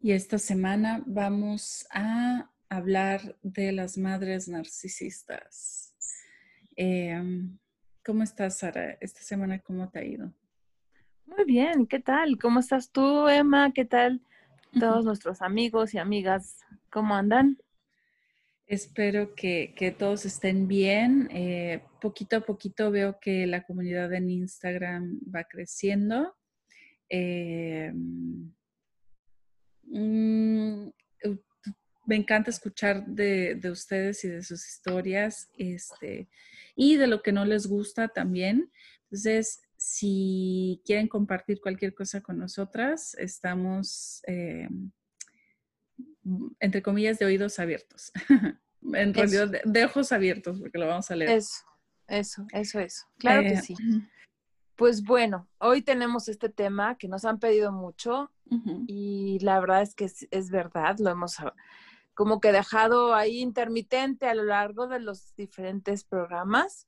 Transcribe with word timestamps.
Y 0.00 0.12
esta 0.12 0.38
semana 0.38 1.02
vamos 1.06 1.84
a 1.90 2.48
hablar 2.68 3.36
de 3.42 3.72
las 3.72 3.98
madres 3.98 4.46
narcisistas. 4.46 5.92
Em, 6.76 7.58
¿Cómo 8.04 8.22
estás, 8.22 8.58
Sara? 8.58 8.96
Esta 9.00 9.20
semana, 9.22 9.58
¿cómo 9.58 9.90
te 9.90 9.98
ha 9.98 10.04
ido? 10.04 10.32
Muy 11.26 11.44
bien, 11.44 11.86
¿qué 11.88 11.98
tal? 11.98 12.38
¿Cómo 12.38 12.60
estás 12.60 12.92
tú, 12.92 13.28
Emma? 13.28 13.72
¿Qué 13.72 13.84
tal 13.84 14.22
todos 14.78 15.04
nuestros 15.04 15.42
amigos 15.42 15.94
y 15.94 15.98
amigas? 15.98 16.60
¿Cómo 16.90 17.16
andan? 17.16 17.58
Espero 18.66 19.34
que, 19.34 19.96
todos 19.98 20.24
estén 20.26 20.68
bien. 20.68 21.28
Eh, 21.32 21.82
poquito 22.00 22.36
a 22.36 22.40
poquito 22.42 22.92
veo 22.92 23.18
que 23.18 23.48
la 23.48 23.64
comunidad 23.64 24.12
en 24.12 24.30
Instagram 24.30 25.18
va 25.34 25.42
creciendo. 25.44 26.36
Eh, 27.08 27.92
mm, 29.90 30.88
me 32.08 32.16
encanta 32.16 32.50
escuchar 32.50 33.04
de, 33.06 33.60
ustedes 33.70 34.24
y 34.24 34.28
de 34.28 34.42
sus 34.42 34.66
historias 34.66 35.50
este, 35.58 36.28
y 36.74 36.96
de 36.96 37.06
lo 37.06 37.22
que 37.22 37.32
no 37.32 37.44
les 37.44 37.66
gusta 37.66 38.08
también. 38.08 38.72
Entonces, 39.04 39.60
si 39.76 40.80
quieren 40.86 41.06
compartir 41.06 41.60
cualquier 41.60 41.94
cosa 41.94 42.22
con 42.22 42.38
nosotras, 42.38 43.14
estamos, 43.18 44.22
eh, 44.26 44.68
entre 46.60 46.82
comillas, 46.82 47.18
de 47.18 47.26
oídos 47.26 47.58
abiertos. 47.58 48.10
en 48.94 49.12
realidad, 49.12 49.52
de, 49.62 49.84
ojos 49.84 50.10
abiertos, 50.10 50.60
porque 50.60 50.78
lo 50.78 50.86
vamos 50.86 51.10
a 51.10 51.16
leer. 51.16 51.32
Eso, 51.32 51.64
eso, 52.06 52.46
eso, 52.52 52.80
eso. 52.80 53.06
Claro 53.18 53.42
que 53.42 53.52
eh, 53.52 53.62
sí. 53.62 53.74
Pues 54.78 55.02
bueno, 55.02 55.48
hoy 55.58 55.82
tenemos 55.82 56.28
este 56.28 56.48
tema 56.48 56.96
que 56.96 57.08
nos 57.08 57.24
han 57.24 57.40
pedido 57.40 57.72
mucho 57.72 58.30
y 58.86 59.40
la 59.40 59.58
verdad 59.58 59.82
es 59.82 59.96
que 59.96 60.04
es, 60.04 60.50
verdad, 60.52 60.98
lo 61.00 61.10
hemos 61.10 61.38
como 62.14 62.40
que 62.40 62.52
dejado 62.52 63.12
ahí 63.12 63.40
intermitente 63.40 64.28
a 64.28 64.36
lo 64.36 64.44
largo 64.44 64.86
de 64.86 65.00
los 65.00 65.34
diferentes 65.34 66.04
programas. 66.04 66.86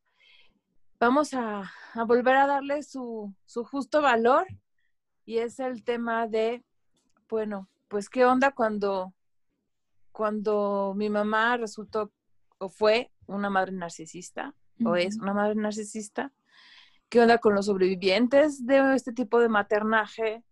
Vamos 1.00 1.34
a, 1.34 1.68
volver 2.06 2.36
a 2.36 2.46
darle 2.46 2.84
su, 2.84 3.34
su 3.44 3.64
justo 3.64 4.00
valor 4.00 4.46
y 5.26 5.38
es 5.38 5.58
el 5.58 5.82
tema 5.82 6.28
de, 6.28 6.62
bueno, 7.28 7.68
pues 7.88 8.08
qué 8.08 8.24
onda 8.24 8.52
cuando, 8.52 9.12
cuando 10.12 10.94
mi 10.96 11.10
mamá 11.10 11.56
resultó 11.56 12.12
o 12.58 12.68
fue 12.68 13.10
una 13.26 13.50
madre 13.50 13.72
narcisista 13.72 14.54
o 14.84 14.94
es 14.94 15.16
una 15.16 15.34
madre 15.34 15.56
narcisista 15.56 16.32
qué 17.10 17.20
onda 17.20 17.38
con 17.38 17.54
los 17.54 17.66
sobrevivientes 17.66 18.64
de 18.66 18.94
este 18.94 19.12
tipo 19.12 19.40
de 19.40 19.48
maternaje, 19.48 20.44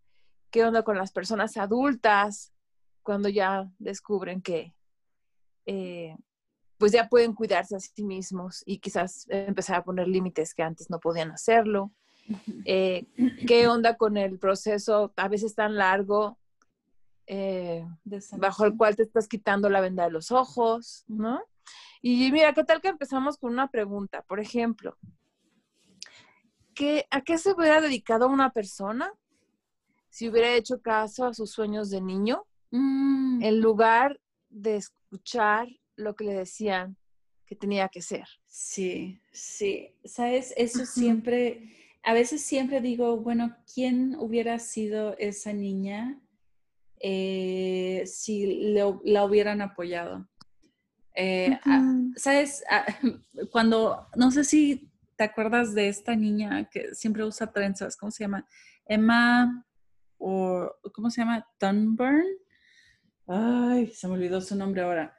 qué 0.50 0.64
onda 0.64 0.82
con 0.82 0.98
las 0.98 1.12
personas 1.12 1.56
adultas 1.56 2.52
cuando 3.02 3.28
ya 3.28 3.70
descubren 3.78 4.42
que 4.42 4.74
eh, 5.66 6.16
pues 6.76 6.92
ya 6.92 7.08
pueden 7.08 7.32
cuidarse 7.32 7.76
a 7.76 7.80
sí 7.80 8.04
mismos 8.04 8.62
y 8.66 8.78
quizás 8.78 9.26
empezar 9.28 9.76
a 9.76 9.84
poner 9.84 10.08
límites 10.08 10.52
que 10.52 10.62
antes 10.62 10.90
no 10.90 10.98
podían 10.98 11.30
hacerlo. 11.30 11.92
Eh, 12.64 13.06
¿Qué 13.46 13.68
onda 13.68 13.96
con 13.96 14.16
el 14.16 14.38
proceso 14.38 15.12
a 15.16 15.28
veces 15.28 15.54
tan 15.54 15.76
largo 15.76 16.38
eh, 17.26 17.86
bajo 18.32 18.64
el 18.64 18.76
cual 18.76 18.96
te 18.96 19.02
estás 19.02 19.28
quitando 19.28 19.70
la 19.70 19.80
venda 19.80 20.04
de 20.04 20.10
los 20.10 20.30
ojos, 20.30 21.04
¿no? 21.06 21.40
Y 22.00 22.30
mira, 22.32 22.52
¿qué 22.52 22.64
tal 22.64 22.80
que 22.80 22.88
empezamos 22.88 23.38
con 23.38 23.52
una 23.52 23.70
pregunta? 23.70 24.22
Por 24.22 24.40
ejemplo, 24.40 24.96
¿a 27.10 27.20
qué 27.22 27.38
se 27.38 27.52
hubiera 27.52 27.80
dedicado 27.80 28.28
una 28.28 28.50
persona 28.50 29.12
si 30.10 30.28
hubiera 30.28 30.54
hecho 30.54 30.80
caso 30.80 31.26
a 31.26 31.34
sus 31.34 31.50
sueños 31.50 31.90
de 31.90 32.00
niño 32.00 32.44
mm. 32.70 33.42
en 33.42 33.60
lugar 33.60 34.20
de 34.48 34.76
escuchar 34.76 35.68
lo 35.96 36.14
que 36.14 36.24
le 36.24 36.34
decían 36.34 36.96
que 37.46 37.56
tenía 37.56 37.88
que 37.88 38.02
ser? 38.02 38.26
Sí, 38.46 39.20
sí, 39.32 39.94
sabes, 40.04 40.52
eso 40.56 40.84
siempre, 40.86 41.74
a 42.02 42.12
veces 42.12 42.42
siempre 42.42 42.80
digo, 42.80 43.16
bueno, 43.16 43.56
¿quién 43.72 44.16
hubiera 44.18 44.58
sido 44.58 45.16
esa 45.18 45.52
niña 45.52 46.20
eh, 47.00 48.04
si 48.06 48.72
la 48.72 49.24
hubieran 49.24 49.62
apoyado? 49.62 50.28
Eh, 51.14 51.58
¿Sabes? 52.16 52.62
cuando, 53.50 54.06
no 54.14 54.30
sé 54.30 54.44
si 54.44 54.87
¿Te 55.18 55.24
acuerdas 55.24 55.74
de 55.74 55.88
esta 55.88 56.14
niña 56.14 56.68
que 56.70 56.94
siempre 56.94 57.24
usa 57.24 57.50
trenzas? 57.50 57.96
¿Cómo 57.96 58.12
se 58.12 58.22
llama? 58.22 58.46
Emma, 58.86 59.66
o 60.16 60.70
¿cómo 60.94 61.10
se 61.10 61.22
llama? 61.22 61.44
Dunburn. 61.58 62.24
Ay, 63.26 63.88
se 63.88 64.06
me 64.06 64.14
olvidó 64.14 64.40
su 64.40 64.54
nombre 64.54 64.82
ahora. 64.82 65.12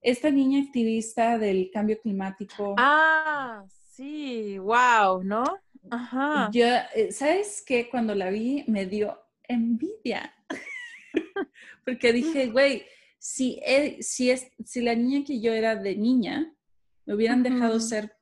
Esta 0.00 0.30
niña 0.30 0.62
activista 0.62 1.36
del 1.36 1.70
cambio 1.70 2.00
climático. 2.00 2.76
Ah, 2.78 3.62
sí, 3.90 4.56
wow, 4.58 5.22
¿no? 5.22 5.44
Ajá. 5.90 6.48
Yo, 6.50 6.64
eh, 6.94 7.12
¿sabes 7.12 7.62
qué? 7.66 7.90
Cuando 7.90 8.14
la 8.14 8.30
vi 8.30 8.64
me 8.68 8.86
dio 8.86 9.20
envidia. 9.42 10.34
Porque 11.84 12.14
dije, 12.14 12.46
güey, 12.46 12.86
si, 13.18 13.60
si, 14.00 14.30
es, 14.30 14.50
si 14.64 14.80
la 14.80 14.94
niña 14.94 15.26
que 15.26 15.42
yo 15.42 15.52
era 15.52 15.76
de 15.76 15.94
niña, 15.94 16.56
me 17.04 17.14
hubieran 17.14 17.42
dejado 17.42 17.80
ser 17.80 18.16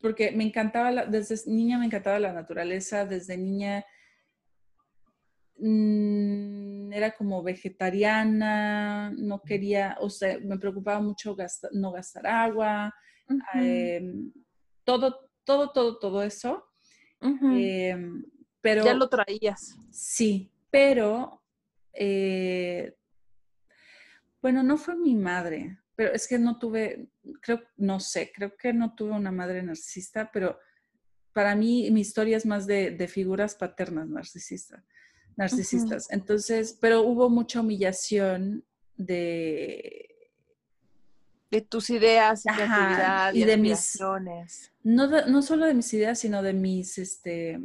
porque 0.00 0.32
me 0.32 0.44
encantaba, 0.44 1.06
desde 1.06 1.50
niña 1.50 1.78
me 1.78 1.86
encantaba 1.86 2.18
la 2.18 2.32
naturaleza, 2.32 3.04
desde 3.04 3.36
niña 3.36 3.84
mm, 5.56 6.92
era 6.92 7.12
como 7.12 7.42
vegetariana, 7.42 9.10
no 9.16 9.42
quería, 9.42 9.96
o 10.00 10.10
sea, 10.10 10.38
me 10.40 10.58
preocupaba 10.58 11.00
mucho 11.00 11.36
no 11.72 11.92
gastar 11.92 12.26
agua, 12.26 12.94
em, 13.54 14.32
todo, 14.84 15.30
todo, 15.44 15.70
todo, 15.72 15.98
todo 15.98 16.22
eso. 16.22 16.64
Em, 17.20 18.24
pero, 18.60 18.84
ya 18.84 18.94
lo 18.94 19.08
traías. 19.08 19.76
Sí, 19.90 20.52
pero, 20.70 21.42
eh, 21.92 22.94
bueno, 24.40 24.62
no 24.62 24.76
fue 24.76 24.94
mi 24.96 25.16
madre, 25.16 25.78
pero 25.98 26.14
es 26.14 26.28
que 26.28 26.38
no 26.38 26.60
tuve, 26.60 27.08
creo, 27.40 27.60
no 27.76 27.98
sé, 27.98 28.30
creo 28.32 28.56
que 28.56 28.72
no 28.72 28.94
tuve 28.94 29.10
una 29.10 29.32
madre 29.32 29.64
narcisista, 29.64 30.30
pero 30.32 30.56
para 31.32 31.56
mí 31.56 31.90
mi 31.90 32.02
historia 32.02 32.36
es 32.36 32.46
más 32.46 32.68
de, 32.68 33.08
figuras 33.08 33.56
paternas 33.56 34.08
narcisistas. 34.08 34.80
narcisistas. 35.36 36.08
Entonces, 36.12 36.78
pero 36.80 37.02
hubo 37.02 37.28
mucha 37.28 37.62
humillación 37.62 38.64
de... 38.96 40.30
De 41.50 41.62
tus 41.62 41.90
ideas 41.90 42.46
y, 42.46 42.48
Ajá, 42.48 43.34
y 43.34 43.42
de 43.42 43.56
mis... 43.56 43.98
No, 44.84 45.08
no 45.26 45.42
solo 45.42 45.66
de 45.66 45.74
mis 45.74 45.92
ideas, 45.94 46.20
sino 46.20 46.44
de 46.44 46.52
mis 46.52 46.96
este, 46.98 47.58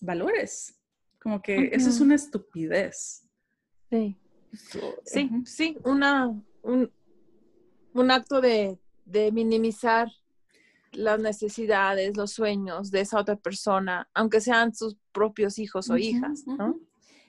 valores. 0.00 0.80
Como 1.20 1.42
que 1.42 1.70
eso 1.72 1.90
es 1.90 1.98
una 1.98 2.14
estupidez. 2.14 3.24
Sí. 3.90 4.16
sí, 5.04 5.30
sí, 5.44 5.78
una, 5.82 6.28
un, 6.62 6.92
un 7.94 8.10
acto 8.10 8.40
de, 8.40 8.78
minimizar 9.32 10.08
las 10.92 11.20
necesidades, 11.20 12.16
los 12.16 12.32
sueños 12.32 12.90
de 12.90 13.00
esa 13.00 13.18
otra 13.18 13.36
persona, 13.36 14.08
aunque 14.14 14.40
sean 14.40 14.74
sus 14.74 14.96
propios 15.12 15.58
hijos 15.58 15.90
o 15.90 15.96
hijas, 15.96 16.46
¿no? 16.46 16.80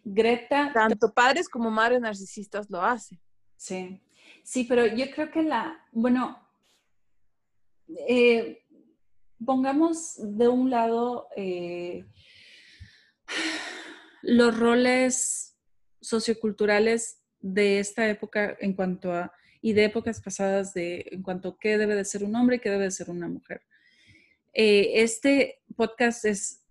Greta. 0.03 0.71
Tanto 0.73 1.13
padres 1.13 1.47
como 1.47 1.69
madres 1.69 2.01
narcisistas 2.01 2.69
lo 2.69 2.81
hacen. 2.81 3.19
Sí, 3.55 4.01
sí, 4.43 4.63
pero 4.63 4.87
yo 4.87 5.05
creo 5.11 5.29
que 5.29 5.43
la, 5.43 5.79
bueno, 5.91 6.39
eh, 8.07 8.63
pongamos 9.45 10.15
de 10.17 10.47
un 10.47 10.69
lado 10.69 11.27
eh, 11.35 12.05
los 14.21 14.57
roles 14.57 15.57
socioculturales 16.01 17.21
de 17.39 17.79
esta 17.79 18.07
época 18.07 18.55
en 18.59 18.73
cuanto 18.73 19.13
a 19.13 19.31
y 19.61 19.73
de 19.73 19.85
épocas 19.85 20.21
pasadas 20.21 20.73
de 20.73 21.07
en 21.11 21.21
cuanto 21.21 21.49
a 21.49 21.59
qué 21.59 21.77
debe 21.77 21.95
de 21.95 22.05
ser 22.05 22.23
un 22.23 22.35
hombre 22.35 22.57
y 22.57 22.59
qué 22.59 22.69
debe 22.69 22.85
de 22.85 22.91
ser 22.91 23.09
una 23.09 23.27
mujer. 23.27 23.61
Eh, 24.53 25.01
este 25.01 25.61
podcast 25.75 26.25
es 26.25 26.61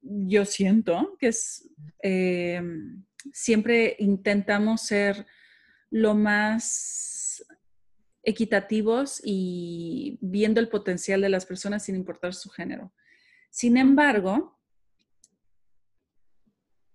yo 0.00 0.44
siento 0.44 1.16
que 1.18 1.28
es, 1.28 1.68
em, 2.02 3.04
siempre 3.32 3.96
intentamos 3.98 4.80
ser 4.82 5.26
lo 5.90 6.14
más 6.14 7.44
equitativos 8.22 9.20
y 9.22 10.18
viendo 10.20 10.60
el 10.60 10.68
potencial 10.68 11.20
de 11.20 11.28
las 11.28 11.46
personas 11.46 11.84
sin 11.84 11.96
importar 11.96 12.34
su 12.34 12.48
género. 12.48 12.92
Sin 13.50 13.76
embargo, 13.76 14.58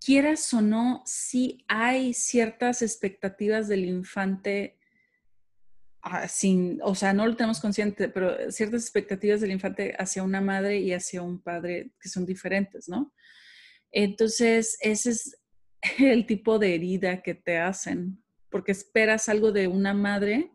quieras 0.04 0.54
o 0.54 0.62
no, 0.62 1.04
sí 1.06 1.64
hay 1.68 2.14
ciertas 2.14 2.82
expectativas 2.82 3.68
del 3.68 3.86
infante 3.86 4.78
sin, 6.28 6.80
o 6.84 6.96
sea, 6.96 7.14
no 7.14 7.26
lo 7.26 7.36
tenemos 7.36 7.60
consciente, 7.60 8.10
pero 8.10 8.52
ciertas 8.52 8.84
expectativas 8.84 9.42
del 9.42 9.52
infante 9.52 9.96
hacia 9.98 10.24
una 10.24 10.42
madre 10.42 10.80
y 10.80 10.94
hacia 10.94 11.22
un 11.22 11.42
padre 11.42 11.92
que 12.00 12.10
son 12.10 12.26
diferentes, 12.26 12.88
¿no? 12.88 13.14
Entonces, 13.92 14.78
ese 14.82 15.12
es 15.12 15.38
el 16.00 16.26
tipo 16.26 16.60
de 16.60 16.76
herida 16.76 17.22
que 17.22 17.36
te 17.36 17.58
hacen, 17.58 18.24
porque 18.50 18.72
esperas 18.72 19.30
algo 19.30 19.52
de 19.52 19.68
una 19.68 19.94
madre 19.94 20.52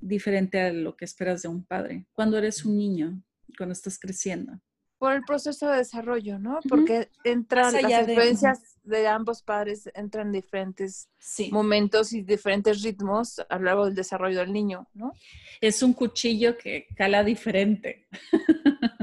diferente 0.00 0.60
a 0.60 0.72
lo 0.72 0.96
que 0.96 1.04
esperas 1.04 1.42
de 1.42 1.48
un 1.48 1.64
padre, 1.64 2.06
cuando 2.12 2.38
eres 2.38 2.64
un 2.64 2.76
niño, 2.76 3.22
cuando 3.56 3.72
estás 3.72 3.98
creciendo. 3.98 4.60
Por 5.00 5.14
el 5.14 5.22
proceso 5.22 5.66
de 5.70 5.78
desarrollo, 5.78 6.38
¿no? 6.38 6.60
Porque 6.68 7.08
entran 7.24 7.72
las 7.72 8.06
influencias 8.06 8.76
de, 8.84 9.08
ambos 9.08 9.42
padres, 9.42 9.90
entran 9.94 10.26
en 10.26 10.32
diferentes 10.34 11.08
momentos 11.50 12.12
y 12.12 12.20
diferentes 12.20 12.82
ritmos 12.82 13.40
a 13.48 13.56
lo 13.56 13.64
largo 13.64 13.84
del 13.86 13.94
desarrollo 13.94 14.40
del 14.40 14.52
niño, 14.52 14.86
¿no? 14.92 15.14
Es 15.58 15.82
un 15.82 15.94
cuchillo 15.94 16.58
que 16.58 16.86
cala 16.94 17.24
diferente. 17.24 18.06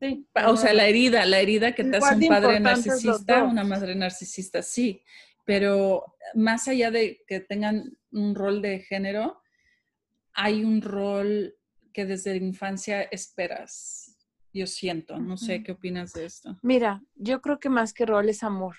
Sí. 0.00 0.26
O 0.44 0.54
sea, 0.58 0.74
la 0.74 0.86
herida, 0.86 1.24
la 1.24 1.40
herida 1.40 1.72
que 1.72 1.82
te 1.82 1.96
hace 1.96 2.16
un 2.16 2.28
padre 2.28 2.60
narcisista, 2.60 3.42
una 3.42 3.64
madre 3.64 3.94
narcisista, 3.94 4.60
sí. 4.60 5.02
Pero 5.46 6.16
más 6.34 6.68
allá 6.68 6.90
de 6.90 7.24
que 7.26 7.40
tengan 7.40 7.96
un 8.12 8.34
rol 8.34 8.60
de 8.60 8.80
género, 8.80 9.40
hay 10.34 10.62
un 10.62 10.82
rol 10.82 11.56
que 11.94 12.04
desde 12.04 12.38
la 12.38 12.44
infancia 12.44 13.02
esperas. 13.04 14.13
Yo 14.54 14.68
siento, 14.68 15.18
no 15.18 15.36
sé 15.36 15.64
qué 15.64 15.72
opinas 15.72 16.12
de 16.12 16.26
esto. 16.26 16.56
Mira, 16.62 17.02
yo 17.16 17.42
creo 17.42 17.58
que 17.58 17.68
más 17.68 17.92
que 17.92 18.06
rol 18.06 18.28
es 18.28 18.44
amor. 18.44 18.76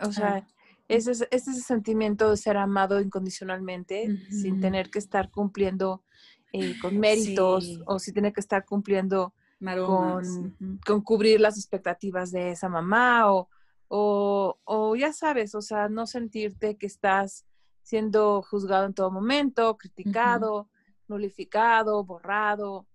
O 0.00 0.12
sea, 0.12 0.46
ese, 0.86 1.12
es, 1.12 1.26
ese 1.30 1.54
sentimiento 1.54 2.30
de 2.30 2.36
ser 2.36 2.58
amado 2.58 3.00
incondicionalmente, 3.00 4.06
sin 4.30 4.60
tener 4.60 4.90
que 4.90 4.98
estar 4.98 5.30
cumpliendo 5.30 6.04
eh, 6.52 6.78
con 6.80 6.98
méritos 6.98 7.80
o 7.86 7.98
si 7.98 8.12
tiene 8.12 8.32
que 8.32 8.40
estar 8.40 8.64
cumpliendo 8.64 9.34
con, 9.58 10.78
con, 10.86 11.02
cubrir 11.02 11.40
las 11.40 11.58
expectativas 11.58 12.30
de 12.30 12.52
esa 12.52 12.68
mamá 12.68 13.32
o, 13.32 13.48
o, 13.88 14.96
ya 14.96 15.12
sabes, 15.12 15.54
o 15.54 15.62
sea, 15.62 15.88
no 15.88 16.06
sentirte 16.06 16.76
que 16.76 16.86
estás 16.86 17.46
siendo 17.82 18.42
juzgado 18.42 18.86
en 18.86 18.94
todo 18.94 19.10
momento, 19.10 19.76
criticado, 19.76 20.68
nulificado, 21.08 22.04
borrado, 22.04 22.86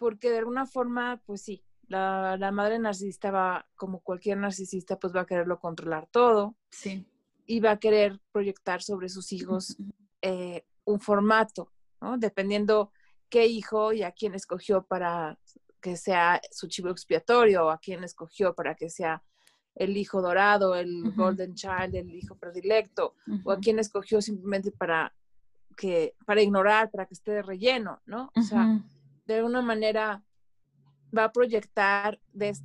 porque 0.00 0.30
de 0.30 0.38
alguna 0.38 0.64
forma, 0.64 1.20
pues 1.26 1.42
sí, 1.42 1.62
la, 1.86 2.50
madre 2.54 2.78
narcisista 2.78 3.30
va, 3.30 3.68
como 3.76 4.00
cualquier 4.00 4.38
narcisista, 4.38 4.98
pues 4.98 5.14
va 5.14 5.20
a 5.20 5.26
quererlo 5.26 5.60
controlar 5.60 6.08
todo. 6.10 6.56
Sí. 6.70 7.06
Y 7.44 7.60
va 7.60 7.72
a 7.72 7.78
querer 7.78 8.18
proyectar 8.32 8.80
sobre 8.80 9.10
sus 9.10 9.30
hijos 9.30 9.76
eh, 10.22 10.64
un 10.84 11.00
formato, 11.00 11.70
¿no? 12.00 12.16
Dependiendo 12.16 12.92
qué 13.28 13.44
hijo 13.44 13.92
y 13.92 14.02
a 14.02 14.12
quién 14.12 14.34
escogió 14.34 14.84
para 14.84 15.38
que 15.82 15.98
sea 15.98 16.40
su 16.50 16.66
chivo 16.66 16.88
expiatorio, 16.88 17.66
o 17.66 17.70
a 17.70 17.78
quién 17.78 18.02
escogió 18.02 18.54
para 18.54 18.76
que 18.76 18.88
sea 18.88 19.22
el 19.74 19.98
hijo 19.98 20.22
dorado, 20.22 20.76
el 20.76 21.12
golden 21.14 21.54
child, 21.54 21.94
el 21.94 22.14
hijo 22.14 22.36
predilecto, 22.36 23.16
o 23.44 23.52
a 23.52 23.58
quien 23.58 23.78
escogió 23.78 24.22
simplemente 24.22 24.72
para 24.72 25.14
que, 25.76 26.14
para 26.24 26.40
ignorar, 26.40 26.90
para 26.90 27.04
que 27.04 27.14
esté 27.14 27.32
de 27.32 27.42
relleno, 27.42 28.00
¿no? 28.06 28.30
O 28.34 28.42
sea, 28.42 28.82
de 29.34 29.38
alguna 29.40 29.62
manera 29.62 30.22
va 31.16 31.24
a 31.24 31.32
proyectar, 31.32 32.20
de, 32.32 32.56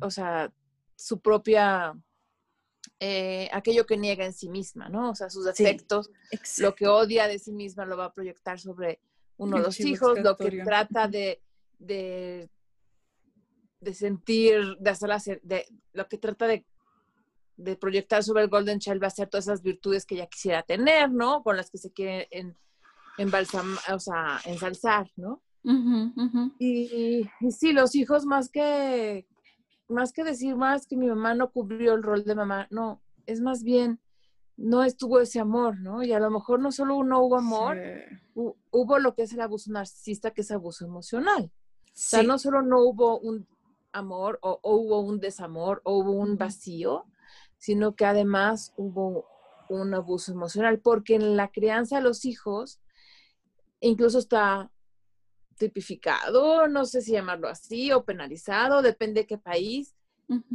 o 0.00 0.10
sea, 0.10 0.52
su 0.96 1.20
propia, 1.20 1.94
eh, 3.00 3.48
aquello 3.52 3.86
que 3.86 3.96
niega 3.96 4.24
en 4.24 4.32
sí 4.32 4.48
misma, 4.48 4.88
¿no? 4.88 5.10
O 5.10 5.14
sea, 5.14 5.30
sus 5.30 5.44
defectos, 5.44 6.10
lo 6.58 6.74
que 6.74 6.86
odia 6.86 7.26
de 7.28 7.38
sí 7.38 7.52
misma 7.52 7.86
lo 7.86 7.96
va 7.96 8.06
a 8.06 8.12
proyectar 8.12 8.58
sobre 8.58 9.00
uno 9.36 9.56
de 9.58 9.62
los 9.62 9.80
hijos, 9.80 10.18
lo 10.20 10.36
que 10.36 10.62
trata 10.62 11.08
de, 11.08 11.42
de 11.78 12.50
de 13.80 13.94
sentir, 13.94 14.76
de 14.78 14.90
hacer 14.90 15.40
de 15.42 15.66
lo 15.92 16.08
que 16.08 16.18
trata 16.18 16.46
de, 16.46 16.66
de, 17.56 17.76
proyectar 17.76 18.22
sobre 18.22 18.42
el 18.42 18.48
Golden 18.48 18.78
Child 18.78 19.02
va 19.02 19.06
a 19.06 19.10
ser 19.10 19.28
todas 19.28 19.46
esas 19.46 19.62
virtudes 19.62 20.04
que 20.04 20.16
ella 20.16 20.26
quisiera 20.26 20.62
tener, 20.62 21.10
¿no? 21.10 21.42
Con 21.42 21.56
las 21.56 21.70
que 21.70 21.78
se 21.78 21.92
quiere 21.92 22.28
en, 22.30 22.56
o 23.18 23.98
sea, 23.98 24.40
ensalzar, 24.44 25.10
¿no? 25.16 25.42
Y, 26.58 27.28
y, 27.40 27.50
sí, 27.50 27.72
los 27.72 27.94
hijos 27.94 28.24
más 28.24 28.48
que, 28.48 29.26
más 29.88 30.12
que 30.12 30.22
decir 30.22 30.56
más 30.56 30.86
que 30.86 30.96
mi 30.96 31.08
mamá 31.08 31.34
no 31.34 31.50
cubrió 31.50 31.94
el 31.94 32.02
rol 32.02 32.24
de 32.24 32.34
mamá, 32.34 32.68
no, 32.70 33.00
es 33.26 33.40
más 33.40 33.62
bien, 33.64 34.00
no 34.56 34.84
estuvo 34.84 35.20
ese 35.20 35.40
amor, 35.40 35.80
¿no? 35.80 36.02
Y 36.02 36.12
a 36.12 36.20
lo 36.20 36.30
mejor 36.30 36.60
no 36.60 36.72
solo 36.72 37.02
no 37.04 37.20
hubo 37.20 37.36
amor, 37.36 37.76
hubo 38.34 38.98
lo 38.98 39.14
que 39.14 39.22
es 39.22 39.32
el 39.32 39.40
abuso 39.40 39.70
narcisista, 39.72 40.30
que 40.30 40.40
es 40.42 40.50
abuso 40.50 40.84
emocional. 40.84 41.50
O 41.52 41.90
sea, 41.92 42.22
no 42.22 42.38
solo 42.38 42.62
no 42.62 42.80
hubo 42.80 43.18
un 43.18 43.46
amor 43.92 44.38
o, 44.42 44.60
hubo 44.62 45.00
un 45.00 45.18
desamor 45.18 45.80
o 45.84 45.98
hubo 45.98 46.12
un 46.12 46.36
vacío, 46.36 47.06
sino 47.58 47.96
que 47.96 48.06
además 48.06 48.72
hubo 48.76 49.26
un 49.68 49.94
abuso 49.94 50.32
emocional, 50.32 50.78
porque 50.78 51.16
en 51.16 51.36
la 51.36 51.48
crianza 51.48 51.96
de 51.96 52.02
los 52.02 52.24
hijos 52.24 52.80
incluso 53.80 54.18
está 54.18 54.70
tipificado, 55.56 56.68
no 56.68 56.84
sé 56.84 57.00
si 57.00 57.12
llamarlo 57.12 57.48
así, 57.48 57.92
o 57.92 58.04
penalizado, 58.04 58.82
depende 58.82 59.22
de 59.22 59.26
qué 59.26 59.38
país, 59.38 59.94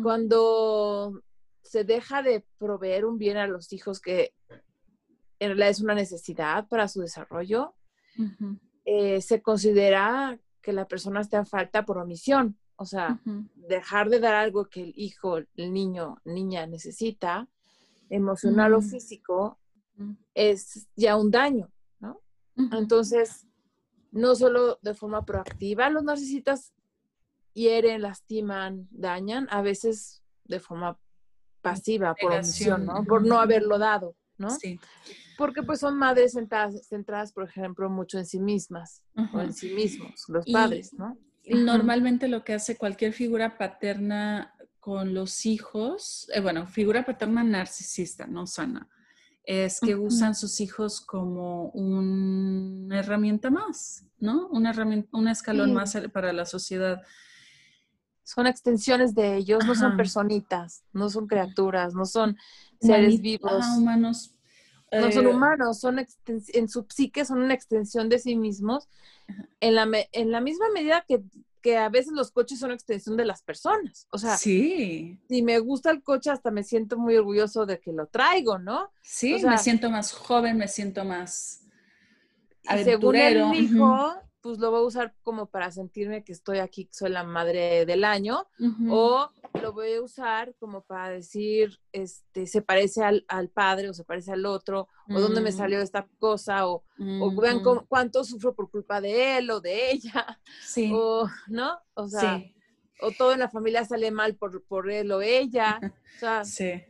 cuando 0.02 1.24
se 1.64 1.84
deja 1.84 2.22
de 2.22 2.46
proveer 2.58 3.06
un 3.06 3.18
bien 3.18 3.38
a 3.38 3.48
los 3.48 3.72
hijos 3.72 4.02
que 4.02 4.34
en 5.40 5.50
realidad 5.50 5.70
es 5.70 5.82
una 5.82 5.96
necesidad 5.96 6.68
para 6.68 6.88
su 6.88 7.02
desarrollo, 7.02 7.74
eh, 8.86 9.22
se 9.22 9.42
considera 9.42 10.40
que 10.62 10.74
la 10.74 10.88
persona 10.88 11.22
está 11.22 11.38
en 11.38 11.46
falta 11.46 11.86
por 11.86 11.98
omisión. 11.98 12.58
O 12.76 12.86
sea, 12.86 13.22
dejar 13.56 14.10
de 14.10 14.20
dar 14.20 14.34
algo 14.34 14.66
que 14.66 14.82
el 14.82 14.94
hijo, 14.96 15.38
el 15.38 15.72
niño, 15.72 16.18
niña 16.26 16.66
necesita, 16.66 17.48
emocional 18.10 18.74
o 18.74 18.82
mm. 18.82 18.84
físico, 18.84 19.60
es 20.34 20.88
ya 20.96 21.16
un 21.16 21.30
daño, 21.30 21.72
¿no? 22.00 22.22
Entonces, 22.72 23.48
no 24.12 24.36
solo 24.36 24.80
de 24.82 24.94
forma 24.94 25.26
proactiva, 25.26 25.90
los 25.90 26.04
narcisistas 26.04 26.74
hieren, 27.54 28.02
lastiman, 28.02 28.88
dañan, 28.92 29.48
a 29.50 29.62
veces 29.62 30.24
de 30.46 30.60
forma 30.60 31.00
pasiva, 31.62 32.16
por 32.16 32.34
omisión, 32.34 32.86
¿no? 32.86 33.04
Por 33.06 33.26
no 33.26 33.40
haberlo 33.40 33.78
dado, 33.78 34.16
¿no? 34.38 34.50
Sí. 34.50 34.80
Porque 35.38 35.64
pues 35.64 35.80
son 35.80 35.98
madres 35.98 36.34
centradas, 36.88 37.34
por 37.34 37.44
ejemplo, 37.46 37.90
mucho 37.90 38.18
en 38.18 38.26
sí 38.26 38.40
mismas 38.40 39.04
o 39.34 39.40
en 39.40 39.54
sí 39.54 39.74
mismos, 39.74 40.26
los 40.28 40.46
padres, 40.52 40.94
¿no? 40.94 41.18
normalmente 41.44 42.28
lo 42.28 42.44
que 42.44 42.54
hace 42.54 42.78
cualquier 42.78 43.14
figura 43.14 43.58
paterna 43.58 44.54
con 44.80 45.14
los 45.14 45.46
hijos, 45.46 46.30
eh, 46.34 46.40
bueno, 46.40 46.68
figura 46.68 47.06
paterna 47.06 47.44
narcisista, 47.44 48.26
no 48.28 48.48
sana, 48.48 48.88
es 49.44 49.80
que 49.80 49.96
usan 49.96 50.36
sus 50.36 50.62
hijos 50.62 51.02
como 51.02 51.70
una 51.70 53.00
herramienta 53.00 53.50
más, 53.50 54.06
¿no? 54.20 54.48
Una 54.50 54.70
herramienta, 54.70 55.10
un 55.18 55.28
escalón 55.28 55.74
más 55.74 55.98
para 56.14 56.32
la 56.32 56.46
sociedad. 56.46 57.02
Son 58.24 58.48
extensiones 58.48 59.16
de 59.16 59.36
ellos, 59.38 59.66
no 59.66 59.76
son 59.76 59.98
personitas, 59.98 60.84
no 60.94 61.10
son 61.10 61.28
criaturas, 61.28 61.94
no 61.94 62.06
son 62.06 62.38
seres 62.80 63.20
vivos. 63.20 63.66
humanos. 63.78 64.36
No 64.92 65.12
son 65.12 65.26
eh, 65.26 65.30
humanos, 65.30 65.80
son 65.80 66.06
en 66.28 66.70
su 66.70 66.86
psique 66.90 67.24
son 67.24 67.42
una 67.42 67.54
extensión 67.54 68.10
de 68.10 68.20
sí 68.20 68.36
mismos 68.36 68.90
en 69.62 69.76
la, 69.76 69.88
en 70.12 70.32
la 70.32 70.42
misma 70.42 70.66
medida 70.74 71.06
que, 71.08 71.24
que, 71.62 71.78
a 71.78 71.90
veces 71.90 72.14
los 72.14 72.32
coches 72.32 72.60
son 72.60 72.72
extensión 72.72 73.16
de 73.18 73.26
las 73.26 73.44
personas. 73.44 74.08
O 74.12 74.18
sea, 74.18 74.38
sí. 74.38 75.20
si 75.28 75.42
me 75.42 75.60
gusta 75.60 75.92
el 75.92 76.04
coche, 76.04 76.30
hasta 76.30 76.52
me 76.52 76.64
siento 76.64 76.98
muy 76.98 77.16
orgulloso 77.16 77.66
de 77.66 77.80
que 77.80 77.94
lo 77.94 78.08
traigo, 78.08 78.58
¿no? 78.60 78.92
Sí, 79.02 79.38
me 79.44 79.58
siento 79.58 79.90
más 79.90 80.12
joven, 80.12 80.58
me 80.58 80.68
siento 80.68 81.06
más 81.06 81.62
aventurero. 82.68 83.52
Según 83.52 83.56
el 83.56 83.64
hijo, 83.64 84.14
pues 84.42 84.58
lo 84.58 84.72
voy 84.72 84.82
a 84.82 84.84
usar 84.84 85.14
como 85.24 85.46
para 85.46 85.72
sentirme 85.72 86.24
que 86.24 86.32
estoy 86.32 86.58
aquí, 86.60 86.90
soy 86.92 87.12
la 87.12 87.24
madre 87.24 87.86
del 87.86 88.04
año, 88.04 88.48
o 88.90 89.30
lo 89.62 89.74
voy 89.74 89.94
a 89.94 90.02
usar 90.02 90.56
como 90.60 90.82
para 90.82 91.10
decir, 91.10 91.80
este, 91.92 92.48
se 92.48 92.62
parece 92.62 93.04
al, 93.04 93.50
padre 93.54 93.90
o 93.90 93.94
se 93.94 94.04
parece 94.04 94.32
al 94.32 94.46
otro, 94.46 94.88
o 95.10 95.20
dónde 95.20 95.42
me 95.42 95.52
mm. 95.52 95.58
salió 95.58 95.80
esta 95.80 96.08
cosa, 96.20 96.68
o, 96.68 96.84
vean 97.40 97.62
cuánto 97.88 98.24
sufro 98.24 98.56
por 98.56 98.70
culpa 98.70 99.00
de 99.00 99.38
él 99.38 99.52
o 99.52 99.62
de 99.62 99.92
ella, 99.92 100.40
sí. 100.64 100.92
o, 100.94 101.30
¿no? 101.48 101.80
O 101.94 102.08
sea, 102.08 102.44
o 103.02 103.12
todo 103.12 103.34
en 103.34 103.40
la 103.40 103.50
familia 103.50 103.86
sale 103.86 104.12
mal 104.12 104.36
por, 104.36 104.64
por 104.64 104.90
él 104.90 105.12
o 105.12 105.22
ella. 105.22 105.80
sí. 106.44 106.84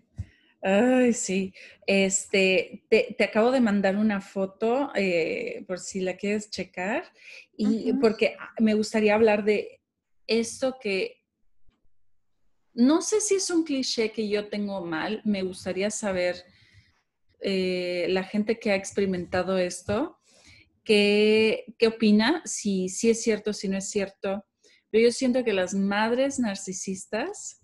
Ay, 0.62 1.13
sí. 1.13 1.53
Este, 1.88 2.84
te, 2.89 3.24
acabo 3.24 3.51
de 3.51 3.62
mandar 3.62 3.98
una 3.98 4.22
foto 4.22 4.91
eh, 4.96 5.63
por 5.68 5.80
si 5.80 6.01
la 6.01 6.15
quieres 6.15 6.50
checar 6.50 7.03
y 7.58 7.94
porque 7.94 8.36
me 8.60 8.74
gustaría 8.74 9.13
hablar 9.13 9.44
de 9.44 9.82
esto 10.25 10.77
que 10.80 11.22
no 12.74 13.01
sé 13.01 13.20
si 13.22 13.36
es 13.36 13.50
un 13.50 13.63
cliché 13.63 14.12
que 14.12 14.30
yo 14.30 14.48
tengo 14.48 14.86
mal, 14.86 15.22
me 15.25 15.44
gustaría 15.44 15.89
saber 15.91 16.44
eh, 17.41 18.06
la 18.10 18.24
gente 18.24 18.60
que 18.60 18.72
ha 18.72 18.75
experimentado 18.75 19.58
esto, 19.58 20.20
qué, 20.84 21.65
qué 21.77 21.88
opina, 21.88 22.41
si, 22.46 22.88
si 22.88 23.10
es 23.10 23.22
cierto, 23.22 23.51
si 23.53 23.68
no 23.68 23.77
es 23.77 23.89
cierto. 23.89 24.46
Pero 24.89 25.06
yo 25.06 25.12
siento 25.12 25.44
que 25.44 25.53
las 25.53 25.74
madres 25.74 26.39
narcisistas 26.39 27.61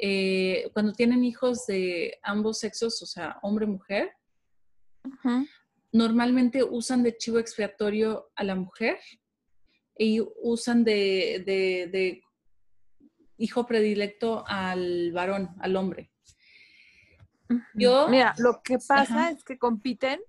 eh, 0.00 0.70
cuando 0.72 0.92
tienen 0.92 1.24
hijos 1.24 1.66
de 1.66 2.18
ambos 2.22 2.58
sexos, 2.58 3.02
o 3.02 3.06
sea, 3.06 3.38
hombre-mujer, 3.42 4.12
normalmente 5.92 6.62
usan 6.62 7.02
de 7.02 7.16
chivo 7.16 7.38
expiatorio 7.38 8.30
a 8.36 8.44
la 8.44 8.54
mujer 8.54 8.98
y 9.96 10.20
usan 10.42 10.84
de, 10.84 12.22
hijo 13.38 13.66
predilecto 13.66 14.44
al 14.46 15.12
varón, 15.12 15.50
al 15.60 15.76
hombre. 15.76 16.12
Yo, 17.74 18.08
Mira, 18.08 18.34
lo 18.38 18.60
que 18.62 18.78
pasa 18.78 19.30
es 19.30 19.42
que 19.42 19.58
compiten 19.58 20.20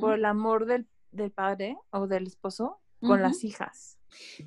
por 0.00 0.14
el 0.14 0.24
amor 0.26 0.66
del, 0.66 0.86
padre 1.30 1.78
o 1.90 2.06
del 2.06 2.26
esposo 2.26 2.80
con 3.00 3.22
las 3.22 3.42
hijas. 3.44 3.98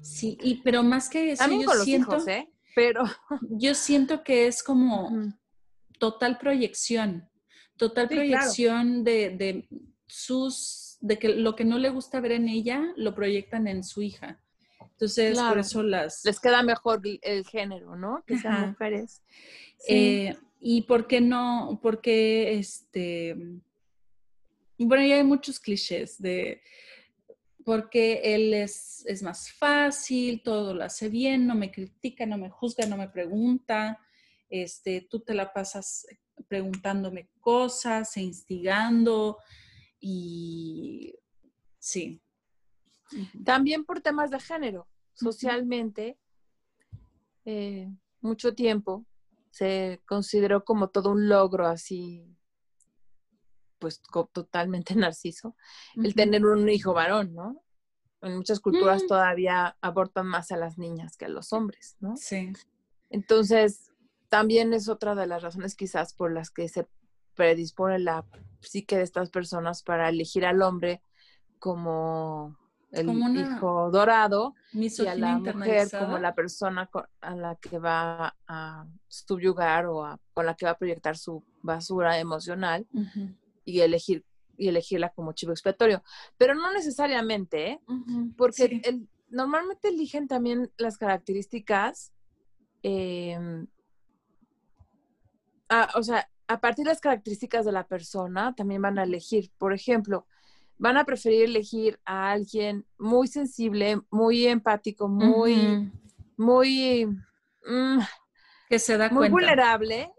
Sí, 0.02 0.38
y, 0.42 0.62
pero 0.62 0.84
más 0.84 1.10
que 1.10 1.32
eso, 1.32 1.44
También 1.44 1.66
con 1.66 1.78
los 1.78 1.88
hijos, 1.88 2.28
¿eh? 2.28 2.50
Pero 2.78 3.06
yo 3.42 3.74
siento 3.74 4.24
que 4.24 4.46
es 4.46 4.62
como 4.62 5.34
total 5.98 6.38
proyección, 6.38 7.28
total 7.76 8.08
proyección 8.08 9.04
de, 9.04 9.68
sus, 10.06 11.00
de 11.02 11.18
que 11.18 11.30
lo 11.30 11.56
que 11.56 11.66
no 11.66 11.80
le 11.80 11.90
gusta 11.90 12.20
ver 12.20 12.34
en 12.34 12.48
ella, 12.48 12.94
lo 12.96 13.16
proyectan 13.16 13.68
en 13.68 13.84
su 13.84 14.04
hija. 14.04 14.40
Entonces, 14.92 15.40
por 15.40 15.58
eso 15.58 15.82
las... 15.82 16.24
Les 16.24 16.40
queda 16.40 16.62
mejor 16.62 17.02
el 17.24 17.48
género, 17.48 17.96
¿no? 17.96 18.24
Que 18.28 18.38
sean 18.38 18.70
mujeres. 18.70 19.24
Eh, 19.88 20.36
y 20.60 20.84
por 20.84 21.08
qué 21.08 21.20
no, 21.20 21.80
porque 21.82 22.60
este... 22.60 23.36
Bueno, 24.78 25.04
ya 25.04 25.16
hay 25.16 25.24
muchos 25.24 25.60
clichés 25.60 26.22
de 26.22 26.62
porque 27.68 28.22
él 28.24 28.54
es, 28.54 29.06
más 29.24 29.52
fácil, 29.52 30.42
todo 30.42 30.74
lo 30.74 30.86
hace 30.86 31.10
bien, 31.10 31.46
no 31.46 31.54
me 31.54 31.70
critica, 31.70 32.26
no 32.26 32.38
me 32.38 32.50
juzga, 32.50 32.86
no 32.86 32.96
me 32.96 33.10
pregunta, 33.10 34.00
este, 34.50 35.02
tú 35.02 35.20
te 35.20 35.34
la 35.34 35.52
pasas 35.52 36.08
preguntándome 36.48 37.28
cosas 37.42 38.16
e 38.16 38.22
instigando 38.22 39.38
y 40.00 41.14
sí. 41.78 42.22
También 43.44 43.84
por 43.84 44.00
temas 44.00 44.32
de 44.32 44.40
género, 44.40 44.88
socialmente, 45.12 46.18
eh, 47.44 47.92
mucho 48.22 48.56
tiempo 48.56 49.06
se 49.52 50.00
consideró 50.06 50.64
como 50.64 50.88
todo 50.88 51.12
un 51.12 51.28
logro 51.28 51.68
así 51.68 52.34
pues 53.80 54.02
totalmente 54.34 54.96
narciso, 54.96 55.56
el 55.96 56.16
tener 56.16 56.46
un 56.46 56.68
hijo 56.70 56.94
varón, 56.94 57.34
¿no? 57.34 57.64
En 58.22 58.36
muchas 58.36 58.60
culturas 58.60 59.04
mm. 59.04 59.08
todavía 59.08 59.78
abortan 59.82 60.26
más 60.26 60.52
a 60.52 60.58
las 60.58 60.78
niñas 60.78 61.18
que 61.18 61.26
a 61.26 61.30
los 61.30 61.54
hombres, 61.54 61.98
¿no? 62.00 62.16
Sí. 62.18 62.52
Entonces, 63.10 63.92
también 64.30 64.74
es 64.74 64.90
otra 64.90 65.16
de 65.16 65.28
las 65.28 65.44
razones 65.44 65.76
quizás 65.76 66.14
por 66.14 66.32
las 66.32 66.50
que 66.50 66.68
se 66.68 66.88
predispone 67.36 68.00
la 68.00 68.26
psique 68.62 68.98
de 68.98 69.04
estas 69.04 69.30
personas 69.30 69.84
para 69.84 70.10
elegir 70.10 70.46
al 70.46 70.62
hombre 70.62 71.02
como 71.60 72.58
el 72.92 73.10
hijo 73.38 73.92
dorado 73.92 74.56
y 74.74 75.06
a 75.06 75.16
la 75.16 75.38
mujer 75.38 75.90
como 75.92 76.18
la 76.18 76.34
persona 76.34 76.90
a 77.22 77.36
la 77.36 77.56
que 77.56 77.80
va 77.80 78.36
a 78.48 78.86
subyugar 79.08 79.88
o 79.88 80.20
con 80.34 80.46
la 80.46 80.56
que 80.56 80.66
va 80.66 80.72
a 80.72 80.78
proyectar 80.78 81.18
su 81.18 81.44
basura 81.62 82.20
emocional 82.20 82.88
y 83.68 83.82
elegir 83.82 84.24
y 84.58 84.70
elegirla 84.70 85.10
como 85.10 85.34
chivo 85.34 85.52
expiatorio. 85.52 86.04
Pero 86.38 86.56
no 86.56 86.74
necesariamente, 86.74 87.72
¿eh? 87.72 87.82
porque 88.36 88.82
normalmente 89.30 89.90
eligen 89.90 90.28
también 90.28 90.72
las 90.78 90.98
características, 90.98 92.12
em, 92.82 93.68
o 95.94 96.02
sea, 96.02 96.28
a 96.48 96.60
partir 96.60 96.86
de 96.86 96.92
las 96.92 97.02
características 97.02 97.66
de 97.66 97.74
la 97.74 97.86
persona, 97.86 98.56
también 98.56 98.82
van 98.82 98.98
a 98.98 99.04
elegir. 99.04 99.52
Por 99.58 99.74
ejemplo, 99.74 100.26
van 100.78 100.98
a 100.98 101.04
preferir 101.04 101.44
elegir 101.44 102.00
a 102.06 102.32
alguien 102.32 102.86
muy 102.98 103.28
sensible, 103.28 104.02
muy 104.10 104.48
empático, 104.48 105.10
muy, 105.10 105.92
muy, 106.38 107.06
mm, 107.06 108.00
que 108.70 108.80
se 108.80 108.98
da 108.98 109.10
muy 109.10 109.30
vulnerable 109.30 110.12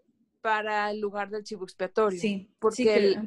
para 0.49 0.91
el 0.91 0.99
lugar 0.99 1.29
del 1.29 1.45
chivo 1.45 1.65
expiatorio. 1.65 2.19
Sí, 2.19 2.49
porque 2.59 3.21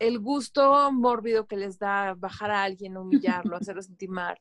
el, 0.00 0.18
gusto 0.18 0.90
mórbido 0.90 1.46
que 1.46 1.56
les 1.56 1.78
da 1.78 2.14
bajar 2.14 2.50
a 2.50 2.64
alguien, 2.64 2.96
humillarlo, 2.96 3.56
hacerlo 3.56 3.82
sentir 3.82 4.10
mal, 4.10 4.36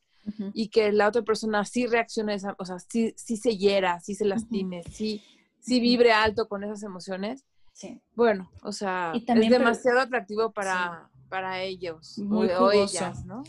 y 0.56 0.70
que 0.70 0.92
la 0.92 1.08
otra 1.08 1.22
persona 1.22 1.64
sí 1.66 1.86
reaccione, 1.86 2.38
o 2.58 2.66
sea, 2.66 2.80
sí, 2.80 3.14
sí 3.16 3.38
se 3.38 3.56
hiera, 3.56 4.00
sí 4.00 4.16
se 4.16 4.26
lastime, 4.26 4.82
sí, 4.92 5.22
sí 5.60 5.80
vibre 5.80 6.14
alto 6.14 6.48
con 6.48 6.64
esas 6.64 6.82
emociones. 6.82 7.46
Sí. 7.74 8.02
Bueno, 8.16 8.50
o 8.64 8.72
sea, 8.72 9.14
es 9.14 9.50
demasiado 9.50 10.00
atractivo 10.00 10.52
para, 10.52 11.12
para 11.36 11.62
ellos 11.64 12.18
Muy 12.18 12.48
o, 12.48 12.72
ellas, 12.72 13.26
¿no? 13.26 13.44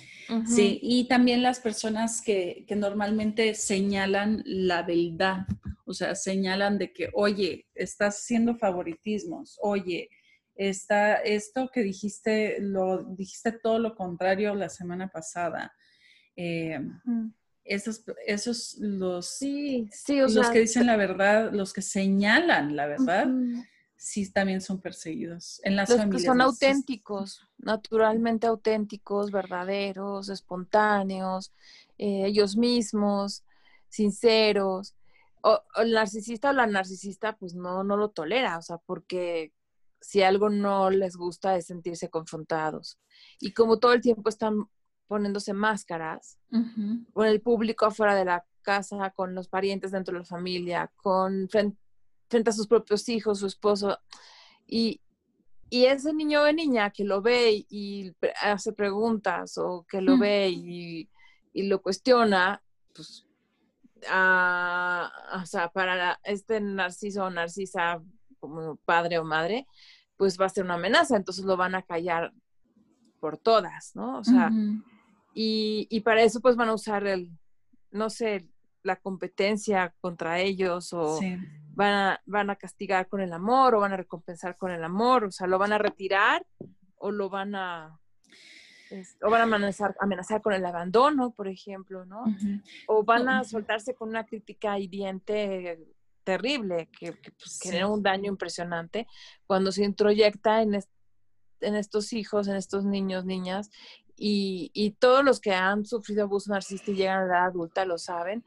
Sí, 0.45 0.81
y 0.83 1.07
también 1.07 1.41
las 1.41 1.61
personas 1.61 2.21
que, 2.21 2.65
que, 2.67 2.75
normalmente 2.75 3.55
señalan 3.55 4.43
la 4.45 4.83
beldad, 4.83 5.47
o 5.85 5.95
sea, 5.95 6.17
señalan 6.17 6.79
de 6.79 6.93
que, 6.93 7.11
oye, 7.15 7.69
estás 7.77 8.17
haciendo 8.17 8.57
favoritismos, 8.57 9.57
oye, 9.63 10.11
está 10.57 11.15
esto 11.15 11.71
que 11.73 11.83
dijiste, 11.85 12.57
lo 12.61 13.05
dijiste 13.05 13.53
todo 13.53 13.79
lo 13.79 13.95
contrario 13.95 14.57
la 14.57 14.69
semana 14.69 15.07
pasada. 15.07 15.73
Eh, 16.35 16.81
esos, 17.63 18.05
esos 18.27 18.79
los, 18.81 19.29
sí, 19.39 19.89
sí, 19.93 20.19
los 20.19 20.51
que 20.51 20.59
dicen 20.59 20.87
la 20.87 20.97
verdad, 20.97 21.53
los 21.53 21.73
que 21.73 21.83
señalan 21.83 22.75
la 22.75 22.87
verdad, 22.89 23.29
sí 23.97 24.31
también 24.31 24.61
son 24.61 24.81
perseguidos 24.81 25.61
en 25.65 25.77
las 25.77 25.89
Los 25.89 26.07
Que 26.11 26.19
son 26.19 26.41
auténticos, 26.41 27.43
naturalmente 27.59 28.47
auténticos, 28.47 29.31
verdaderos, 29.31 30.29
espontáneos, 30.29 31.53
eh, 31.99 32.27
ellos 32.27 32.57
mismos, 32.57 33.45
sinceros. 33.89 34.95
O, 35.43 35.63
el 35.77 35.93
narcisista 35.93 36.51
o 36.51 36.53
la 36.53 36.67
narcisista 36.67 37.37
pues 37.37 37.55
no, 37.55 37.85
no 37.85 37.97
lo 37.97 38.11
tolera, 38.11 38.59
o 38.59 38.63
sea, 38.63 38.79
porque 38.79 39.53
si 40.01 40.23
algo 40.23 40.51
no 40.51 40.91
les 40.91 41.17
gusta 41.17 41.57
es 41.57 41.67
sentirse 41.67 42.11
confrontados. 42.11 42.99
Y 43.41 43.53
como 43.53 43.79
todo 43.79 43.93
el 43.93 44.01
tiempo 44.01 44.29
están 44.29 44.69
poniéndose 45.09 45.53
máscaras, 45.53 46.39
con 47.13 47.27
el 47.27 47.41
público 47.41 47.87
afuera 47.87 48.15
de 48.15 48.25
la 48.25 48.45
casa, 48.63 49.11
con 49.11 49.35
los 49.35 49.49
parientes 49.49 49.93
dentro 49.93 50.13
de 50.13 50.21
la 50.21 50.25
familia, 50.25 50.91
con 50.97 51.49
frente, 51.49 51.79
frente 52.29 52.51
a 52.51 52.53
sus 52.53 52.67
propios 52.67 53.09
hijos, 53.09 53.41
su 53.41 53.47
esposo. 53.47 53.99
Y, 54.67 55.01
ese 55.69 56.15
niño 56.15 56.43
o 56.43 56.53
niña 56.53 56.91
que 56.91 57.05
lo 57.05 57.21
ve 57.21 57.67
y 57.69 58.15
hace 58.41 58.73
preguntas 58.73 59.59
o 59.59 59.85
que 59.89 60.01
lo 60.01 60.17
mm. 60.17 60.21
ve 60.21 60.49
y, 60.49 61.09
lo 61.55 61.83
cuestiona, 61.83 62.63
pues, 62.95 63.27
o 64.03 65.47
sea, 65.47 65.69
para 65.73 66.21
este 66.23 66.61
narciso 66.61 67.25
o 67.25 67.31
narcisa 67.31 68.01
como 68.39 68.77
padre 68.77 69.19
o 69.19 69.25
madre, 69.25 69.67
pues 70.17 70.41
va 70.41 70.47
a 70.47 70.51
ser 70.51 70.65
una 70.65 70.75
amenaza, 70.75 71.17
entonces 71.17 71.45
lo 71.45 71.57
van 71.57 71.75
a 71.75 71.83
callar 71.83 72.33
por 73.21 73.37
todas, 73.37 73.97
¿no? 73.97 74.19
O 74.19 74.25
sea, 74.25 74.51
y, 75.35 75.89
y, 75.91 76.01
para 76.01 76.23
eso 76.23 76.41
pues 76.41 76.57
van 76.57 76.69
a 76.69 76.75
usar 76.75 77.07
el, 77.07 77.31
no 77.91 78.09
sé, 78.09 78.49
la 78.83 78.97
competencia 78.97 79.95
contra 80.01 80.41
ellos 80.41 80.93
o 80.93 81.19
van, 81.77 81.95
a, 81.95 82.23
van 82.25 82.51
a 82.51 82.57
castigar 82.57 83.07
con 83.07 83.21
el 83.21 83.33
amor 83.33 83.75
o 83.75 83.81
van 83.81 83.93
a 83.93 83.99
recompensar 83.99 84.57
con 84.57 84.71
el 84.73 84.83
amor, 84.83 85.25
o 85.25 85.31
sea, 85.31 85.47
lo 85.47 85.59
van 85.59 85.73
a 85.73 85.79
retirar 85.79 86.45
o 86.97 87.11
lo 87.11 87.29
van 87.29 87.55
a 87.55 88.01
o 89.21 89.31
van 89.31 89.41
a 89.41 89.45
amenazar, 89.45 89.97
amenazar 90.01 90.41
con 90.41 90.55
el 90.55 90.65
abandono, 90.65 91.33
por 91.33 91.49
ejemplo, 91.49 92.07
¿no? 92.07 92.25
O 92.87 93.03
van 93.03 93.29
a 93.29 93.43
soltarse 93.43 93.95
con 93.95 94.09
una 94.09 94.25
crítica 94.25 94.79
hiriente 94.79 95.81
terrible 96.23 96.89
que, 96.97 97.13
pues, 97.13 97.59
genera 97.61 97.89
un 97.89 98.03
daño 98.03 98.31
impresionante 98.31 99.09
cuando 99.45 99.73
se 99.73 99.85
introyecta 99.85 100.63
en, 100.63 100.75
en 101.61 101.75
estos 101.75 102.13
hijos, 102.13 102.47
en 102.47 102.55
estos 102.55 102.85
niños, 102.85 103.25
niñas, 103.25 103.71
y, 104.17 104.71
y, 104.73 104.93
todos 104.93 105.25
los 105.25 105.41
que 105.41 105.53
han 105.53 105.85
sufrido 105.85 106.23
abuso 106.23 106.51
narcisista 106.51 106.93
y 106.93 106.95
llegan 106.95 107.25
a 107.25 107.27
la 107.27 107.39
edad 107.39 107.47
adulta 107.47 107.85
lo 107.85 107.99
saben, 107.99 108.45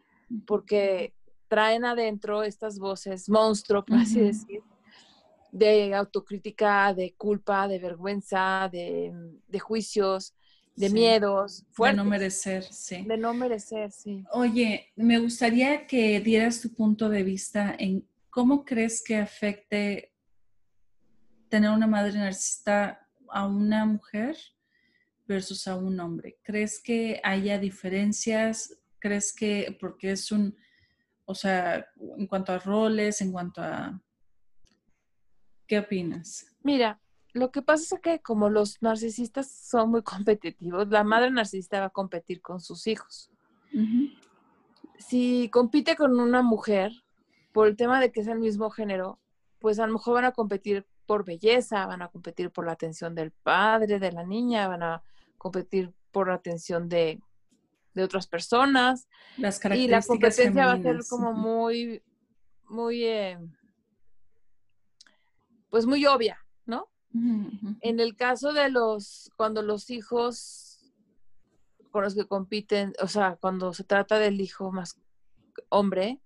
porque 0.48 1.14
traen 1.50 1.84
adentro 1.84 2.44
estas 2.44 2.80
voces 2.80 3.28
monstruo, 3.28 3.84
por 3.84 3.98
así 3.98 4.22
decir, 4.22 4.62
de 5.52 5.94
autocrítica, 5.96 6.94
de 6.94 7.14
culpa, 7.18 7.68
de 7.68 7.80
vergüenza, 7.80 8.70
de, 8.72 9.60
juicios, 9.60 10.34
de 10.76 10.90
miedos. 10.92 11.66
De 11.78 11.94
no 11.94 12.06
merecer, 12.06 12.64
sí. 12.64 13.04
De 13.04 13.18
no 13.18 13.34
merecer, 13.34 13.92
sí. 13.92 14.24
Oye, 14.32 14.92
me 14.96 15.20
gustaría 15.20 15.88
que 15.88 16.20
dieras 16.20 16.62
tu 16.62 16.74
punto 16.74 17.10
de 17.10 17.24
vista 17.24 17.76
en 17.78 18.08
cómo 18.30 18.64
crees 18.64 19.04
que 19.04 19.18
afecte 19.18 20.14
tener 21.50 21.72
una 21.72 21.88
madre 21.88 22.20
narcisista 22.20 23.08
a 23.28 23.48
una 23.48 23.86
mujer 23.86 24.38
versus 25.28 25.68
a 25.68 25.76
un 25.76 26.00
hombre. 26.00 26.38
¿Crees 26.44 26.80
que 26.80 27.20
haya 27.24 27.58
diferencias? 27.58 28.80
¿Crees 29.00 29.34
que 29.34 29.76
porque 29.80 30.12
es 30.12 30.32
un, 30.32 30.56
o 31.30 31.36
sea, 31.36 31.86
en 32.18 32.26
cuanto 32.26 32.52
a 32.52 32.58
roles, 32.58 33.22
en 33.22 33.32
cuanto 33.32 33.62
a 33.62 34.02
¿Qué 35.68 35.78
opinas? 35.78 36.48
Mira, 36.64 37.00
lo 37.34 37.52
que 37.52 37.62
pasa 37.62 37.96
es 37.96 38.02
que 38.02 38.20
como 38.20 38.50
los 38.50 38.82
narcisistas 38.82 39.52
son 39.52 39.92
muy 39.92 40.02
competitivos, 40.16 40.88
la 40.88 41.04
madre 41.04 41.30
narcisista 41.30 41.80
va 41.82 41.86
a 41.86 41.92
competir 41.92 42.42
con 42.42 42.60
sus 42.60 42.88
hijos. 42.88 43.30
Si 44.98 45.50
compite 45.50 45.96
con 45.96 46.20
una 46.20 46.42
mujer 46.42 46.92
por 47.54 47.68
el 47.68 47.76
tema 47.76 48.02
de 48.02 48.12
que 48.12 48.22
es 48.22 48.28
el 48.28 48.40
mismo 48.40 48.72
género, 48.72 49.20
pues 49.60 49.78
a 49.78 49.86
lo 49.86 49.94
mejor 49.94 50.16
van 50.16 50.26
a 50.26 50.32
competir 50.32 50.88
por 51.06 51.24
belleza, 51.24 51.86
van 51.86 52.02
a 52.02 52.08
competir 52.08 52.50
por 52.50 52.66
la 52.66 52.72
atención 52.72 53.14
del 53.14 53.32
padre, 53.32 54.00
de 54.00 54.12
la 54.12 54.26
niña, 54.26 54.68
van 54.68 54.82
a 54.82 55.04
competir 55.38 55.94
por 56.12 56.30
la 56.30 56.34
atención 56.34 56.90
de, 56.90 57.22
otras 58.04 58.28
personas. 58.28 59.08
Las 59.38 59.64
y 59.66 59.88
la 59.88 60.02
competencia 60.02 60.66
va 60.66 60.74
a 60.74 60.82
ser 60.82 61.00
como 61.10 61.34
muy, 61.34 62.02
muy... 62.68 63.04
Eh, 63.04 63.38
pues 65.70 65.86
muy 65.86 66.06
obvia, 66.06 66.44
¿no? 66.66 66.90
En 67.14 68.00
el 68.00 68.16
caso 68.16 68.54
de 68.54 68.70
los, 68.70 69.32
cuando 69.36 69.62
los 69.62 69.90
hijos 69.90 70.70
con 71.92 72.04
los 72.04 72.16
que 72.16 72.28
compiten, 72.28 72.94
o 73.02 73.08
sea, 73.08 73.38
cuando 73.40 73.74
se 73.74 73.84
trata 73.84 74.20
del 74.20 74.40
hijo 74.42 74.72
más 74.72 75.00
hombre, 75.70 76.20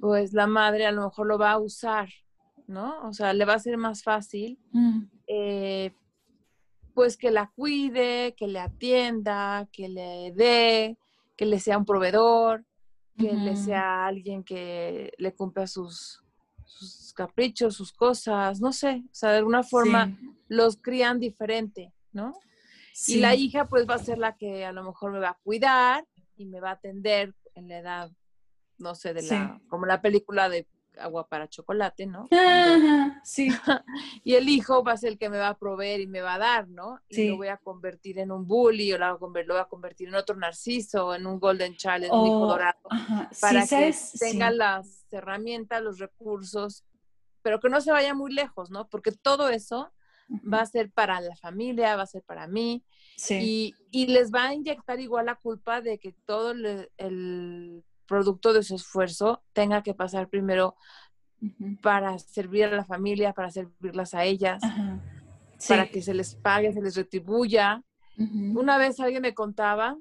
pues 0.00 0.32
la 0.32 0.46
madre 0.46 0.86
a 0.86 0.92
lo 0.92 1.04
mejor 1.04 1.26
lo 1.26 1.38
va 1.38 1.52
a 1.52 1.58
usar, 1.58 2.08
¿no? 2.66 3.02
O 3.02 3.12
sea, 3.12 3.32
le 3.34 3.44
va 3.44 3.54
a 3.54 3.58
ser 3.58 3.76
más 3.76 4.02
fácil, 4.02 4.58
mm. 4.72 5.00
eh, 5.28 5.94
pues 6.94 7.16
que 7.16 7.30
la 7.30 7.52
cuide, 7.54 8.34
que 8.36 8.48
le 8.48 8.58
atienda, 8.58 9.68
que 9.70 9.88
le 9.88 10.32
dé, 10.34 10.98
que 11.36 11.46
le 11.46 11.60
sea 11.60 11.78
un 11.78 11.84
proveedor, 11.84 12.64
que 13.18 13.32
le 13.32 13.56
sea 13.56 14.06
alguien 14.06 14.44
que 14.44 15.12
le 15.16 15.34
cumpla 15.34 15.66
sus, 15.66 16.22
sus 16.64 17.12
caprichos, 17.14 17.74
sus 17.74 17.92
cosas, 17.92 18.60
no 18.60 18.72
sé, 18.72 19.02
o 19.06 19.14
sea, 19.14 19.30
de 19.30 19.38
alguna 19.38 19.62
forma 19.62 20.18
los 20.48 20.76
crían 20.76 21.18
diferente, 21.18 21.92
¿no? 22.12 22.34
Y 23.06 23.16
la 23.16 23.34
hija 23.34 23.66
pues 23.66 23.86
va 23.88 23.94
a 23.94 23.98
ser 23.98 24.18
la 24.18 24.36
que 24.36 24.64
a 24.64 24.72
lo 24.72 24.82
mejor 24.82 25.12
me 25.12 25.18
va 25.18 25.30
a 25.30 25.38
cuidar 25.42 26.06
y 26.36 26.46
me 26.46 26.60
va 26.60 26.70
a 26.70 26.74
atender 26.74 27.34
en 27.54 27.68
la 27.68 27.78
edad, 27.78 28.10
no 28.78 28.94
sé, 28.94 29.14
de 29.14 29.22
la, 29.22 29.60
como 29.68 29.86
la 29.86 30.00
película 30.00 30.48
de 30.48 30.66
agua 30.98 31.28
para 31.28 31.48
chocolate, 31.48 32.06
¿no? 32.06 32.28
sí. 33.24 33.48
y 34.24 34.34
el 34.34 34.48
hijo 34.48 34.82
va 34.82 34.92
a 34.92 34.96
ser 34.96 35.12
el 35.12 35.18
que 35.18 35.30
me 35.30 35.38
va 35.38 35.48
a 35.48 35.58
proveer 35.58 36.00
y 36.00 36.06
me 36.06 36.20
va 36.20 36.34
a 36.34 36.38
dar, 36.38 36.68
¿no? 36.68 37.00
Y 37.08 37.28
lo 37.28 37.36
voy 37.36 37.48
a 37.48 37.56
convertir 37.56 38.18
en 38.18 38.30
un 38.30 38.46
bully 38.46 38.92
o 38.92 38.98
lo 38.98 39.18
voy 39.18 39.58
a 39.58 39.64
convertir 39.64 40.08
en 40.08 40.14
otro 40.14 40.36
narciso, 40.36 41.14
en 41.14 41.26
un 41.26 41.38
golden 41.38 41.76
child, 41.76 42.04
en 42.04 42.12
un 42.12 42.26
hijo 42.26 42.40
oh, 42.40 42.48
dorado, 42.48 42.78
para 43.40 43.66
que 43.66 43.94
tenga 44.18 44.50
las 44.50 45.06
herramientas, 45.10 45.82
los 45.82 45.98
recursos, 45.98 46.84
pero 47.42 47.60
que 47.60 47.68
no 47.68 47.80
se 47.80 47.92
vaya 47.92 48.14
muy 48.14 48.32
lejos, 48.32 48.70
¿no? 48.70 48.88
Porque 48.88 49.12
todo 49.12 49.48
eso 49.48 49.92
va 50.52 50.60
a 50.60 50.66
ser 50.66 50.90
para 50.90 51.20
la 51.20 51.36
familia, 51.36 51.96
va 51.96 52.02
a 52.02 52.06
ser 52.06 52.22
para 52.22 52.46
mí. 52.46 52.84
Y, 53.30 53.74
y, 53.90 54.08
les 54.08 54.30
va 54.30 54.48
a 54.48 54.54
inyectar 54.54 55.00
igual 55.00 55.26
la 55.26 55.36
culpa 55.36 55.80
de 55.80 55.98
que 55.98 56.12
todo 56.26 56.50
el 56.50 57.84
producto 58.06 58.52
de 58.52 58.62
su 58.62 58.74
esfuerzo 58.76 59.42
tenga 59.52 59.82
que 59.82 59.94
pasar 59.94 60.28
primero 60.28 60.76
para 61.82 62.18
servir 62.18 62.64
a 62.64 62.76
la 62.76 62.84
familia, 62.84 63.32
para 63.32 63.50
servirlas 63.50 64.14
a 64.14 64.24
ellas, 64.24 64.62
para 65.68 65.88
que 65.88 66.02
se 66.02 66.14
les 66.14 66.34
pague, 66.34 66.72
se 66.72 66.80
les 66.80 66.96
retribuya. 66.96 67.82
Una 68.16 68.78
vez 68.78 68.98
alguien 69.00 69.22
me 69.22 69.34
contaba 69.34 69.96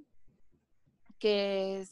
que 1.20 1.86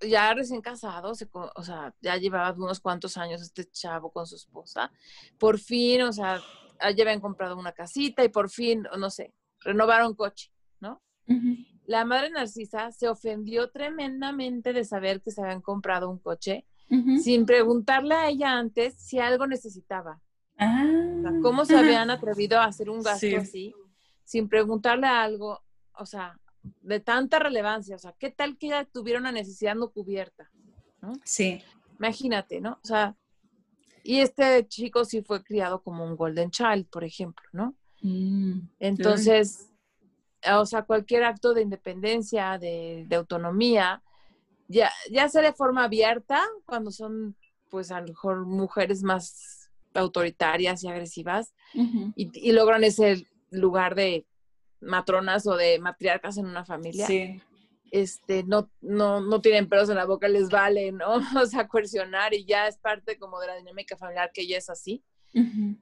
ya 0.00 0.32
recién 0.34 0.60
casado, 0.60 1.12
o 1.12 1.62
sea, 1.62 1.94
ya 2.00 2.16
llevaba 2.16 2.52
unos 2.56 2.80
cuantos 2.80 3.16
años 3.16 3.42
este 3.42 3.68
chavo 3.70 4.10
con 4.10 4.26
su 4.26 4.36
esposa, 4.36 4.90
por 5.38 5.58
fin, 5.58 6.02
o 6.02 6.12
sea, 6.12 6.40
ya 6.80 7.02
habían 7.02 7.20
comprado 7.20 7.56
una 7.56 7.72
casita 7.72 8.24
y 8.24 8.28
por 8.28 8.50
fin, 8.50 8.86
no 8.98 9.10
sé, 9.10 9.34
renovaron 9.60 10.14
coche, 10.14 10.52
¿no? 10.80 11.02
La 11.88 12.04
madre 12.04 12.28
Narcisa 12.28 12.92
se 12.92 13.08
ofendió 13.08 13.70
tremendamente 13.70 14.74
de 14.74 14.84
saber 14.84 15.22
que 15.22 15.30
se 15.30 15.40
habían 15.40 15.62
comprado 15.62 16.10
un 16.10 16.18
coche 16.18 16.66
sin 17.22 17.46
preguntarle 17.46 18.14
a 18.14 18.28
ella 18.28 18.58
antes 18.58 18.94
si 18.94 19.18
algo 19.18 19.46
necesitaba. 19.46 20.20
Ah. 20.58 20.86
¿Cómo 21.42 21.64
se 21.64 21.76
habían 21.76 22.10
atrevido 22.10 22.58
a 22.58 22.66
hacer 22.66 22.90
un 22.90 23.02
gasto 23.02 23.26
así 23.38 23.74
sin 24.22 24.48
preguntarle 24.50 25.06
algo, 25.06 25.60
o 25.94 26.04
sea, 26.04 26.38
de 26.82 27.00
tanta 27.00 27.38
relevancia? 27.38 27.96
O 27.96 27.98
sea, 27.98 28.14
¿qué 28.18 28.30
tal 28.30 28.58
que 28.58 28.66
ella 28.66 28.84
tuviera 28.84 29.18
una 29.18 29.32
necesidad 29.32 29.74
no 29.74 29.90
cubierta? 29.90 30.50
Sí. 31.24 31.62
Imagínate, 31.98 32.60
¿no? 32.60 32.78
O 32.82 32.86
sea, 32.86 33.16
y 34.02 34.20
este 34.20 34.66
chico 34.68 35.06
sí 35.06 35.22
fue 35.22 35.42
criado 35.42 35.82
como 35.82 36.04
un 36.04 36.16
golden 36.16 36.50
child, 36.50 36.86
por 36.90 37.04
ejemplo, 37.04 37.48
¿no? 37.52 37.74
Mm, 38.02 38.60
Entonces, 38.78 39.70
o 40.54 40.66
sea, 40.66 40.82
cualquier 40.82 41.24
acto 41.24 41.54
de 41.54 41.62
independencia, 41.62 42.58
de, 42.58 43.06
autonomía, 43.12 44.02
ya, 44.68 44.90
ya 45.10 45.28
sea 45.28 45.42
de 45.42 45.52
forma 45.52 45.84
abierta, 45.84 46.42
cuando 46.66 46.90
son, 46.90 47.36
pues 47.70 47.90
a 47.90 48.00
lo 48.00 48.08
mejor 48.08 48.46
mujeres 48.46 49.02
más 49.02 49.70
autoritarias 49.94 50.84
y 50.84 50.88
agresivas, 50.88 51.54
y, 52.14 52.52
logran 52.52 52.84
ese 52.84 53.26
lugar 53.50 53.94
de 53.94 54.26
matronas 54.80 55.46
o 55.46 55.56
de 55.56 55.78
matriarcas 55.78 56.36
en 56.38 56.46
una 56.46 56.64
familia. 56.64 57.06
Este, 57.90 58.44
no, 58.44 58.70
no, 58.82 59.22
no 59.22 59.40
tienen 59.40 59.66
pelos 59.66 59.88
en 59.88 59.96
la 59.96 60.04
boca, 60.04 60.28
les 60.28 60.50
vale, 60.50 60.92
¿no? 60.92 61.14
O 61.42 61.46
sea, 61.46 61.66
coercionar 61.66 62.34
y 62.34 62.44
ya 62.44 62.68
es 62.68 62.76
parte 62.76 63.18
como 63.18 63.40
de 63.40 63.46
la 63.46 63.56
dinámica 63.56 63.96
familiar 63.96 64.30
que 64.32 64.42
ella 64.42 64.58
es 64.58 64.68
así. 64.68 65.02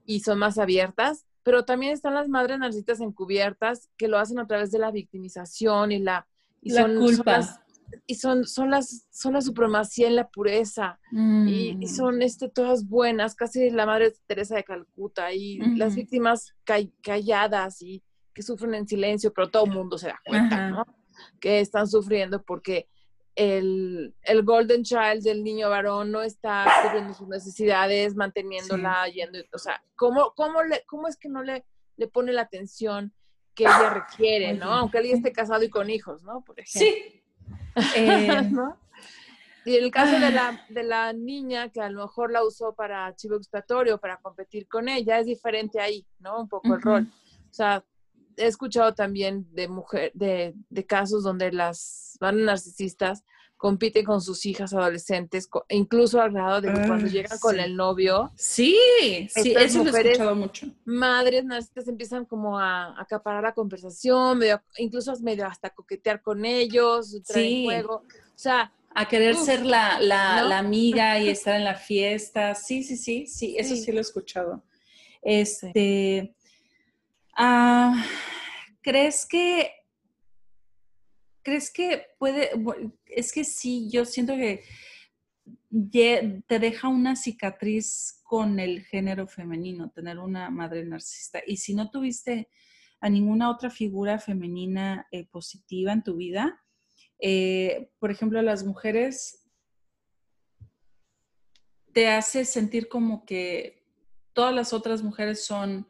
Y 0.04 0.20
son 0.20 0.38
más 0.38 0.58
abiertas 0.58 1.24
pero 1.46 1.64
también 1.64 1.92
están 1.92 2.14
las 2.14 2.28
madres 2.28 2.58
narcisistas 2.58 3.00
encubiertas 3.00 3.88
que 3.96 4.08
lo 4.08 4.18
hacen 4.18 4.40
a 4.40 4.48
través 4.48 4.72
de 4.72 4.80
la 4.80 4.90
victimización 4.90 5.92
y 5.92 6.00
la, 6.00 6.26
y 6.60 6.70
son, 6.70 6.96
culpa. 6.96 7.62
y 8.04 8.16
son, 8.16 8.44
son, 8.44 8.72
las, 8.72 9.06
son 9.12 9.34
la 9.34 9.40
supremacía 9.40 10.08
en 10.08 10.16
la 10.16 10.26
pureza 10.28 10.98
y, 11.12 11.76
mm. 11.76 11.86
son 11.86 12.20
este, 12.22 12.48
todas 12.48 12.88
buenas, 12.88 13.36
casi 13.36 13.70
la 13.70 13.86
madre 13.86 14.12
Teresa 14.26 14.56
de 14.56 14.64
Calcuta 14.64 15.32
y 15.32 15.58
las 15.76 15.94
víctimas 15.94 16.52
calladas 17.00 17.80
y 17.80 18.02
que 18.34 18.42
sufren 18.42 18.74
en 18.74 18.88
silencio, 18.88 19.32
pero 19.32 19.48
todo 19.48 19.66
el 19.66 19.70
mundo 19.70 19.98
se 19.98 20.08
da 20.08 20.20
cuenta, 20.26 20.68
¿no? 20.68 20.84
Que 21.38 21.60
están 21.60 21.86
sufriendo 21.86 22.42
porque 22.42 22.88
el, 23.36 24.14
Golden 24.42 24.82
Child 24.82 25.22
del 25.22 25.44
niño 25.44 25.68
varón 25.68 26.10
no 26.10 26.22
está 26.22 26.66
cubriendo 26.82 27.14
sus 27.14 27.28
necesidades, 27.28 28.16
manteniéndola, 28.16 29.08
yendo, 29.08 29.38
o 29.52 29.58
sea, 29.58 29.82
¿cómo, 29.94 30.32
cómo, 30.34 30.62
le, 30.62 30.82
¿cómo 30.86 31.06
es 31.06 31.16
que 31.16 31.28
no 31.28 31.42
le, 31.42 31.64
le 31.96 32.08
pone 32.08 32.32
la 32.32 32.42
atención 32.42 33.12
que 33.54 33.64
ella 33.64 33.90
requiere, 33.90 34.54
¿no? 34.54 34.72
Aunque 34.72 34.98
alguien 34.98 35.18
esté 35.18 35.32
casado 35.32 35.62
y 35.62 35.70
con 35.70 35.90
hijos, 35.90 36.22
¿no? 36.22 36.42
Por 36.42 36.58
ejemplo. 36.60 36.88
Sí. 36.88 37.22
Eh, 37.94 38.42
y 39.66 39.76
el 39.76 39.90
caso 39.90 40.18
de 40.18 40.30
la, 40.30 40.64
de 40.70 40.82
la 40.82 41.12
niña 41.12 41.68
que 41.68 41.80
a 41.80 41.90
lo 41.90 42.02
mejor 42.02 42.32
la 42.32 42.42
usó 42.42 42.74
para 42.74 43.14
chivo 43.16 43.36
expiatorio, 43.36 43.98
para 43.98 44.16
competir 44.16 44.66
con 44.66 44.88
ella, 44.88 45.18
es 45.18 45.26
diferente 45.26 45.78
ahí, 45.78 46.06
¿no? 46.18 46.40
Un 46.40 46.48
poco 46.48 46.74
el 46.74 46.80
rol. 46.80 47.06
O 47.50 47.52
sea, 47.52 47.84
he 48.36 48.46
escuchado 48.46 48.94
también 48.94 49.46
de 49.52 49.68
mujer, 49.68 50.12
de, 50.14 50.54
de 50.68 50.86
casos 50.86 51.22
donde 51.22 51.52
las 51.52 52.16
van 52.20 52.44
narcisistas 52.44 53.24
compiten 53.56 54.04
con 54.04 54.20
sus 54.20 54.44
hijas 54.46 54.74
adolescentes, 54.74 55.48
incluso 55.70 56.20
al 56.20 56.32
grado 56.32 56.60
de 56.60 56.72
que 56.72 56.86
cuando 56.86 57.06
ah, 57.06 57.10
llegan 57.10 57.38
con 57.38 57.58
el 57.58 57.74
novio. 57.74 58.30
Sí, 58.36 58.76
sí, 59.30 59.54
eso 59.56 59.82
lo 59.82 59.96
he 59.96 60.00
escuchado 60.00 60.34
mucho. 60.34 60.66
Madres 60.84 61.44
narcisistas 61.44 61.88
empiezan 61.88 62.26
como 62.26 62.58
a 62.58 63.00
acaparar 63.00 63.42
la 63.42 63.54
conversación, 63.54 64.38
medio, 64.38 64.62
incluso 64.76 65.12
medio 65.20 65.46
hasta 65.46 65.70
coquetear 65.70 66.20
con 66.20 66.44
ellos, 66.44 67.18
sí. 67.24 67.64
juego. 67.64 68.04
O 68.04 68.38
sea, 68.38 68.72
a 68.94 69.08
querer 69.08 69.36
ser 69.36 69.64
la, 69.64 70.00
la, 70.00 70.42
la, 70.42 70.58
amiga 70.58 71.18
y 71.18 71.28
estar 71.30 71.56
en 71.56 71.64
la 71.64 71.74
fiesta. 71.74 72.54
Sí, 72.54 72.82
sí, 72.82 72.96
sí, 72.96 73.26
sí, 73.26 73.56
eso 73.58 73.74
sí, 73.74 73.90
lo 73.90 73.98
he 73.98 74.02
escuchado. 74.02 74.62
Este, 75.22 76.34
Ah, 77.36 78.02
¿Crees 78.80 79.26
que, 79.26 79.70
crees 81.42 81.70
que 81.70 82.06
puede, 82.18 82.50
es 83.04 83.30
que 83.30 83.44
sí, 83.44 83.90
yo 83.90 84.06
siento 84.06 84.34
que 84.34 84.64
te 86.00 86.58
deja 86.58 86.88
una 86.88 87.14
cicatriz 87.14 88.20
con 88.22 88.58
el 88.58 88.82
género 88.84 89.26
femenino, 89.26 89.90
tener 89.90 90.18
una 90.18 90.48
madre 90.50 90.84
narcisista. 90.84 91.40
Y 91.46 91.58
si 91.58 91.74
no 91.74 91.90
tuviste 91.90 92.48
a 93.00 93.10
ninguna 93.10 93.50
otra 93.50 93.68
figura 93.68 94.18
femenina 94.18 95.06
eh, 95.10 95.26
positiva 95.26 95.92
en 95.92 96.02
tu 96.02 96.16
vida, 96.16 96.64
eh, 97.18 97.90
por 97.98 98.10
ejemplo, 98.10 98.40
las 98.40 98.64
mujeres 98.64 99.46
te 101.92 102.08
hace 102.08 102.46
sentir 102.46 102.88
como 102.88 103.26
que 103.26 103.84
todas 104.32 104.54
las 104.54 104.72
otras 104.72 105.02
mujeres 105.02 105.44
son 105.44 105.86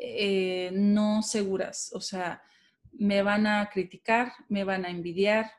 eh, 0.00 0.70
no 0.72 1.22
seguras, 1.22 1.90
o 1.94 2.00
sea, 2.00 2.42
me 2.92 3.22
van 3.22 3.46
a 3.46 3.68
criticar, 3.70 4.32
me 4.48 4.64
van 4.64 4.84
a 4.84 4.90
envidiar, 4.90 5.50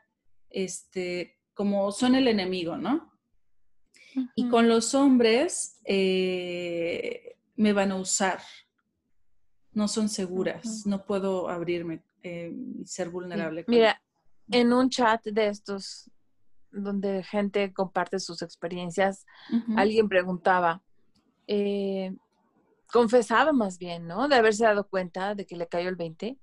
este, 0.48 1.38
como 1.54 1.92
son 1.92 2.14
el 2.14 2.28
enemigo, 2.28 2.76
¿no? 2.76 3.10
Y 4.34 4.48
con 4.48 4.68
los 4.68 4.94
hombres 4.94 5.78
eh, 5.84 7.36
me 7.56 7.72
van 7.72 7.92
a 7.92 7.96
usar, 7.96 8.40
no 9.72 9.86
son 9.86 10.08
seguras, 10.08 10.84
no 10.86 11.04
puedo 11.04 11.48
abrirme 11.48 12.02
eh, 12.22 12.52
y 12.78 12.86
ser 12.86 13.10
vulnerable. 13.10 13.64
Mira, 13.68 14.02
en 14.50 14.72
un 14.72 14.90
chat 14.90 15.24
de 15.24 15.48
estos, 15.48 16.10
donde 16.72 17.22
gente 17.22 17.72
comparte 17.72 18.18
sus 18.18 18.42
experiencias, 18.42 19.26
alguien 19.76 20.08
preguntaba, 20.08 20.82
eh, 21.46 22.16
confesaba 22.92 23.52
más 23.52 23.78
bien, 23.78 24.06
¿no? 24.06 24.28
De 24.28 24.36
haberse 24.36 24.64
dado 24.64 24.86
cuenta 24.88 25.34
de 25.34 25.46
que 25.46 25.56
le 25.56 25.66
cayó 25.66 25.88
el 25.88 25.96
20, 25.96 26.38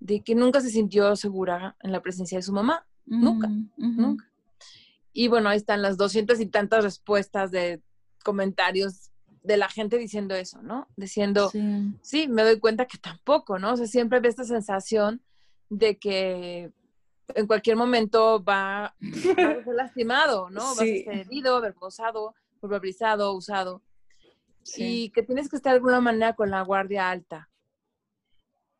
de 0.00 0.20
que 0.22 0.34
nunca 0.34 0.60
se 0.60 0.70
sintió 0.70 1.16
segura 1.16 1.76
en 1.80 1.92
la 1.92 2.00
presencia 2.00 2.38
de 2.38 2.42
su 2.42 2.52
mamá. 2.52 2.86
Nunca, 3.06 3.48
nunca. 3.76 4.30
Y 5.12 5.28
bueno, 5.28 5.48
ahí 5.48 5.56
están 5.56 5.82
las 5.82 5.96
doscientas 5.96 6.40
y 6.40 6.46
tantas 6.46 6.84
respuestas 6.84 7.50
de 7.50 7.82
comentarios 8.22 9.10
de 9.42 9.56
la 9.56 9.68
gente 9.68 9.98
diciendo 9.98 10.34
eso, 10.34 10.62
¿no? 10.62 10.86
Diciendo, 10.96 11.50
sí. 12.02 12.28
me 12.28 12.42
doy 12.42 12.60
cuenta 12.60 12.86
que 12.86 12.98
tampoco, 12.98 13.58
¿no? 13.58 13.72
O 13.72 13.76
sea, 13.76 13.86
siempre 13.86 14.20
ve 14.20 14.28
esta 14.28 14.44
sensación 14.44 15.22
de 15.70 15.98
que 15.98 16.70
en 17.34 17.46
cualquier 17.46 17.76
momento 17.76 18.42
va, 18.42 18.86
a 18.86 18.94
ser 19.14 19.66
lastimado, 19.74 20.50
¿no? 20.50 20.60
Va 20.60 20.72
a 20.72 20.74
ser 20.74 21.08
herido, 21.08 21.56
avergonzado, 21.56 22.34
probabilizado, 22.60 23.32
usado. 23.32 23.82
Y 24.76 25.10
que 25.10 25.22
tienes 25.22 25.48
que 25.48 25.56
estar 25.56 25.72
de 25.72 25.78
alguna 25.78 26.00
manera 26.00 26.34
con 26.34 26.50
la 26.50 26.62
guardia 26.62 27.10
alta. 27.10 27.48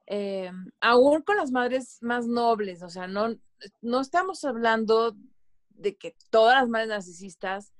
Eh, 0.06 0.50
aún 0.80 1.22
con 1.22 1.36
las 1.36 1.50
madres 1.50 1.98
más 2.00 2.26
nobles, 2.26 2.82
o 2.82 2.88
sea, 2.88 3.06
no, 3.06 3.36
no 3.82 4.00
estamos 4.00 4.42
hablando 4.44 5.14
de 5.68 5.96
que 5.96 6.16
todas 6.30 6.60
las 6.60 6.68
madres 6.68 6.88
narcisistas 6.88 7.72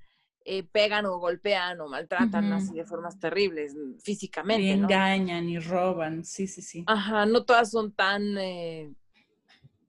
eh, 0.44 0.62
pegan 0.62 1.04
o 1.06 1.18
golpean 1.18 1.80
o 1.80 1.88
maltratan 1.88 2.52
así 2.52 2.74
de 2.74 2.84
formas 2.84 3.18
terribles 3.18 3.74
mm, 3.74 3.98
físicamente. 3.98 4.62
Y 4.62 4.70
engañan 4.70 5.48
y 5.48 5.58
roban, 5.58 6.24
sí, 6.24 6.46
sí, 6.46 6.62
sí. 6.62 6.84
Ajá, 6.86 7.26
no 7.26 7.44
todas 7.44 7.70
son 7.70 7.92
tan 7.92 8.38
eh, 8.38 8.92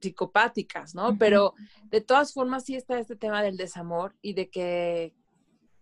psicopáticas, 0.01 0.95
¿no? 0.95 1.17
Pero 1.17 1.53
de 1.85 2.01
todas 2.01 2.33
formas 2.33 2.65
sí 2.65 2.75
está 2.75 2.99
este 2.99 3.15
tema 3.15 3.41
del 3.41 3.57
desamor 3.57 4.15
y 4.21 4.33
de 4.33 4.49
que 4.49 5.13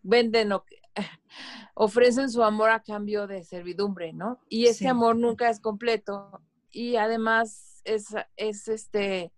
venden 0.03 0.51
o 0.51 0.63
ofrecen 1.75 2.29
su 2.29 2.43
amor 2.43 2.69
a 2.69 2.81
cambio 2.81 3.27
de 3.27 3.43
servidumbre, 3.43 4.13
¿no? 4.13 4.39
Y 4.49 4.65
ese 4.65 4.87
amor 4.87 5.15
nunca 5.15 5.49
es 5.49 5.59
completo 5.59 6.41
y 6.71 6.95
además 6.95 7.81
es, 7.83 8.07
es 8.35 8.67
este, 8.67 9.31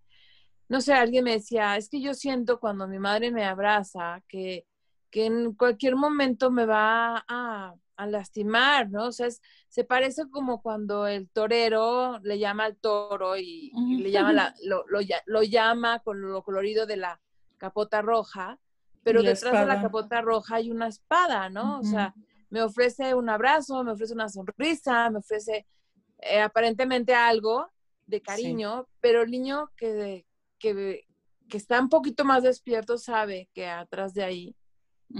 no 0.68 0.82
sé, 0.82 0.94
alguien 0.94 1.24
me 1.24 1.34
decía, 1.34 1.78
es 1.78 1.90
que 1.90 2.02
yo 2.02 2.14
siento 2.14 2.60
cuando 2.60 2.88
mi 2.88 3.00
madre 3.00 3.32
me 3.32 3.46
abraza 3.46 4.24
que, 4.28 4.66
que 5.10 5.26
en 5.26 5.54
cualquier 5.54 5.96
momento 5.96 6.52
me 6.52 6.66
va 6.66 7.24
a, 7.28 7.74
a 8.00 8.08
lastimar, 8.08 8.90
¿no? 8.90 9.08
O 9.08 9.12
sea, 9.12 9.28
se 9.68 9.84
parece 9.84 10.30
como 10.30 10.62
cuando 10.62 11.06
el 11.06 11.30
torero 11.30 12.20
le 12.20 12.40
llama 12.40 12.64
al 12.64 12.78
toro 12.78 13.36
y, 13.36 13.72
le 14.00 14.10
llama 14.10 14.32
la, 14.32 14.56
lo, 14.64 14.86
lo, 14.88 15.00
lo, 15.26 15.44
llama 15.44 16.00
con 16.00 16.22
lo 16.22 16.42
colorido 16.44 16.86
de 16.86 16.96
la 16.96 17.20
capota 17.58 18.02
roja, 18.02 18.58
pero 19.04 19.22
detrás 19.22 19.60
de 19.60 19.66
la 19.66 19.82
capota 19.82 20.22
roja 20.22 20.56
hay 20.56 20.72
una 20.72 20.88
espada, 20.88 21.50
¿no? 21.50 21.80
O 21.80 21.84
sea, 21.84 22.14
me 22.50 22.62
ofrece 22.62 23.14
un 23.14 23.30
abrazo, 23.30 23.84
me 23.84 23.92
ofrece 23.92 24.14
una 24.14 24.30
sonrisa, 24.30 25.10
me 25.10 25.20
ofrece 25.20 25.66
eh, 26.20 26.42
aparentemente 26.42 27.14
algo 27.14 27.70
de 28.06 28.22
cariño, 28.22 28.88
pero 29.02 29.22
el 29.22 29.32
niño 29.32 29.72
que, 29.78 30.26
que, 30.58 31.06
que, 31.48 31.58
está 31.58 31.80
un 31.80 31.90
poquito 31.90 32.26
más 32.26 32.44
despierto 32.44 32.98
sabe 32.98 33.50
que 33.54 33.68
atrás 33.68 34.14
de 34.14 34.24
ahí 34.24 34.56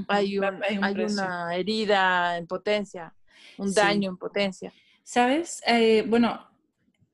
hay, 0.08 0.38
una 0.38 1.56
herida 1.56 2.38
en 2.38 2.48
potencia, 2.48 3.16
un 3.58 3.74
daño 3.74 4.10
en 4.10 4.18
potencia. 4.18 4.74
¿Sabes? 5.04 5.62
Eh, 5.66 6.04
bueno, 6.08 6.48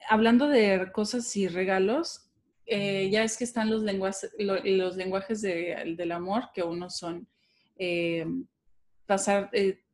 hablando 0.09 0.47
de 0.47 0.91
cosas 0.91 1.35
y 1.35 1.47
regalos, 1.47 2.24
eh, 2.65 3.09
ya 3.11 3.23
es 3.23 3.37
que 3.37 3.43
están 3.43 3.69
los, 3.69 3.83
lenguajes, 3.83 4.31
los 4.37 4.95
lenguajes 4.95 5.41
del 5.41 6.11
amor, 6.11 6.49
que 6.53 6.63
uno 6.63 6.89
son 6.89 7.27
pasar 9.05 9.51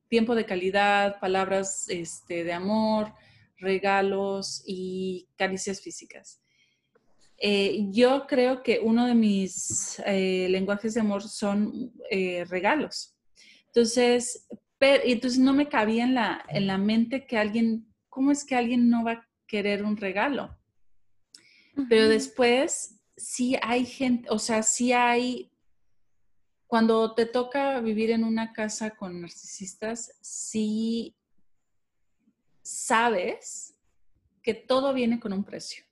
tiempo 0.07 0.35
de 0.35 0.45
calidad, 0.45 1.19
palabras 1.19 1.85
este, 1.87 2.43
de 2.43 2.53
amor, 2.53 3.13
regalos 3.57 4.61
y 4.65 5.29
caricias 5.37 5.81
físicas. 5.81 6.41
Eh, 7.37 7.87
yo 7.89 8.27
creo 8.27 8.61
que 8.61 8.79
uno 8.83 9.07
de 9.07 9.15
mis 9.15 9.99
eh, 10.05 10.47
lenguajes 10.49 10.93
de 10.93 10.99
amor 10.99 11.23
son 11.23 11.91
eh, 12.09 12.45
regalos. 12.49 13.15
Entonces, 13.67 14.47
entonces 14.79 15.39
no 15.39 15.53
me 15.53 15.69
cabía 15.69 16.03
en 16.03 16.13
la, 16.13 16.45
en 16.49 16.67
la 16.67 16.77
mente 16.77 17.25
que 17.25 17.37
alguien, 17.37 17.87
¿cómo 18.09 18.31
es 18.31 18.45
que 18.45 18.55
alguien 18.55 18.89
no 18.89 19.03
va 19.03 19.11
a 19.13 19.27
querer 19.47 19.83
un 19.83 19.97
regalo? 19.97 20.55
Pero 21.89 22.09
después 22.09 22.99
sí 23.15 23.55
hay 23.61 23.85
gente, 23.85 24.27
o 24.29 24.39
sea, 24.39 24.63
sí 24.63 24.93
hay, 24.93 25.51
cuando 26.67 27.13
te 27.13 27.25
toca 27.25 27.79
vivir 27.81 28.11
en 28.11 28.23
una 28.23 28.53
casa 28.53 28.91
con 28.91 29.21
narcisistas, 29.21 30.17
sí 30.21 31.15
sabes 32.61 33.75
que 34.41 34.53
todo 34.53 34.93
viene 34.93 35.19
con 35.19 35.33
un 35.33 35.43
precio. 35.43 35.83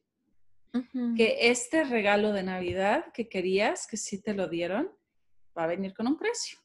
Que 1.16 1.50
este 1.50 1.84
regalo 1.84 2.32
de 2.32 2.44
Navidad 2.44 3.12
que 3.12 3.28
querías, 3.28 3.88
que 3.88 3.98
sí 3.98 4.22
te 4.22 4.36
lo 4.36 4.48
dieron, 4.48 4.92
va 5.58 5.64
a 5.64 5.68
venir 5.68 5.94
con 5.96 6.08
un 6.08 6.18
precio. 6.18 6.60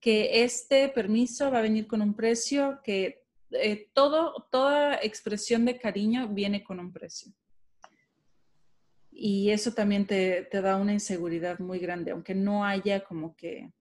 Que 0.00 0.44
este 0.44 0.88
permiso 0.90 1.50
va 1.50 1.58
a 1.58 1.62
venir 1.62 1.86
con 1.86 2.02
un 2.02 2.14
precio, 2.14 2.80
que 2.84 3.24
eh, 3.50 3.90
todo, 3.94 4.48
toda 4.50 4.96
expresión 4.96 5.64
de 5.64 5.78
cariño 5.78 6.28
viene 6.28 6.62
con 6.62 6.78
un 6.78 6.92
precio. 6.92 7.32
Y 9.20 9.50
eso 9.50 9.72
también 9.72 10.06
te, 10.06 10.44
te 10.44 10.62
da 10.62 10.76
una 10.76 10.92
inseguridad 10.92 11.58
muy 11.58 11.80
grande, 11.80 12.12
aunque 12.12 12.36
no 12.36 12.64
haya 12.64 13.02
como 13.02 13.34
que 13.34 13.72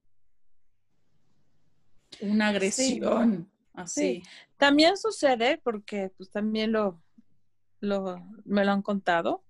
una 2.21 2.47
agresión. 2.47 3.47
Así. 3.71 4.23
También 4.57 4.97
sucede, 4.97 5.61
porque 5.63 6.09
pues 6.17 6.31
también 6.31 6.71
lo, 6.71 6.99
lo, 7.81 8.17
me 8.45 8.65
lo 8.65 8.71
han 8.71 8.81
contado, 8.81 9.43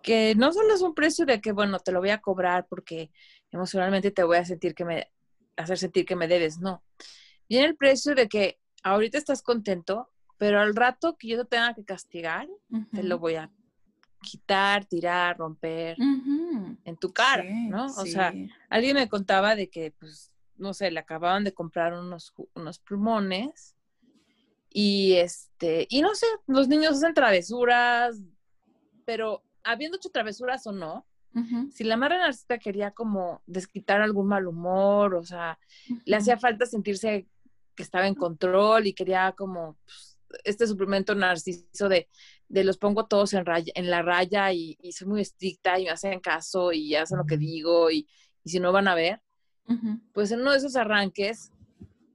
que 0.00 0.36
no 0.36 0.52
solo 0.52 0.72
es 0.72 0.82
un 0.82 0.94
precio 0.94 1.26
de 1.26 1.40
que, 1.40 1.50
bueno, 1.50 1.80
te 1.80 1.90
lo 1.90 1.98
voy 1.98 2.10
a 2.10 2.20
cobrar 2.20 2.68
porque 2.68 3.10
emocionalmente 3.50 4.12
te 4.12 4.22
voy 4.22 4.36
a 4.36 4.44
sentir 4.44 4.76
que 4.76 4.84
me, 4.84 5.10
hacer 5.56 5.76
sentir 5.76 6.06
que 6.06 6.14
me 6.14 6.28
debes, 6.28 6.60
no. 6.60 6.84
Viene 7.48 7.66
el 7.66 7.76
precio 7.76 8.14
de 8.14 8.28
que 8.28 8.60
ahorita 8.84 9.18
estás 9.18 9.42
contento, 9.42 10.08
pero 10.36 10.60
al 10.60 10.76
rato 10.76 11.16
que 11.18 11.26
yo 11.26 11.38
te 11.38 11.56
tenga 11.56 11.74
que 11.74 11.84
castigar, 11.84 12.46
te 12.92 13.02
lo 13.02 13.18
voy 13.18 13.34
a 13.34 13.50
quitar, 14.22 14.84
tirar, 14.84 15.38
romper 15.38 15.96
en 15.98 16.96
tu 16.98 17.12
cara, 17.12 17.44
¿no? 17.44 17.86
O 17.86 18.06
sea, 18.06 18.32
alguien 18.68 18.96
me 18.96 19.08
contaba 19.08 19.54
de 19.54 19.68
que, 19.68 19.92
pues, 19.98 20.32
no 20.56 20.74
sé, 20.74 20.90
le 20.90 21.00
acababan 21.00 21.44
de 21.44 21.52
comprar 21.52 21.92
unos, 21.94 22.32
unos 22.54 22.78
plumones 22.78 23.74
y 24.70 25.14
este, 25.14 25.86
y 25.88 26.02
no 26.02 26.14
sé, 26.14 26.26
los 26.46 26.68
niños 26.68 26.96
hacen 26.96 27.14
travesuras, 27.14 28.20
pero 29.04 29.42
habiendo 29.62 29.96
hecho 29.96 30.10
travesuras 30.10 30.66
o 30.66 30.72
no, 30.72 31.06
si 31.70 31.84
la 31.84 31.98
madre 31.98 32.16
narcisista 32.16 32.56
quería 32.56 32.92
como 32.92 33.42
desquitar 33.46 34.00
algún 34.00 34.26
mal 34.26 34.46
humor, 34.46 35.14
o 35.14 35.22
sea, 35.22 35.58
le 36.06 36.16
hacía 36.16 36.38
falta 36.38 36.64
sentirse 36.64 37.26
que 37.74 37.82
estaba 37.82 38.06
en 38.06 38.14
control 38.14 38.86
y 38.86 38.94
quería 38.94 39.32
como 39.32 39.76
pues, 39.84 40.15
este 40.44 40.66
suplemento 40.66 41.14
narciso 41.14 41.88
de, 41.88 42.08
de 42.48 42.64
los 42.64 42.78
pongo 42.78 43.06
todos 43.06 43.32
en, 43.34 43.44
raya, 43.44 43.72
en 43.74 43.90
la 43.90 44.02
raya 44.02 44.52
y, 44.52 44.78
soy 44.92 45.08
muy 45.08 45.20
estricta 45.20 45.78
y 45.78 45.84
me 45.84 45.90
hacen 45.90 46.20
caso 46.20 46.72
y 46.72 46.94
hacen 46.94 47.18
lo 47.18 47.26
que 47.26 47.36
digo 47.36 47.90
y, 47.90 48.08
y 48.44 48.50
si 48.50 48.60
no 48.60 48.72
van 48.72 48.88
a 48.88 48.94
ver, 48.94 49.20
pues 50.12 50.30
en 50.30 50.40
uno 50.40 50.52
de 50.52 50.58
esos 50.58 50.76
arranques, 50.76 51.50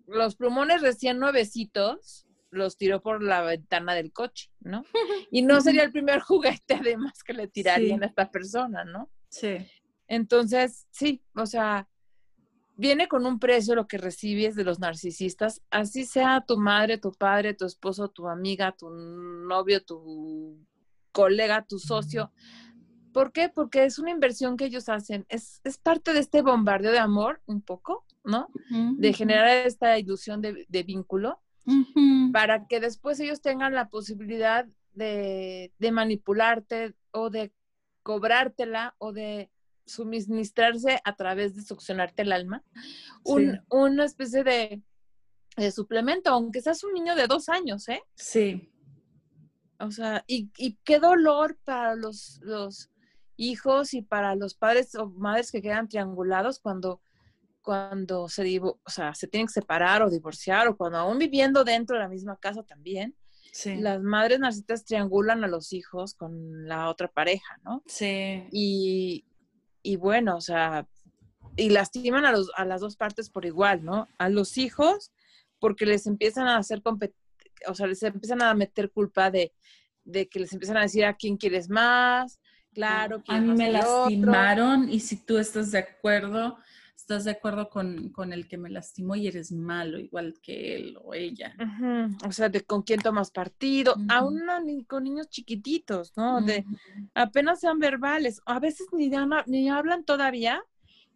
los 0.07 0.35
plumones 0.35 0.81
recién 0.81 1.19
nuevecitos 1.19 2.25
los 2.49 2.77
tiró 2.77 3.01
por 3.01 3.23
la 3.23 3.41
ventana 3.41 3.93
del 3.93 4.11
coche, 4.11 4.51
¿no? 4.59 4.83
Y 5.31 5.41
no 5.41 5.61
sería 5.61 5.83
el 5.83 5.91
primer 5.91 6.19
juguete 6.19 6.75
además 6.75 7.23
que 7.23 7.33
le 7.33 7.47
tirarían 7.47 8.03
a 8.03 8.07
esta 8.07 8.29
persona, 8.29 8.83
¿no? 8.83 9.09
Sí. 9.29 9.57
Entonces, 10.07 10.85
sí, 10.91 11.23
o 11.35 11.45
sea, 11.45 11.87
viene 12.81 13.07
con 13.07 13.27
un 13.27 13.37
precio 13.37 13.75
lo 13.75 13.87
que 13.87 13.99
recibes 13.99 14.55
de 14.55 14.63
los 14.63 14.79
narcisistas, 14.79 15.61
así 15.69 16.03
sea 16.03 16.43
tu 16.47 16.57
madre, 16.57 16.97
tu 16.97 17.11
padre, 17.11 17.53
tu 17.53 17.65
esposo, 17.65 18.09
tu 18.09 18.27
amiga, 18.27 18.71
tu 18.71 18.89
novio, 18.89 19.83
tu 19.83 20.57
colega, 21.11 21.63
tu 21.63 21.77
socio. 21.77 22.31
¿Por 23.13 23.31
qué? 23.31 23.49
Porque 23.49 23.85
es 23.85 23.99
una 23.99 24.09
inversión 24.09 24.57
que 24.57 24.65
ellos 24.65 24.89
hacen. 24.89 25.27
Es, 25.29 25.61
parte 25.83 26.11
de 26.13 26.21
este 26.21 26.41
bombardeo 26.41 26.91
de 26.91 26.97
amor, 26.97 27.41
un 27.45 27.61
poco, 27.61 28.03
¿no? 28.23 28.47
De 28.97 29.13
generar 29.13 29.47
esta 29.67 29.99
ilusión 29.99 30.41
de, 30.41 30.83
vínculo 30.83 31.39
para 32.33 32.65
que 32.65 32.79
después 32.79 33.19
ellos 33.19 33.41
tengan 33.41 33.75
la 33.75 33.89
posibilidad 33.89 34.65
de, 34.93 35.71
manipularte 35.91 36.95
o 37.11 37.29
de 37.29 37.53
cobrártela 38.01 38.95
o 38.97 39.13
de 39.13 39.51
suministrarse 39.91 40.99
a 41.03 41.15
través 41.15 41.55
de 41.55 41.63
succionarte 41.63 42.23
el 42.23 42.31
alma. 42.31 42.63
una 43.23 44.05
especie 44.05 44.43
de, 44.43 44.81
de, 45.57 45.71
suplemento, 45.71 46.29
aunque 46.31 46.61
seas 46.61 46.83
un 46.83 46.93
niño 46.93 47.15
de 47.15 47.27
dos 47.27 47.49
años, 47.49 47.87
¿eh? 47.89 48.01
Sí. 48.15 48.71
O 49.79 49.91
sea, 49.91 50.23
y, 50.27 50.51
y 50.57 50.77
qué 50.83 50.99
dolor 50.99 51.57
para 51.63 51.95
los, 51.95 52.39
los 52.41 52.91
hijos 53.41 53.93
y 53.93 54.01
para 54.01 54.35
los 54.35 54.53
padres 54.53 54.95
o 54.95 55.09
madres 55.09 55.51
que 55.51 55.61
quedan 55.61 55.87
triangulados 55.87 56.59
cuando, 56.59 57.01
cuando 57.61 58.29
se, 58.29 58.59
o 58.59 58.79
sea, 58.85 59.13
se 59.15 59.27
tienen 59.27 59.47
que 59.47 59.53
separar 59.53 60.03
o 60.03 60.09
divorciar 60.09 60.67
o 60.67 60.77
cuando 60.77 60.99
aún 60.99 61.17
viviendo 61.17 61.63
dentro 61.63 61.95
de 61.95 62.03
la 62.03 62.09
misma 62.09 62.37
casa 62.37 62.63
también. 62.63 63.15
Las 63.65 64.01
madres 64.01 64.39
narcisistas 64.39 64.85
triangulan 64.85 65.43
a 65.43 65.47
los 65.47 65.73
hijos 65.73 66.13
con 66.13 66.67
la 66.69 66.89
otra 66.89 67.09
pareja, 67.09 67.59
¿no? 67.63 67.83
Sí. 67.85 68.47
Y, 68.51 69.25
y 69.83 69.95
bueno, 69.95 70.35
o 70.35 70.41
sea, 70.41 70.87
y 71.55 71.69
lastiman 71.69 72.25
a, 72.25 72.31
los, 72.31 72.51
a 72.55 72.65
las 72.65 72.81
dos 72.81 72.95
partes 72.95 73.29
por 73.29 73.45
igual, 73.45 73.83
¿no? 73.83 74.07
A 74.17 74.29
los 74.29 74.57
hijos 74.57 75.11
porque 75.59 75.85
les 75.85 76.07
empiezan 76.07 76.47
a 76.47 76.57
hacer 76.57 76.81
o 77.67 77.75
sea, 77.75 77.87
les 77.87 78.01
empiezan 78.03 78.41
a 78.41 78.53
meter 78.53 78.91
culpa 78.91 79.29
de, 79.29 79.53
de 80.03 80.27
que 80.27 80.39
les 80.39 80.53
empiezan 80.53 80.77
a 80.77 80.81
decir 80.81 81.05
a 81.05 81.15
quién 81.15 81.37
quieres 81.37 81.69
más, 81.69 82.39
claro. 82.73 83.23
A 83.27 83.39
mí 83.39 83.53
me 83.53 83.71
lastimaron 83.71 84.89
y 84.89 84.99
si 84.99 85.17
tú 85.17 85.37
estás 85.37 85.71
de 85.71 85.79
acuerdo, 85.79 86.57
estás 87.11 87.25
de 87.25 87.31
acuerdo 87.31 87.69
con, 87.69 88.33
el 88.33 88.47
que 88.47 88.57
me 88.57 88.69
lastimó 88.69 89.15
y 89.15 89.27
eres 89.27 89.51
malo, 89.51 89.99
igual 89.99 90.35
que 90.41 90.75
él 90.75 90.97
o 91.03 91.13
ella. 91.13 91.55
O 92.25 92.31
sea, 92.31 92.47
de 92.47 92.61
con 92.61 92.83
quién 92.83 93.01
tomas 93.01 93.31
partido, 93.31 93.95
aún 94.07 94.41
con 94.87 95.03
niños 95.03 95.29
chiquititos, 95.29 96.15
¿no? 96.15 96.41
De 96.41 96.65
apenas 97.13 97.59
sean 97.59 97.79
verbales, 97.79 98.41
a 98.45 98.59
veces 98.59 98.87
ni, 98.93 99.11
ni 99.47 99.69
hablan 99.69 100.05
todavía 100.05 100.63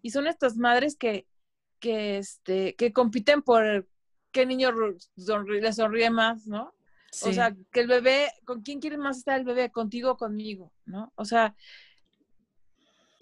y 0.01 0.09
son 0.09 0.27
estas 0.27 0.57
madres 0.57 0.97
que, 0.97 1.27
que, 1.79 2.17
este, 2.17 2.75
que 2.75 2.91
compiten 2.91 3.41
por 3.41 3.87
qué 4.31 4.45
niño 4.45 4.71
le 4.71 5.73
sonríe 5.73 6.09
más, 6.09 6.45
¿no? 6.45 6.73
O 7.23 7.31
sea, 7.31 7.55
que 7.71 7.79
el 7.79 7.87
bebé, 7.87 8.29
¿con 8.43 8.61
quién 8.61 8.81
quiere 8.81 8.97
más 8.97 9.19
estar 9.19 9.39
el 9.39 9.45
bebé? 9.45 9.71
¿Contigo 9.71 10.11
o 10.11 10.17
conmigo? 10.17 10.73
¿No? 10.85 11.13
O 11.15 11.23
sea, 11.23 11.55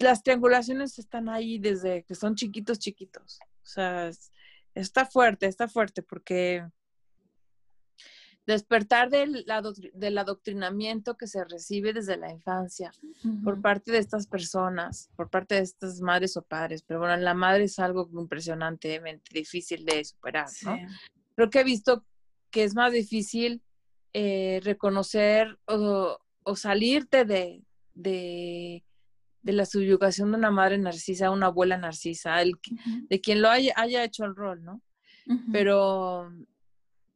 las 0.04 0.22
triangulaciones 0.22 0.98
están 0.98 1.28
ahí 1.28 1.58
desde 1.58 2.04
que 2.04 2.14
son 2.14 2.34
chiquitos, 2.34 2.78
chiquitos. 2.78 3.40
O 3.40 3.66
sea, 3.66 4.10
está 4.74 5.06
fuerte, 5.06 5.46
está 5.46 5.68
fuerte 5.68 6.02
porque 6.02 6.64
despertar 8.46 9.08
del, 9.08 9.46
del 9.94 10.18
adoctrinamiento 10.18 11.16
que 11.16 11.26
se 11.26 11.44
recibe 11.44 11.94
desde 11.94 12.18
la 12.18 12.30
infancia 12.30 12.92
por 13.42 13.62
parte 13.62 13.90
de 13.90 13.98
estas 13.98 14.26
personas, 14.26 15.08
por 15.16 15.30
parte 15.30 15.54
de 15.54 15.62
estas 15.62 16.00
madres 16.00 16.36
o 16.36 16.42
padres. 16.42 16.82
Pero 16.82 17.00
bueno, 17.00 17.16
la 17.16 17.34
madre 17.34 17.64
es 17.64 17.78
algo 17.78 18.08
impresionantemente 18.12 19.30
difícil 19.32 19.84
de 19.84 20.04
superar, 20.04 20.48
¿no? 20.62 20.76
Creo 21.34 21.50
que 21.50 21.60
he 21.60 21.64
visto 21.64 22.04
que 22.50 22.64
es 22.64 22.74
más 22.74 22.92
difícil 22.92 23.62
eh, 24.12 24.60
reconocer 24.62 25.58
o, 25.66 26.18
salirte 26.54 27.24
de, 27.24 27.64
de, 27.94 28.84
la 29.52 29.66
subyugación 29.66 30.30
de 30.30 30.38
una 30.38 30.50
madre 30.50 30.78
narcisa, 30.78 31.30
una 31.30 31.46
abuela 31.46 31.76
narcisa, 31.76 32.40
el, 32.40 32.54
de 33.08 33.20
quien 33.20 33.42
lo 33.42 33.50
haya, 33.50 33.72
haya, 33.76 34.04
hecho 34.04 34.24
el 34.24 34.34
rol, 34.34 34.64
¿no? 34.64 34.82
Pero, 35.52 36.30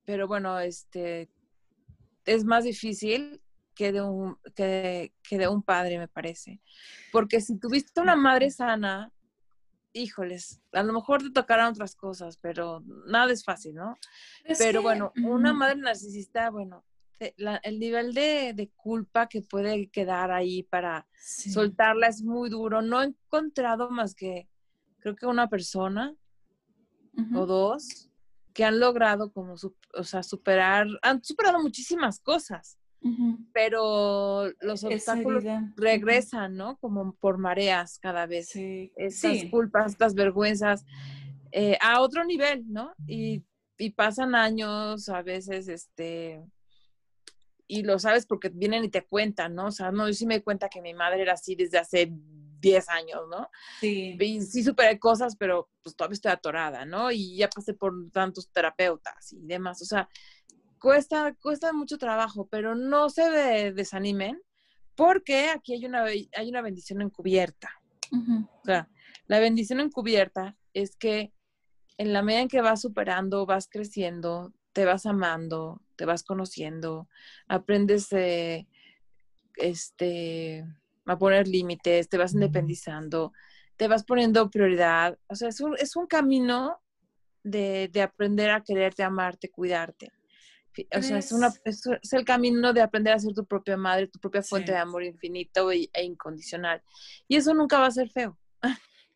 pero 0.04 0.26
bueno, 0.26 0.58
este, 0.60 1.28
es 2.24 2.44
más 2.44 2.64
difícil 2.64 3.42
que 3.74 3.92
de, 3.92 4.02
un, 4.02 4.38
que, 4.54 5.12
que 5.22 5.38
de 5.38 5.48
un 5.48 5.62
padre, 5.62 5.98
me 5.98 6.08
parece. 6.08 6.60
Porque 7.12 7.40
si 7.40 7.58
tuviste 7.58 8.00
una 8.00 8.16
madre 8.16 8.50
sana, 8.50 9.12
híjoles, 9.92 10.60
a 10.72 10.82
lo 10.82 10.92
mejor 10.92 11.22
te 11.22 11.30
tocarán 11.30 11.72
otras 11.72 11.94
cosas, 11.94 12.38
pero 12.38 12.82
nada 13.06 13.32
es 13.32 13.44
fácil, 13.44 13.74
¿no? 13.74 13.98
pero 14.58 14.82
bueno, 14.82 15.12
una 15.22 15.52
madre 15.52 15.76
narcisista, 15.76 16.50
bueno, 16.50 16.84
el 17.18 17.78
nivel 17.78 18.14
de, 18.14 18.70
culpa 18.76 19.28
que 19.28 19.42
puede 19.42 19.88
quedar 19.90 20.30
ahí 20.30 20.62
para 20.62 21.06
soltarla 21.18 22.08
es 22.08 22.22
muy 22.22 22.50
duro. 22.50 22.82
No 22.82 23.02
he 23.02 23.06
encontrado 23.06 23.90
más 23.90 24.14
que, 24.14 24.48
creo 24.98 25.16
que 25.16 25.26
una 25.26 25.48
persona 25.48 26.14
o 27.34 27.46
dos 27.46 28.08
que 28.54 28.64
han 28.64 28.80
logrado 28.80 29.32
como, 29.32 29.54
o 29.94 30.04
sea, 30.04 30.22
superar, 30.22 30.86
han 31.02 31.22
superado 31.22 31.60
muchísimas 31.60 32.20
cosas. 32.20 32.78
Pero 33.52 34.50
los 34.60 34.82
obstáculos 34.82 35.44
regresan, 35.76 36.56
¿no? 36.56 36.76
Como 36.78 37.14
por 37.14 37.38
mareas 37.38 37.98
cada 38.00 38.26
vez. 38.26 38.48
Sí. 38.48 38.92
Esas 38.96 39.44
culpas, 39.50 39.92
estas 39.92 40.14
vergüenzas, 40.14 40.84
eh, 41.52 41.78
a 41.80 42.00
otro 42.00 42.24
nivel, 42.24 42.64
¿no? 42.66 42.92
Y, 43.06 43.44
y, 43.78 43.90
pasan 43.90 44.34
años, 44.34 45.08
a 45.08 45.22
veces, 45.22 45.68
este, 45.68 46.42
y 47.68 47.82
lo 47.82 47.98
sabes 47.98 48.26
porque 48.26 48.48
vienen 48.48 48.82
y 48.82 48.88
te 48.88 49.06
cuentan, 49.06 49.54
¿no? 49.54 49.66
O 49.66 49.70
sea, 49.70 49.92
no, 49.92 50.08
yo 50.08 50.14
sí 50.14 50.26
me 50.26 50.42
cuenta 50.42 50.70
que 50.70 50.80
mi 50.80 50.94
madre 50.94 51.22
era 51.22 51.34
así 51.34 51.54
desde 51.54 51.78
hace 51.78 52.10
10 52.10 52.88
años, 52.88 53.20
¿no? 53.30 53.48
Sí. 53.80 54.16
Y 54.18 54.40
sí 54.40 54.64
superé 54.64 54.98
cosas, 54.98 55.36
pero 55.36 55.68
pues 55.82 55.94
todavía 55.94 56.14
estoy 56.14 56.32
atorada, 56.32 56.86
¿no? 56.86 57.12
Y 57.12 57.36
ya 57.36 57.48
pasé 57.48 57.74
por 57.74 57.92
tantos 58.10 58.50
terapeutas 58.50 59.32
y 59.32 59.46
demás. 59.46 59.82
O 59.82 59.84
sea, 59.84 60.08
cuesta, 60.80 61.34
cuesta 61.40 61.72
mucho 61.72 61.98
trabajo, 61.98 62.48
pero 62.50 62.74
no 62.74 63.10
se 63.10 63.72
desanimen 63.72 64.40
porque 64.94 65.50
aquí 65.50 65.74
hay 65.74 65.86
una, 65.86 66.04
hay 66.04 66.48
una 66.48 66.62
bendición 66.62 67.02
encubierta. 67.02 67.70
O 68.10 68.64
sea, 68.64 68.88
la 69.26 69.38
bendición 69.38 69.80
encubierta 69.80 70.56
es 70.72 70.96
que 70.96 71.34
en 71.98 72.14
la 72.14 72.22
medida 72.22 72.40
en 72.40 72.48
que 72.48 72.62
vas 72.62 72.80
superando, 72.80 73.44
vas 73.44 73.68
creciendo, 73.70 74.54
te 74.72 74.86
vas 74.86 75.04
amando, 75.04 75.82
te 75.98 76.06
vas 76.06 76.22
conociendo, 76.22 77.08
aprendes 77.48 78.08
este, 79.56 80.64
a 81.04 81.18
poner 81.18 81.48
límites, 81.48 82.08
te 82.08 82.16
vas 82.16 82.34
independizando, 82.34 83.32
te 83.76 83.88
vas 83.88 84.04
poniendo 84.04 84.48
prioridad. 84.48 85.18
O 85.26 85.34
sea, 85.34 85.48
es 85.48 85.60
un, 85.60 85.74
es 85.76 85.96
un 85.96 86.06
camino 86.06 86.80
de, 87.42 87.90
aprender 88.00 88.50
a 88.50 88.62
quererte, 88.62 89.02
amarte, 89.02 89.50
cuidarte. 89.50 90.12
O 90.96 91.02
sea, 91.02 91.18
es, 91.18 91.32
una, 91.32 91.52
es, 91.64 91.82
el 92.12 92.24
camino 92.24 92.72
de 92.72 92.80
aprender 92.80 93.12
a 93.12 93.18
ser 93.18 93.34
tu 93.34 93.44
propia 93.44 93.76
madre, 93.76 94.06
tu 94.06 94.20
propia 94.20 94.44
fuente 94.44 94.70
de 94.70 94.78
amor 94.78 95.02
infinito 95.02 95.72
e, 95.72 95.90
e 95.92 96.04
incondicional. 96.04 96.80
Y 97.26 97.34
eso 97.34 97.52
nunca 97.52 97.80
va 97.80 97.86
a 97.86 97.90
ser 97.90 98.08
feo. 98.10 98.38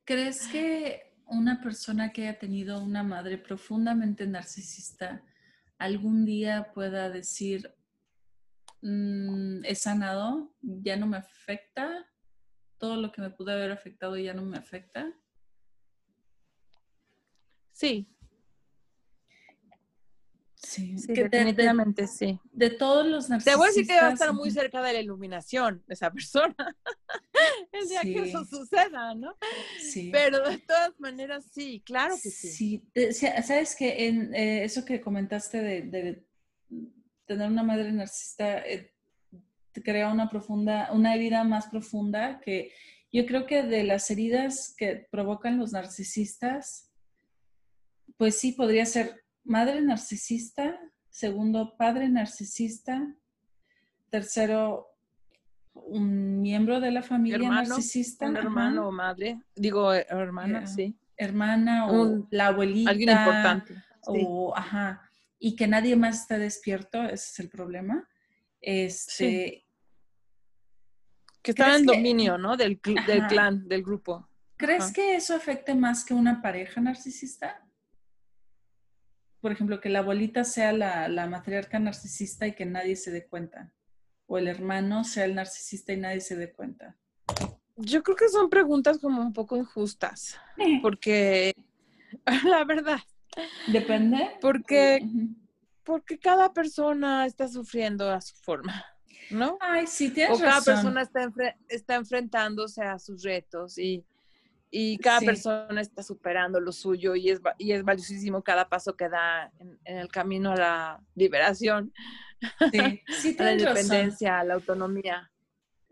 ¿Crees 0.05 0.49
que 0.49 1.13
una 1.27 1.61
persona 1.63 2.13
que 2.13 2.23
haya 2.23 2.41
tenido 2.41 2.83
una 2.83 3.05
madre 3.05 3.39
profundamente 3.39 4.27
narcisista 4.27 5.23
algún 5.83 6.25
día 6.25 6.71
pueda 6.73 7.11
decir, 7.11 7.75
mm, 8.83 9.65
he 9.65 9.75
sanado, 9.75 10.55
ya 10.61 10.97
no 10.97 11.07
me 11.07 11.17
afecta, 11.17 12.09
todo 12.79 12.97
lo 12.97 13.11
que 13.11 13.21
me 13.21 13.31
pudo 13.31 13.53
haber 13.53 13.73
afectado 13.73 14.17
ya 14.17 14.33
no 14.33 14.43
me 14.43 14.59
afecta? 14.59 15.13
Sí, 17.73 18.15
Sí, 20.63 20.95
definitivamente 21.09 22.07
sí. 22.07 22.39
De 22.53 22.71
todos 22.71 23.05
los 23.07 23.29
narcisistas. 23.29 23.53
Te 23.53 23.59
voy 23.59 23.67
a 23.67 23.69
decir 23.71 23.87
que 23.87 24.01
va 24.01 24.09
a 24.09 24.13
estar 24.13 24.33
muy 24.33 24.51
cerca 24.51 24.81
de 24.81 24.93
la 24.93 25.01
iluminación 25.01 25.83
esa 25.89 26.13
persona. 26.13 26.55
el 27.73 27.89
día 27.89 28.03
que 28.03 28.29
eso 28.29 28.45
suceda, 28.45 29.15
¿no? 29.15 29.37
Sí. 29.81 30.11
Pero 30.13 30.49
de 30.49 30.59
todas 30.59 30.99
maneras, 31.01 31.47
sí, 31.53 31.83
claro 31.85 32.15
que 32.15 32.31
sí. 32.31 32.49
Sí, 32.49 33.23
sabes 33.43 33.75
que 33.75 34.07
en 34.07 34.33
eh, 34.35 34.65
eso 34.65 34.85
que 34.85 35.01
comentaste 35.01 35.61
de, 35.61 36.25
tener 37.27 37.49
una 37.49 37.63
madre 37.63 37.91
narcisista 37.93 38.59
eh, 38.59 38.95
te 39.73 39.83
crea 39.83 40.13
una 40.13 40.29
profunda, 40.29 40.91
una 40.93 41.15
herida 41.15 41.43
más 41.45 41.67
profunda 41.67 42.41
que 42.41 42.73
yo 43.13 43.27
creo 43.27 43.47
que 43.47 43.63
de 43.63 43.85
las 43.85 44.11
heridas 44.11 44.75
que 44.77 45.07
provocan 45.11 45.59
los 45.59 45.73
narcisistas, 45.73 46.91
pues 48.17 48.39
sí 48.39 48.53
podría 48.53 48.87
ser 48.87 49.22
madre 49.45 49.81
narcisista, 49.81 50.79
segundo, 51.11 51.77
padre 51.77 52.09
narcisista, 52.09 53.15
tercero, 54.11 54.89
un 55.75 56.41
miembro 56.41 56.81
de 56.81 56.91
la 56.91 57.03
familia 57.03 57.49
narcisista. 57.49 58.29
Un 58.29 58.37
hermano 58.37 58.89
o 58.89 58.93
madre, 58.93 59.41
digo 59.55 59.93
hermana, 59.93 60.67
sí. 60.67 60.97
hermana 61.17 61.91
o 61.91 62.27
la 62.31 62.49
abuelita. 62.49 62.91
Alguien 62.91 63.11
importante. 63.11 63.75
O, 64.05 64.55
ajá, 64.57 65.09
y 65.39 65.57
que 65.57 65.67
nadie 65.67 65.97
más 65.97 66.23
está 66.23 66.39
despierto, 66.39 67.03
ese 67.03 67.15
es 67.15 67.39
el 67.41 67.49
problema. 67.49 68.09
Este, 68.61 69.65
Que 71.43 71.51
está 71.51 71.77
en 71.77 71.87
dominio, 71.87 72.39
¿no? 72.39 72.57
Del, 72.57 72.81
del 73.07 73.27
clan, 73.27 73.67
del 73.67 73.83
grupo. 73.83 74.29
¿Crees 74.57 74.93
que 74.93 75.17
eso 75.17 75.35
afecte 75.35 75.75
más 75.75 76.05
que 76.05 76.15
una 76.15 76.41
pareja 76.41 76.81
narcisista? 76.81 77.62
Por 79.43 79.53
ejemplo, 79.53 79.81
que 79.81 79.91
la 79.91 79.99
abuelita 79.99 80.45
sea 80.45 80.73
la, 80.73 81.09
la 81.09 81.27
matriarca 81.27 81.79
narcisista 81.79 82.47
y 82.47 82.55
que 82.55 82.65
nadie 82.65 82.97
se 82.97 83.11
dé 83.11 83.27
cuenta. 83.27 83.75
O 84.27 84.39
el 84.39 84.49
hermano 84.49 85.05
sea 85.05 85.27
el 85.27 85.35
narcisista 85.35 85.93
y 85.93 85.99
nadie 85.99 86.21
se 86.21 86.37
dé 86.37 86.53
cuenta. 86.53 86.97
Yo 87.77 88.03
creo 88.03 88.17
que 88.17 88.29
son 88.29 88.49
preguntas 88.49 88.99
como 88.99 89.21
un 89.21 89.33
poco 89.33 89.57
injustas. 89.57 90.39
Porque, 90.81 91.55
la 92.45 92.65
verdad. 92.65 93.01
Depende. 93.67 94.31
Porque, 94.41 95.05
porque 95.83 96.19
cada 96.19 96.53
persona 96.53 97.27
está 97.27 97.49
sufriendo 97.49 98.11
a 98.11 98.21
su 98.21 98.37
forma. 98.37 98.85
¿no? 99.31 99.59
Ay, 99.61 99.87
sí, 99.87 100.11
tienes 100.11 100.39
O 100.39 100.41
cada 100.41 100.61
persona 100.61 101.03
está, 101.03 101.33
está 101.69 101.97
enfrentándose 101.97 102.83
a 102.83 102.99
sus 102.99 103.23
retos 103.23 103.77
y, 103.77 104.05
y 104.75 104.97
cada 104.97 105.21
persona 105.21 105.83
está 105.83 106.03
superando 106.03 106.59
lo 106.59 106.73
suyo 106.73 107.15
y 107.15 107.29
es, 107.29 107.43
y 107.59 107.73
es 107.73 107.85
valiosísimo 107.85 108.43
cada 108.43 108.71
paso 108.71 108.97
que 108.97 109.11
da 109.11 109.53
en, 109.59 109.79
el 109.85 110.09
camino 110.09 110.53
a 110.53 110.57
la 110.57 111.05
liberación, 111.15 111.93
sí, 112.73 113.03
sí 113.09 113.37
a 113.39 113.43
la 113.43 113.53
independencia, 113.53 114.41
a 114.41 114.45
la 114.45 114.55
autonomía. 114.55 115.31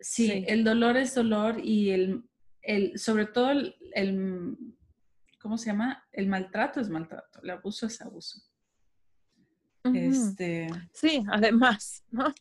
Sí, 0.01 0.47
el 0.49 0.65
dolor 0.65 0.97
es 0.97 1.15
dolor 1.15 1.61
y 1.63 1.91
el, 1.91 2.25
el 2.63 2.99
sobre 2.99 3.27
todo 3.27 3.51
el, 3.51 3.77
el, 3.95 4.57
¿cómo 5.39 5.59
se 5.59 5.67
llama? 5.67 6.09
El 6.11 6.29
maltrato 6.29 6.81
es 6.81 6.89
maltrato, 6.89 7.43
el 7.43 7.51
abuso 7.51 7.87
es 7.87 8.01
abuso. 8.01 8.41
Este... 9.85 10.69
Sí, 10.93 11.25
además, 11.31 12.05
¿no? 12.11 12.35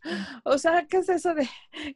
O 0.43 0.57
sea, 0.57 0.85
¿qué 0.87 0.97
es 0.97 1.09
eso 1.09 1.33
de 1.33 1.47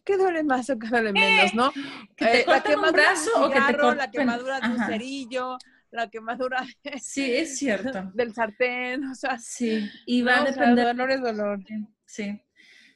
qué 0.05 0.17
duele 0.17 0.43
más 0.43 0.69
o 0.69 0.79
qué 0.79 0.87
duele 0.87 1.11
menos, 1.11 1.53
no? 1.53 1.71
¿Que 2.15 2.25
te 2.25 2.41
eh, 2.41 2.45
la 2.47 2.63
quemadura 2.63 2.91
brazo 2.91 3.29
o 3.35 3.49
que 3.49 3.59
te 3.59 3.77
cortan? 3.77 3.97
La 3.97 4.11
quemadura 4.11 4.59
de 4.61 4.69
un 4.69 4.85
cerillo, 4.85 5.57
la 5.91 6.09
quemadura 6.09 6.65
sí, 7.01 7.31
es 7.33 7.57
cierto. 7.57 8.11
del 8.13 8.33
sartén, 8.33 9.03
o 9.05 9.15
sea. 9.15 9.37
Sí, 9.37 9.89
y 10.05 10.21
va 10.21 10.41
a 10.41 10.43
depender. 10.45 10.87
dolor 10.87 11.11
es 11.11 11.21
dolor. 11.21 11.59
Sí, 12.05 12.41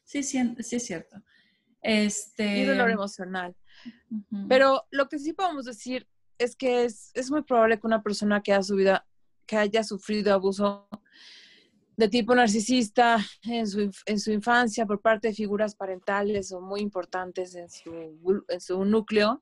sí, 0.03 0.23
sí, 0.23 0.55
sí 0.59 0.75
es 0.77 0.85
cierto. 0.85 1.21
Este... 1.81 2.59
Y 2.59 2.65
dolor 2.65 2.89
emocional. 2.89 3.55
Pero 4.47 4.85
lo 4.89 5.09
que 5.09 5.19
sí 5.19 5.33
podemos 5.33 5.65
decir 5.65 6.07
es 6.37 6.55
que 6.55 6.85
es, 6.85 7.11
es 7.13 7.29
muy 7.29 7.43
probable 7.43 7.79
que 7.79 7.87
una 7.87 8.01
persona 8.01 8.41
que, 8.41 8.53
ha 8.53 8.63
subido, 8.63 9.01
que 9.45 9.57
haya 9.57 9.83
sufrido 9.83 10.33
abuso 10.33 10.87
de 11.97 12.07
tipo 12.07 12.35
narcisista 12.35 13.17
en 13.41 13.67
su, 13.67 13.91
en 14.05 14.19
su 14.19 14.31
infancia 14.31 14.85
por 14.85 15.01
parte 15.01 15.29
de 15.29 15.33
figuras 15.33 15.75
parentales 15.75 16.51
o 16.51 16.61
muy 16.61 16.81
importantes 16.81 17.55
en 17.55 17.69
su, 17.69 18.43
en 18.47 18.61
su 18.61 18.85
núcleo, 18.85 19.41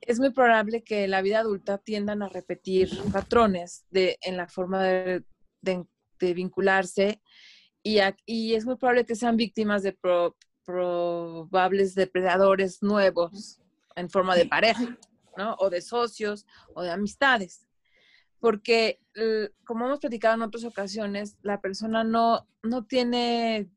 es 0.00 0.18
muy 0.18 0.30
probable 0.30 0.82
que 0.82 1.04
en 1.04 1.10
la 1.10 1.20
vida 1.20 1.40
adulta 1.40 1.76
tiendan 1.76 2.22
a 2.22 2.28
repetir 2.28 2.90
patrones 3.12 3.84
de, 3.90 4.18
en 4.22 4.38
la 4.38 4.48
forma 4.48 4.82
de, 4.82 5.24
de, 5.60 6.34
vincularse 6.34 7.20
y, 7.82 7.98
y, 8.24 8.54
es 8.54 8.64
muy 8.64 8.76
probable 8.76 9.04
que 9.04 9.14
sean 9.14 9.36
víctimas 9.36 9.82
de 9.82 9.96
probables 10.64 11.94
depredadores 11.94 12.82
nuevos 12.82 13.60
en 13.94 14.08
forma 14.08 14.34
de 14.34 14.46
pareja, 14.46 14.98
¿no? 15.36 15.54
O 15.58 15.68
de 15.70 15.82
socios 15.82 16.46
o 16.74 16.82
de 16.82 16.90
amistades 16.90 17.67
porque 18.40 19.00
como 19.64 19.86
hemos 19.86 20.00
platicado 20.00 20.34
en 20.34 20.42
otras 20.42 20.64
ocasiones, 20.64 21.36
la 21.42 21.60
persona 21.60 22.04
no, 22.04 22.46
no 22.62 22.84
tiene 22.84 23.68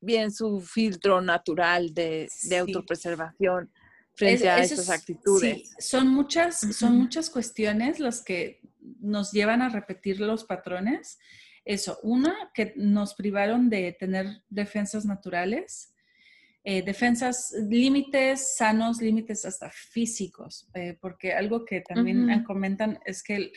bien 0.00 0.30
su 0.30 0.60
filtro 0.60 1.20
natural 1.20 1.94
de, 1.94 2.28
de 2.44 2.58
autopreservación 2.58 3.70
frente 4.14 4.48
a 4.48 4.58
esas 4.58 4.90
actitudes. 4.90 5.68
Sí. 5.68 5.74
Son 5.78 6.08
muchas, 6.08 6.60
son 6.76 6.96
muchas 6.96 7.30
cuestiones 7.30 7.98
las 7.98 8.22
que 8.22 8.60
nos 9.00 9.32
llevan 9.32 9.62
a 9.62 9.68
repetir 9.68 10.20
los 10.20 10.44
patrones. 10.44 11.18
Eso, 11.64 11.98
una, 12.02 12.50
que 12.52 12.74
nos 12.76 13.14
privaron 13.14 13.70
de 13.70 13.92
tener 13.98 14.42
defensas 14.48 15.04
naturales, 15.04 15.93
eh, 16.66 16.82
defensas, 16.82 17.54
límites 17.68 18.56
sanos, 18.56 19.02
límites 19.02 19.44
hasta 19.44 19.70
físicos, 19.70 20.66
eh, 20.74 20.96
porque 20.98 21.34
algo 21.34 21.64
que 21.66 21.82
también 21.82 22.42
comentan 22.44 22.98
es 23.04 23.22
que 23.22 23.52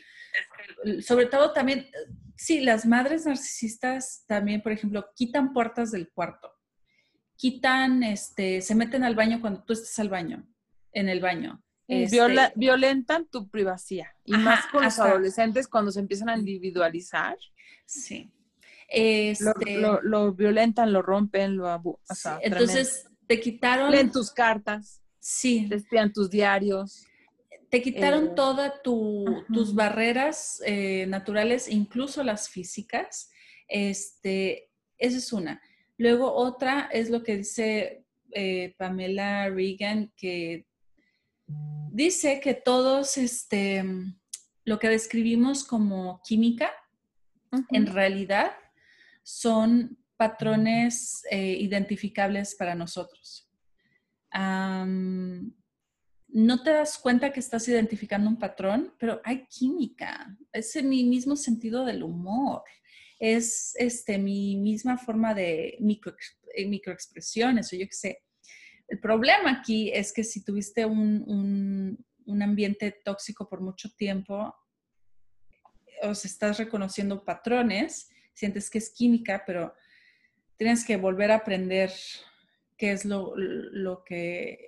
sobre 1.02 1.28
todo 1.28 1.54
también, 1.54 1.88
sí, 2.36 2.60
las 2.60 2.86
madres 2.86 3.26
narcisistas 3.26 4.26
también, 4.28 4.62
por 4.62 4.74
ejemplo, 4.74 5.06
quitan 5.16 5.54
puertas 5.54 5.92
del 5.92 6.10
cuarto, 6.10 6.52
quitan, 7.36 8.04
este, 8.04 8.62
se 8.62 8.76
meten 8.76 9.04
al 9.04 9.16
baño 9.16 9.40
cuando 9.40 9.64
tú 9.64 9.74
estás 9.74 9.98
al 10.00 10.10
baño, 10.10 10.48
en 10.92 11.10
el 11.10 11.20
baño. 11.20 11.64
Este 11.88 12.20
violentan 12.56 13.30
tu 13.30 13.50
privacidad 13.50 14.08
y 14.26 14.34
más 14.34 14.66
con 14.66 14.84
los 14.84 15.00
adolescentes 15.00 15.70
cuando 15.70 15.90
se 15.92 16.02
empiezan 16.02 16.28
a 16.28 16.38
individualizar. 16.38 17.38
Sí. 17.86 18.30
Este, 18.88 19.78
lo, 19.78 20.34
violentan, 20.34 20.94
lo 20.94 21.02
rompen, 21.02 21.58
lo 21.58 21.68
abusan. 21.68 22.40
entonces 22.42 23.08
te 23.28 23.40
quitaron. 23.40 23.92
Leen 23.92 24.12
tus 24.12 24.32
cartas. 24.32 25.02
Sí. 25.20 25.70
Te 25.70 26.10
tus 26.10 26.30
diarios 26.30 27.08
te 27.70 27.82
quitaron 27.82 28.28
eh, 28.28 28.32
todas 28.36 28.74
tus 28.84 29.76
barreras 29.76 30.62
eh, 30.66 31.06
naturales, 31.08 31.68
incluso 31.68 32.24
las 32.24 32.50
físicas. 32.50 33.30
Este, 33.68 34.70
esa 34.98 35.18
es 35.18 35.34
una. 35.34 35.62
Luego 35.98 36.34
otra 36.34 36.90
es 36.92 37.10
lo 37.10 37.24
que 37.24 37.38
dice 37.38 38.06
eh, 38.32 38.76
Pamela 38.78 39.50
Regan, 39.50 40.14
que 40.16 40.66
dice 41.92 42.40
que 42.40 42.54
todos, 42.54 43.18
este, 43.18 43.84
lo 44.64 44.80
que 44.80 44.90
describimos 44.90 45.64
como 45.64 46.22
química, 46.26 46.72
en 47.72 47.88
realidad 47.88 48.52
son 49.30 49.98
patrones 50.16 51.24
identificables 51.32 52.56
para 52.56 52.76
nosotros 52.76 53.50
no 56.28 56.62
te 56.62 56.72
das 56.72 56.98
cuenta 56.98 57.32
que 57.32 57.40
estás 57.40 57.68
identificando 57.68 58.30
un 58.30 58.38
patrón, 58.38 58.94
pero 59.00 59.22
hay 59.24 59.48
química. 59.48 60.38
Es 60.52 60.76
en 60.76 60.90
mi 60.90 61.04
mismo 61.04 61.36
sentido 61.36 61.86
del 61.86 62.04
humor. 62.04 62.64
Es 63.20 63.74
este, 63.78 64.18
mi 64.18 64.56
misma 64.58 64.98
forma 64.98 65.34
de 65.34 65.78
micro, 65.80 66.16
eh, 66.54 66.68
microexpresiones 66.68 67.72
o 67.72 67.76
yo 67.76 67.86
qué 67.88 67.94
sé. 67.94 68.24
El 68.88 69.00
problema 69.00 69.52
aquí 69.52 69.92
es 69.92 70.14
que 70.14 70.24
si 70.24 70.44
tuviste 70.44 70.86
un, 70.86 71.98
un, 72.26 72.42
ambiente 72.42 72.96
tóxico 73.04 73.50
por 73.50 73.62
mucho 73.62 73.90
tiempo, 73.98 74.54
o 76.04 76.14
se 76.14 76.28
estás 76.28 76.58
reconociendo 76.58 77.26
patrones, 77.26 78.10
sientes 78.38 78.70
que 78.70 78.78
es 78.78 78.92
química, 78.92 79.44
pero 79.48 79.74
tienes 80.58 80.86
que 80.86 80.96
volver 80.96 81.32
a 81.32 81.38
aprender 81.38 81.92
qué 82.78 82.92
es 82.92 83.04
lo, 83.04 83.34
lo 83.36 84.04
que 84.04 84.60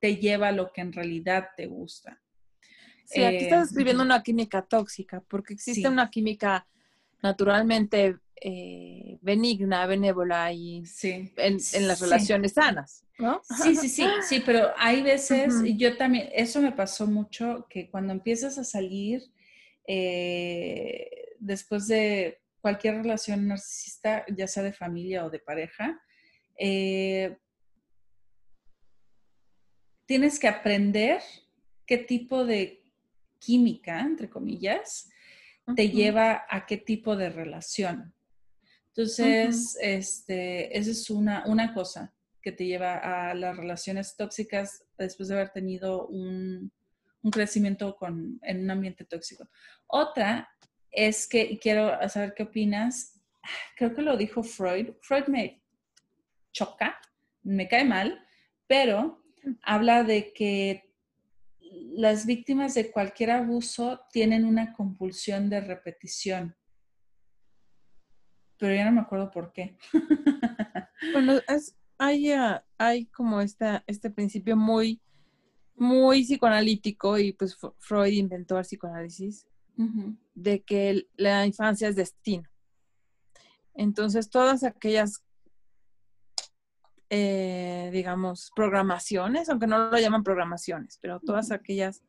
te 0.00 0.16
lleva 0.16 0.48
a 0.48 0.52
lo 0.52 0.72
que 0.72 0.80
en 0.80 0.92
realidad 0.92 1.50
te 1.56 1.66
gusta. 1.66 2.20
Sí, 3.04 3.22
aquí 3.22 3.44
estás 3.44 3.58
eh, 3.58 3.62
describiendo 3.66 4.02
una 4.02 4.20
química 4.22 4.62
tóxica, 4.62 5.22
porque 5.28 5.54
existe 5.54 5.86
una 5.88 6.10
química 6.10 6.66
naturalmente 7.22 8.16
eh, 8.40 9.16
benigna, 9.22 9.86
benévola 9.86 10.52
y 10.52 10.82
en, 11.36 11.60
las 11.86 12.00
relaciones 12.00 12.54
sanas, 12.54 13.04
¿no? 13.18 13.40
Sí, 13.62 13.76
sí, 13.76 13.88
sí, 13.88 14.06
sí, 14.28 14.42
pero 14.44 14.70
hay 14.76 15.02
veces, 15.02 15.54
y 15.64 15.76
yo 15.76 15.96
también, 15.96 16.30
eso 16.34 16.60
me 16.60 16.72
pasó 16.72 17.06
mucho, 17.06 17.66
que 17.70 17.88
cuando 17.88 18.12
empiezas 18.12 18.58
a 18.58 18.64
salir 18.64 19.22
eh, 19.86 21.36
después 21.38 21.86
de 21.86 22.40
cualquier 22.64 22.94
relación 22.94 23.46
narcisista, 23.46 24.24
ya 24.34 24.46
sea 24.46 24.62
de 24.62 24.72
familia 24.72 25.26
o 25.26 25.28
de 25.28 25.38
pareja, 25.38 26.00
eh, 26.58 27.36
tienes 30.06 30.38
que 30.38 30.48
aprender 30.48 31.20
qué 31.84 31.98
tipo 31.98 32.46
de 32.46 32.82
química, 33.38 34.00
entre 34.00 34.30
comillas, 34.30 35.10
te 35.76 35.90
lleva 35.90 36.46
a 36.48 36.64
qué 36.64 36.78
tipo 36.78 37.16
de 37.16 37.28
relación. 37.28 38.14
Entonces, 38.88 39.76
este, 39.82 40.78
esa 40.78 40.90
es 40.90 41.10
una, 41.10 41.44
una 41.46 41.74
cosa 41.74 42.14
que 42.40 42.52
te 42.52 42.64
lleva 42.64 42.96
a 42.96 43.34
las 43.34 43.58
relaciones 43.58 44.16
tóxicas 44.16 44.86
después 44.96 45.28
de 45.28 45.34
haber 45.34 45.50
tenido 45.50 46.06
un, 46.06 46.72
un 47.20 47.30
crecimiento 47.30 47.94
con, 47.94 48.38
en 48.40 48.62
un 48.62 48.70
ambiente 48.70 49.04
tóxico. 49.04 49.50
Otra 49.86 50.48
es 50.94 51.26
que, 51.26 51.42
y 51.42 51.58
quiero 51.58 52.08
saber 52.08 52.34
qué 52.34 52.44
opinas, 52.44 53.20
creo 53.76 53.94
que 53.94 54.02
lo 54.02 54.16
dijo 54.16 54.42
Freud, 54.42 54.90
Freud 55.02 55.26
me 55.26 55.62
choca, 56.52 56.98
me 57.42 57.68
cae 57.68 57.84
mal, 57.84 58.24
pero 58.66 59.22
habla 59.62 60.04
de 60.04 60.32
que 60.32 60.94
las 61.96 62.26
víctimas 62.26 62.74
de 62.74 62.90
cualquier 62.90 63.32
abuso 63.32 64.00
tienen 64.12 64.44
una 64.44 64.72
compulsión 64.72 65.50
de 65.50 65.60
repetición. 65.60 66.56
Pero 68.56 68.74
ya 68.74 68.84
no 68.84 68.92
me 68.92 69.00
acuerdo 69.00 69.30
por 69.30 69.52
qué. 69.52 69.76
bueno, 71.12 71.40
hay, 71.98 72.32
ah, 72.32 72.64
hay 72.78 73.06
como 73.06 73.40
esta, 73.40 73.82
este 73.86 74.10
principio 74.10 74.56
muy, 74.56 75.02
muy 75.74 76.22
psicoanalítico 76.22 77.18
y 77.18 77.32
pues 77.32 77.56
Freud 77.78 78.12
inventó 78.12 78.56
el 78.56 78.64
psicoanálisis 78.64 79.46
de 80.34 80.62
que 80.62 81.06
la 81.16 81.46
infancia 81.46 81.88
es 81.88 81.96
destino. 81.96 82.48
Entonces, 83.74 84.30
todas 84.30 84.62
aquellas, 84.62 85.24
eh, 87.10 87.90
digamos, 87.92 88.52
programaciones, 88.54 89.48
aunque 89.48 89.66
no 89.66 89.90
lo 89.90 89.98
llaman 89.98 90.22
programaciones, 90.22 90.98
pero 91.00 91.20
todas 91.20 91.50
aquellas 91.50 92.02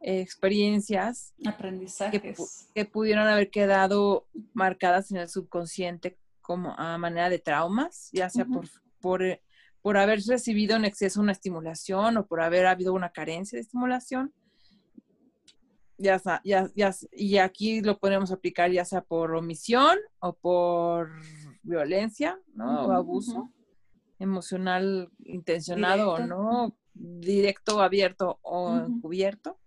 eh, 0.00 0.20
experiencias, 0.20 1.34
aprendizajes. 1.46 2.68
que, 2.74 2.84
pudieron 2.84 3.26
haber 3.26 3.50
quedado 3.50 4.26
marcadas 4.52 5.10
en 5.10 5.18
el 5.18 5.28
subconsciente 5.28 6.18
como 6.40 6.74
a 6.78 6.98
manera 6.98 7.30
de 7.30 7.38
traumas, 7.38 8.10
ya 8.12 8.28
sea 8.28 8.44
por, 8.44 8.68
por, 9.00 9.22
eh, 9.22 9.42
por 9.80 9.96
haber 9.96 10.20
recibido 10.20 10.76
en 10.76 10.84
exceso 10.84 11.20
una 11.22 11.32
estimulación 11.32 12.18
o 12.18 12.26
por 12.26 12.42
haber 12.42 12.66
habido 12.66 12.92
una 12.92 13.12
carencia 13.12 13.56
de 13.56 13.62
estimulación, 13.62 14.34
ya, 15.98 16.20
ya, 16.44 16.68
ya, 16.74 16.94
y 17.12 17.38
aquí 17.38 17.80
lo 17.80 17.98
podemos 17.98 18.32
aplicar 18.32 18.70
ya 18.70 18.84
sea 18.84 19.02
por 19.02 19.34
omisión 19.34 19.98
o 20.20 20.32
por 20.32 21.10
violencia, 21.62 22.38
¿no? 22.54 22.86
o 22.86 22.92
abuso 22.92 23.50
emocional 24.18 25.10
intencionado 25.20 26.12
o 26.12 26.18
no, 26.20 26.76
directo, 26.94 27.80
abierto 27.80 28.38
o 28.42 28.76
encubierto. 28.78 29.58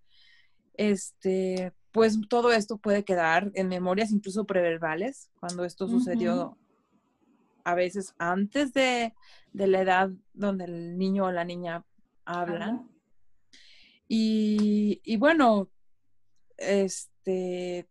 Este, 0.74 1.74
pues 1.92 2.20
todo 2.30 2.52
esto 2.52 2.78
puede 2.78 3.04
quedar 3.04 3.52
en 3.56 3.68
memorias 3.70 4.12
incluso 4.12 4.46
preverbales, 4.46 5.30
cuando 5.40 5.66
esto 5.66 5.88
sucedió 5.88 6.58
a 7.64 7.76
veces 7.76 8.14
antes 8.18 8.74
de, 8.74 9.14
la 9.54 9.82
edad 9.82 10.12
donde 10.34 10.66
el 10.66 10.98
niño 10.98 11.26
o 11.26 11.32
la 11.32 11.44
niña 11.44 11.84
hablan. 12.26 12.88
Y, 14.08 15.02
y, 15.04 15.18
bueno, 15.18 15.70
este, 16.58 17.88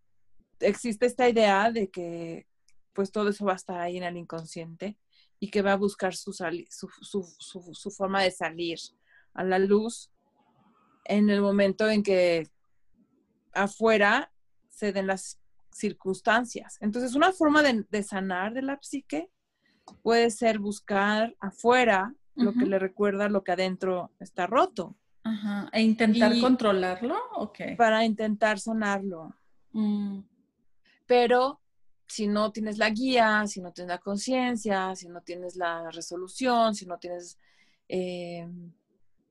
existe 0.60 1.06
esta 1.06 1.28
idea 1.28 1.70
de 1.70 1.88
que 1.90 2.46
pues 2.92 3.12
todo 3.12 3.28
eso 3.28 3.44
va 3.44 3.52
a 3.52 3.56
estar 3.56 3.80
ahí 3.80 3.98
en 3.98 4.04
el 4.04 4.16
inconsciente 4.16 4.96
y 5.38 5.50
que 5.50 5.62
va 5.62 5.72
a 5.72 5.76
buscar 5.76 6.14
su, 6.14 6.32
su, 6.32 7.90
forma 7.90 8.22
de 8.22 8.30
salir 8.30 8.78
a 9.34 9.44
la 9.44 9.58
luz 9.58 10.10
en 11.04 11.28
el 11.28 11.42
momento 11.42 11.88
en 11.88 12.02
que 12.02 12.48
afuera 13.52 14.32
se 14.70 14.92
den 14.92 15.06
las 15.06 15.38
circunstancias. 15.70 16.78
Entonces, 16.80 17.14
una 17.14 17.32
forma 17.32 17.62
de, 17.62 18.02
sanar 18.02 18.54
de 18.54 18.62
la 18.62 18.78
psique 18.80 19.30
puede 20.02 20.30
ser 20.30 20.58
buscar 20.58 21.36
afuera 21.38 22.14
lo 22.34 22.52
que 22.52 22.66
le 22.66 22.78
recuerda 22.78 23.28
lo 23.28 23.44
que 23.44 23.52
adentro 23.52 24.10
está 24.20 24.46
roto. 24.46 24.96
Ajá. 25.26 25.68
¿E 25.72 25.82
intentar 25.82 26.38
controlarlo? 26.40 27.16
Okay. 27.36 27.74
Para 27.74 28.04
intentar 28.04 28.60
sanarlo. 28.60 29.34
Mm. 29.72 30.20
Pero 31.06 31.60
si 32.06 32.28
no 32.28 32.52
tienes 32.52 32.78
la 32.78 32.90
guía, 32.90 33.44
si 33.48 33.60
no 33.60 33.72
tienes 33.72 33.88
la 33.88 33.98
conciencia, 33.98 34.94
si 34.94 35.08
no 35.08 35.22
tienes 35.22 35.56
la 35.56 35.90
resolución, 35.90 36.76
si 36.76 36.86
no 36.86 36.98
tienes 36.98 37.38
eh, 37.88 38.46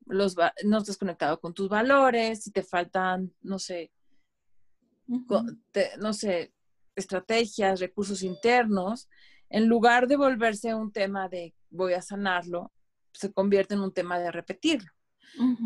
los 0.05 0.35
no 0.65 0.77
estás 0.77 0.97
conectado 0.97 1.39
con 1.39 1.53
tus 1.53 1.69
valores, 1.69 2.43
si 2.43 2.51
te 2.51 2.61
faltan, 2.61 3.33
no 3.41 3.57
sé, 3.57 3.91
no 5.07 6.13
sé, 6.13 6.53
estrategias, 6.95 7.79
recursos 7.79 8.21
internos, 8.21 9.09
en 9.49 9.67
lugar 9.67 10.07
de 10.07 10.17
volverse 10.17 10.75
un 10.75 10.91
tema 10.91 11.29
de 11.29 11.55
voy 11.69 11.93
a 11.93 12.01
sanarlo, 12.01 12.73
se 13.13 13.31
convierte 13.31 13.75
en 13.75 13.79
un 13.79 13.93
tema 13.93 14.19
de 14.19 14.31
repetirlo 14.31 14.94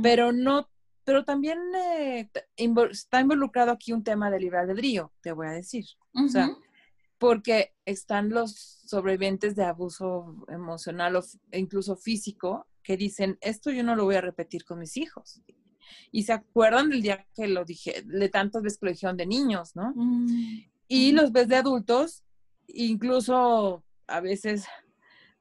pero 0.02 0.32
no, 0.32 0.70
pero 1.04 1.24
también 1.24 1.60
eh, 1.76 2.30
está 2.56 3.22
involucrado 3.22 3.72
aquí 3.72 3.94
un 3.94 4.04
tema 4.04 4.30
de 4.30 4.40
libre 4.40 4.60
albedrío, 4.60 5.12
te 5.22 5.32
voy 5.32 5.48
a 5.48 5.52
decir. 5.52 5.86
O 6.14 6.28
sea, 6.28 6.56
porque 7.18 7.74
están 7.86 8.30
los 8.30 8.54
sobrevivientes 8.86 9.56
de 9.56 9.66
abuso 9.66 10.46
emocional 10.48 11.16
o 11.16 11.24
incluso 11.52 11.96
físico 11.96 12.68
que 12.82 12.98
dicen, 12.98 13.38
esto 13.42 13.72
yo 13.72 13.84
no 13.84 13.96
lo 13.96 14.06
voy 14.06 14.16
a 14.16 14.22
repetir 14.22 14.66
con 14.66 14.80
mis 14.80 14.98
hijos. 14.98 15.42
Y 16.12 16.24
se 16.24 16.34
acuerdan 16.34 16.90
del 16.90 17.02
día 17.02 17.28
que 17.36 17.48
lo 17.48 17.66
dije, 17.66 18.04
de 18.06 18.30
tantas 18.30 18.64
veces 18.64 18.80
que 18.80 18.86
lo 18.86 18.92
dijeron 18.92 19.18
de 19.18 19.26
niños, 19.26 19.76
¿no? 19.76 19.94
Mm, 19.96 20.64
y 20.88 21.12
los 21.12 21.32
ves 21.32 21.48
de 21.48 21.58
adultos, 21.58 22.24
incluso 22.68 23.84
a 24.08 24.20
veces 24.22 24.66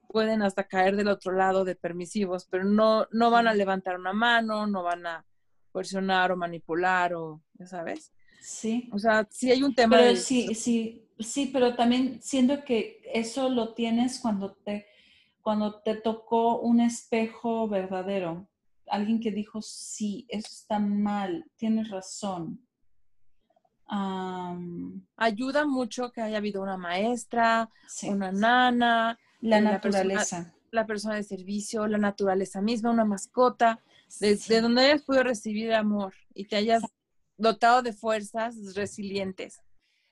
pueden 0.09 0.41
hasta 0.41 0.67
caer 0.67 0.95
del 0.95 1.07
otro 1.07 1.31
lado 1.31 1.63
de 1.63 1.75
permisivos, 1.75 2.45
pero 2.49 2.63
no, 2.63 3.07
no 3.11 3.29
van 3.29 3.47
a 3.47 3.53
levantar 3.53 3.99
una 3.99 4.11
mano, 4.11 4.65
no 4.65 4.81
van 4.81 5.05
a 5.05 5.25
presionar 5.71 6.31
o 6.31 6.35
manipular 6.35 7.13
o, 7.13 7.41
ya 7.53 7.67
sabes. 7.67 8.11
Sí. 8.41 8.89
O 8.91 8.97
sea, 8.97 9.27
sí 9.29 9.51
hay 9.51 9.61
un 9.61 9.75
tema. 9.75 9.97
Pero 9.97 10.15
sí, 10.15 10.55
sí, 10.55 11.07
sí, 11.19 11.49
pero 11.53 11.75
también 11.75 12.19
siento 12.23 12.63
que 12.63 13.01
eso 13.13 13.49
lo 13.49 13.75
tienes 13.75 14.19
cuando 14.19 14.53
te, 14.53 14.87
cuando 15.41 15.79
te 15.81 15.95
tocó 15.95 16.59
un 16.59 16.79
espejo 16.79 17.67
verdadero. 17.67 18.47
Alguien 18.87 19.19
que 19.19 19.31
dijo, 19.31 19.61
sí, 19.61 20.25
eso 20.27 20.47
está 20.51 20.79
mal, 20.79 21.45
tienes 21.55 21.89
razón. 21.91 22.65
Ayuda 25.15 25.65
mucho 25.65 26.11
que 26.11 26.21
haya 26.21 26.37
habido 26.37 26.61
una 26.61 26.77
maestra, 26.77 27.69
una 28.03 28.31
nana, 28.31 29.19
la 29.41 29.61
naturaleza. 29.61 30.53
La 30.71 30.85
persona, 30.85 31.15
de 31.15 31.23
servicio, 31.23 31.87
la 31.87 31.97
naturaleza 31.97 32.61
misma, 32.61 32.91
una 32.91 33.05
mascota, 33.05 33.81
de, 34.19 34.61
donde 34.61 34.83
hayas 34.83 35.01
podido 35.01 35.23
recibir 35.23 35.73
amor 35.73 36.13
y 36.33 36.45
te 36.45 36.57
hayas 36.57 36.83
dotado 37.37 37.81
de 37.81 37.93
fuerzas 37.93 38.75
resilientes. 38.75 39.61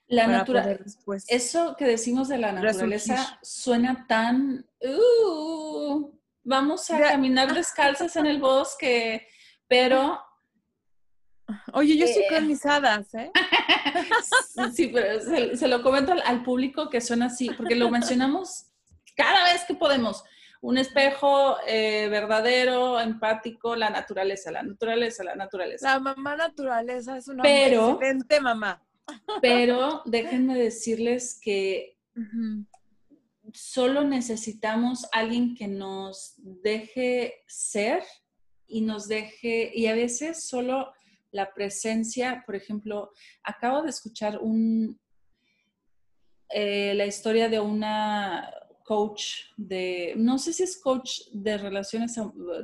La 0.07 0.25
naturaleza. 0.25 0.99
Eso 1.27 1.75
que 1.77 1.85
decimos 1.85 2.29
de 2.29 2.37
la 2.37 2.53
naturaleza 2.53 3.37
suena 3.43 4.05
tan. 4.07 4.65
Uh, 4.81 6.11
vamos 6.43 6.89
a 6.89 6.99
caminar 6.99 7.53
descalzas 7.53 8.15
en 8.15 8.25
el 8.25 8.39
bosque, 8.39 9.27
pero. 9.67 10.19
Oye, 11.73 11.97
yo 11.97 12.07
soy 12.07 12.23
eh, 12.23 12.27
con 12.29 12.47
mis 12.47 12.65
hadas, 12.65 13.13
¿eh? 13.15 13.31
sí, 14.73 14.89
pero 14.93 15.19
se, 15.55 15.67
lo 15.67 15.81
comento 15.81 16.13
al, 16.13 16.43
público 16.43 16.89
que 16.89 17.01
suena 17.01 17.27
así, 17.27 17.49
porque 17.51 17.75
lo 17.75 17.89
mencionamos 17.91 18.66
cada 19.17 19.51
vez 19.51 19.65
que 19.65 19.75
podemos. 19.75 20.23
Un 20.61 20.77
espejo 20.77 21.57
eh, 21.67 22.07
verdadero, 22.09 22.99
empático, 22.99 23.75
la 23.75 23.89
naturaleza, 23.89 24.51
la 24.51 24.63
naturaleza, 24.63 25.23
la 25.23 25.35
naturaleza. 25.35 25.93
La 25.93 25.99
mamá 25.99 26.35
naturaleza 26.35 27.17
es 27.17 27.27
una 27.27 27.43
pero, 27.43 27.91
excelente 27.91 28.39
mamá. 28.39 28.81
Pero 29.41 30.01
déjenme 30.05 30.55
decirles 30.57 31.39
que 31.41 31.97
solo 33.53 34.03
necesitamos 34.03 35.07
alguien 35.11 35.55
que 35.55 35.67
nos 35.67 36.33
deje 36.37 37.43
ser 37.47 38.03
y 38.67 38.81
nos 38.81 39.07
deje, 39.07 39.71
y 39.73 39.87
a 39.87 39.93
veces 39.93 40.47
solo 40.47 40.91
la 41.31 41.53
presencia, 41.53 42.43
por 42.45 42.55
ejemplo, 42.55 43.11
acabo 43.43 43.83
de 43.83 43.89
escuchar 43.89 44.39
un, 44.39 44.99
eh, 46.49 46.93
la 46.95 47.05
historia 47.05 47.47
de 47.47 47.59
una 47.59 48.49
coach 48.87 49.51
de, 49.57 50.13
no 50.15 50.37
sé 50.39 50.53
si 50.53 50.63
es 50.63 50.79
coach 50.79 51.19
de 51.33 51.57
relaciones 51.57 52.17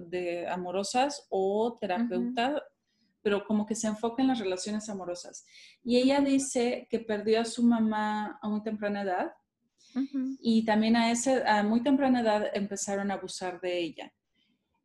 de 0.08 0.48
amorosas 0.48 1.28
o 1.30 1.78
terapeuta, 1.82 2.64
pero 3.22 3.46
como 3.46 3.66
que 3.66 3.76
se 3.76 3.88
enfoca 3.88 4.22
en 4.22 4.30
las 4.30 4.40
relaciones 4.40 4.88
amorosas. 4.88 5.46
Y 5.84 5.98
ella 5.98 6.22
dice 6.22 6.88
que 6.90 7.00
perdió 7.00 7.42
a 7.42 7.46
su 7.46 7.62
mamá 7.62 8.40
a 8.42 8.48
muy 8.48 8.64
temprana 8.64 9.02
edad 9.02 9.34
y 10.40 10.64
también 10.64 10.96
a, 10.96 11.12
ese, 11.12 11.46
a 11.46 11.62
muy 11.62 11.84
temprana 11.84 12.22
edad 12.22 12.52
empezaron 12.54 13.12
a 13.12 13.16
abusar 13.16 13.60
de 13.60 13.80
ella. 13.80 14.14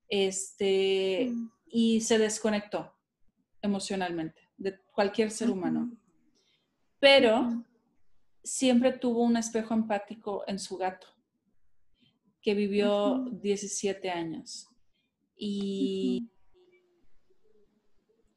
Este, 0.08 1.28
mm. 1.30 1.50
Y 1.70 2.00
se 2.00 2.18
desconectó 2.18 2.94
emocionalmente 3.62 4.40
de 4.56 4.76
cualquier 4.92 5.30
ser 5.30 5.50
humano. 5.50 5.96
Pero 6.98 7.64
siempre 8.42 8.90
tuvo 8.90 9.22
un 9.22 9.36
espejo 9.36 9.72
empático 9.72 10.42
en 10.48 10.58
su 10.58 10.76
gato 10.76 11.17
que 12.48 12.54
vivió 12.54 13.26
17 13.42 14.08
años. 14.10 14.70
Y, 15.36 16.30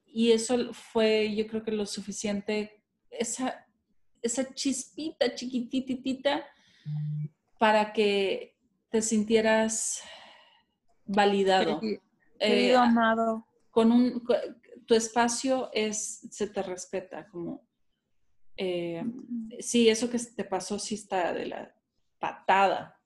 y 0.05 0.33
eso 0.33 0.73
fue, 0.73 1.33
yo 1.33 1.47
creo 1.47 1.63
que 1.63 1.71
lo 1.71 1.85
suficiente, 1.85 2.83
esa, 3.09 3.65
esa 4.21 4.53
chispita 4.53 5.33
chiquititita 5.33 6.45
para 7.57 7.93
que 7.93 8.57
te 8.89 9.01
sintieras 9.01 10.01
validado. 11.05 11.79
Querido, 11.79 11.99
eh, 12.39 12.75
amado. 12.75 13.47
Con 13.69 13.93
un, 13.93 14.27
tu 14.85 14.93
espacio 14.93 15.69
es, 15.71 16.27
se 16.31 16.47
te 16.47 16.61
respeta, 16.63 17.29
como, 17.29 17.65
eh, 18.57 19.05
sí, 19.61 19.87
eso 19.87 20.09
que 20.09 20.19
te 20.19 20.43
pasó 20.43 20.77
sí 20.79 20.95
está 20.95 21.31
de 21.31 21.45
la 21.45 21.73
patada, 22.19 23.00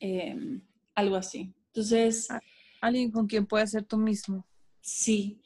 em, 0.00 0.62
algo 0.94 1.16
así. 1.16 1.54
Entonces... 1.68 2.28
Alguien 2.80 3.10
con 3.10 3.26
quien 3.26 3.46
puedas 3.46 3.70
ser 3.70 3.84
tú 3.84 3.96
mismo. 3.96 4.46
Sí. 4.80 5.40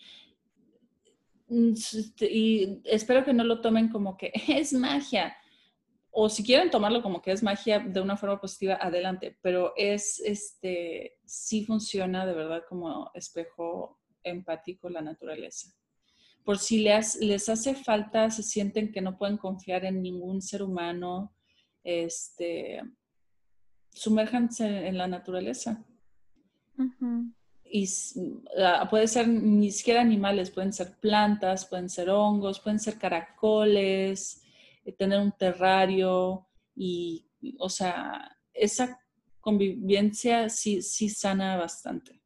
Mm, 1.48 1.72
y 2.20 2.80
espero 2.84 3.24
que 3.24 3.32
no 3.32 3.44
lo 3.44 3.60
tomen 3.60 3.88
como 3.88 4.16
que 4.16 4.32
es 4.48 4.72
magia. 4.72 5.36
O 6.12 6.28
si 6.28 6.42
quieren 6.42 6.70
tomarlo 6.70 7.02
como 7.02 7.22
que 7.22 7.32
es 7.32 7.42
magia 7.42 7.78
de 7.78 8.00
una 8.00 8.16
forma 8.16 8.40
positiva, 8.40 8.78
adelante. 8.80 9.38
Pero 9.42 9.72
es, 9.76 10.20
este, 10.20 11.18
sí 11.24 11.64
funciona 11.64 12.26
de 12.26 12.34
verdad 12.34 12.62
como 12.68 13.10
espejo 13.14 14.00
empático 14.22 14.88
la 14.88 15.02
naturaleza. 15.02 15.72
Por 16.44 16.58
si 16.58 16.80
les, 16.80 17.16
les 17.16 17.48
hace 17.48 17.74
falta, 17.74 18.30
se 18.30 18.42
sienten 18.42 18.92
que 18.92 19.00
no 19.00 19.18
pueden 19.18 19.36
confiar 19.36 19.84
en 19.84 20.02
ningún 20.02 20.42
ser 20.42 20.62
humano, 20.62 21.34
este, 21.84 22.82
sumérjanse 23.92 24.86
en 24.86 24.98
la 24.98 25.06
naturaleza. 25.06 25.84
Y 27.64 27.88
ah, 28.58 28.88
puede 28.88 29.06
ser 29.06 29.28
ni 29.28 29.70
siquiera 29.70 30.00
animales, 30.00 30.50
pueden 30.50 30.72
ser 30.72 30.96
plantas, 30.98 31.66
pueden 31.66 31.88
ser 31.88 32.10
hongos, 32.10 32.60
pueden 32.60 32.80
ser 32.80 32.98
caracoles, 32.98 34.42
eh, 34.84 34.92
tener 34.92 35.20
un 35.20 35.32
terrario 35.32 36.46
y, 36.74 37.26
o 37.58 37.68
sea, 37.68 38.36
esa 38.52 38.98
convivencia 39.40 40.48
sí, 40.48 40.82
sí 40.82 41.08
sana 41.08 41.56
bastante. 41.56 42.20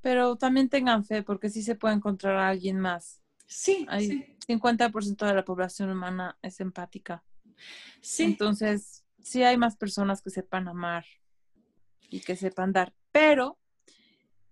Pero 0.00 0.36
también 0.36 0.68
tengan 0.68 1.04
fe 1.04 1.22
porque 1.22 1.50
sí 1.50 1.62
se 1.62 1.74
puede 1.74 1.94
encontrar 1.94 2.36
a 2.36 2.48
alguien 2.48 2.78
más. 2.78 3.22
Sí, 3.46 3.86
Hay 3.88 4.08
sí. 4.08 4.36
50% 4.46 5.26
de 5.26 5.34
la 5.34 5.44
población 5.44 5.90
humana 5.90 6.38
es 6.42 6.60
empática. 6.60 7.24
Sí. 8.00 8.24
Entonces, 8.24 9.04
sí 9.22 9.42
hay 9.42 9.56
más 9.56 9.76
personas 9.76 10.22
que 10.22 10.30
sepan 10.30 10.68
amar 10.68 11.04
y 12.10 12.20
que 12.20 12.36
sepan 12.36 12.72
dar. 12.72 12.94
Pero 13.12 13.58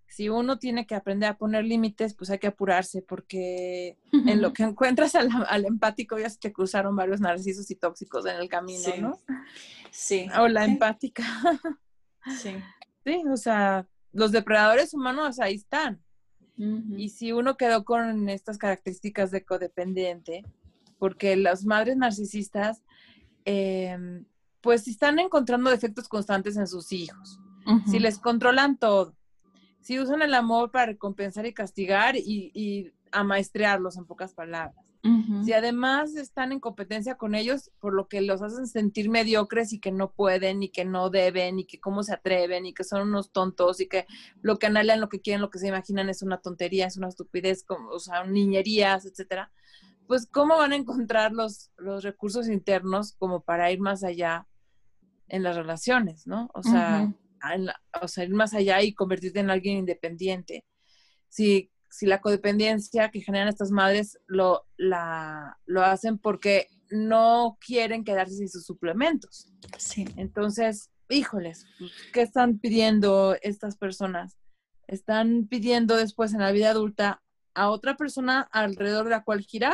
si 0.06 0.28
uno 0.28 0.58
tiene 0.58 0.86
que 0.86 0.94
aprender 0.94 1.30
a 1.30 1.38
poner 1.38 1.64
límites, 1.64 2.14
pues 2.14 2.28
hay 2.30 2.38
que 2.38 2.48
apurarse 2.48 3.00
porque 3.00 3.96
en 4.12 4.42
lo 4.42 4.52
que 4.52 4.62
encuentras 4.62 5.14
al, 5.14 5.64
empático 5.64 6.18
ya 6.18 6.28
se 6.28 6.38
te 6.38 6.52
cruzaron 6.52 6.94
varios 6.94 7.20
narcisos 7.20 7.70
y 7.70 7.76
tóxicos 7.76 8.26
en 8.26 8.36
el 8.36 8.48
camino, 8.48 8.88
¿no? 9.00 9.18
Sí. 9.90 10.28
O 10.38 10.48
la 10.48 10.64
empática. 10.64 11.24
Sí. 12.38 12.50
Sí, 13.04 13.20
o 13.28 13.36
sea, 13.36 13.88
los 14.12 14.30
depredadores 14.30 14.94
humanos 14.94 15.40
ahí 15.40 15.54
están. 15.54 16.00
Y 16.96 17.08
si 17.08 17.32
uno 17.32 17.56
quedó 17.56 17.84
con 17.84 18.28
estas 18.28 18.56
características 18.56 19.32
de 19.32 19.44
codependiente, 19.44 20.44
porque 20.98 21.34
las 21.34 21.64
madres 21.64 21.96
narcisistas, 21.96 22.84
eh, 23.44 24.24
pues 24.60 24.86
están 24.88 25.18
encontrando 25.18 25.70
defectos 25.70 26.08
constantes 26.08 26.56
en 26.56 26.66
sus 26.66 26.92
hijos. 26.92 27.38
Si 27.86 28.00
les 28.00 28.18
controlan 28.18 28.76
todo, 28.76 29.14
si 29.80 30.00
usan 30.00 30.20
el 30.22 30.34
amor 30.34 30.70
para 30.70 30.86
recompensar 30.86 31.46
y 31.46 31.54
castigar 31.54 32.16
y, 32.16 32.50
y 32.54 32.92
amaestrearlos 33.12 33.96
en 33.96 34.04
pocas 34.04 34.34
palabras. 34.34 34.84
Si 35.44 35.52
además 35.52 36.14
están 36.14 36.52
en 36.52 36.60
competencia 36.60 37.16
con 37.16 37.34
ellos, 37.34 37.72
por 37.80 37.92
lo 37.92 38.06
que 38.06 38.20
los 38.20 38.40
hacen 38.40 38.68
sentir 38.68 39.10
mediocres 39.10 39.72
y 39.72 39.80
que 39.80 39.90
no 39.90 40.12
pueden 40.12 40.62
y 40.62 40.68
que 40.68 40.84
no 40.84 41.10
deben 41.10 41.58
y 41.58 41.64
que 41.64 41.80
cómo 41.80 42.04
se 42.04 42.12
atreven 42.12 42.66
y 42.66 42.72
que 42.72 42.84
son 42.84 43.08
unos 43.08 43.32
tontos 43.32 43.80
y 43.80 43.88
que 43.88 44.06
lo 44.42 44.60
que 44.60 44.66
anhelan, 44.66 45.00
lo 45.00 45.08
que 45.08 45.20
quieren, 45.20 45.40
lo 45.40 45.50
que 45.50 45.58
se 45.58 45.66
imaginan 45.66 46.08
es 46.08 46.22
una 46.22 46.38
tontería, 46.38 46.86
es 46.86 46.96
una 46.96 47.08
estupidez, 47.08 47.64
como, 47.64 47.88
o 47.88 47.98
sea, 47.98 48.24
niñerías, 48.24 49.04
etcétera. 49.04 49.50
Pues 50.12 50.26
cómo 50.26 50.58
van 50.58 50.72
a 50.72 50.76
encontrar 50.76 51.32
los, 51.32 51.70
los 51.78 52.04
recursos 52.04 52.46
internos 52.46 53.14
como 53.18 53.40
para 53.40 53.72
ir 53.72 53.80
más 53.80 54.04
allá 54.04 54.46
en 55.26 55.42
las 55.42 55.56
relaciones, 55.56 56.26
¿no? 56.26 56.50
O 56.52 56.62
sea, 56.62 57.10
o 57.98 58.08
sea, 58.08 58.24
ir 58.24 58.34
más 58.34 58.52
allá 58.52 58.82
y 58.82 58.92
convertirte 58.92 59.40
en 59.40 59.48
alguien 59.48 59.78
independiente. 59.78 60.66
Si, 61.30 61.70
si 61.88 62.04
la 62.04 62.20
codependencia 62.20 63.10
que 63.10 63.22
generan 63.22 63.48
estas 63.48 63.70
madres 63.70 64.18
lo, 64.26 64.66
la, 64.76 65.58
lo 65.64 65.82
hacen 65.82 66.18
porque 66.18 66.66
no 66.90 67.56
quieren 67.58 68.04
quedarse 68.04 68.34
sin 68.34 68.50
sus 68.50 68.66
suplementos. 68.66 69.50
Sí. 69.78 70.04
Entonces, 70.18 70.90
híjoles, 71.08 71.64
¿qué 72.12 72.20
están 72.20 72.58
pidiendo 72.58 73.34
estas 73.40 73.78
personas? 73.78 74.36
Están 74.86 75.46
pidiendo 75.48 75.96
después 75.96 76.34
en 76.34 76.40
la 76.40 76.52
vida 76.52 76.68
adulta 76.68 77.22
a 77.54 77.70
otra 77.70 77.96
persona 77.96 78.42
alrededor 78.52 79.04
de 79.04 79.10
la 79.12 79.24
cual 79.24 79.40
girar, 79.40 79.72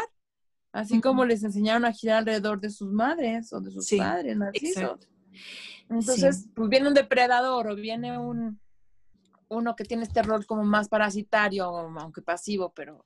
así 0.78 1.00
como 1.00 1.24
les 1.24 1.42
enseñaron 1.42 1.84
a 1.84 1.92
girar 1.92 2.18
alrededor 2.18 2.60
de 2.60 2.70
sus 2.70 2.90
madres 2.92 3.52
o 3.52 3.60
de 3.60 3.70
sus 3.70 3.90
padres, 3.90 4.36
narcisos. 4.36 5.08
Entonces, 5.88 6.48
pues 6.54 6.68
viene 6.68 6.88
un 6.88 6.94
depredador 6.94 7.68
o 7.68 7.74
viene 7.74 8.18
un 8.18 8.60
uno 9.50 9.74
que 9.74 9.84
tiene 9.84 10.02
este 10.02 10.22
rol 10.22 10.44
como 10.46 10.62
más 10.62 10.88
parasitario, 10.88 11.64
aunque 11.64 12.20
pasivo, 12.20 12.72
pero 12.74 13.04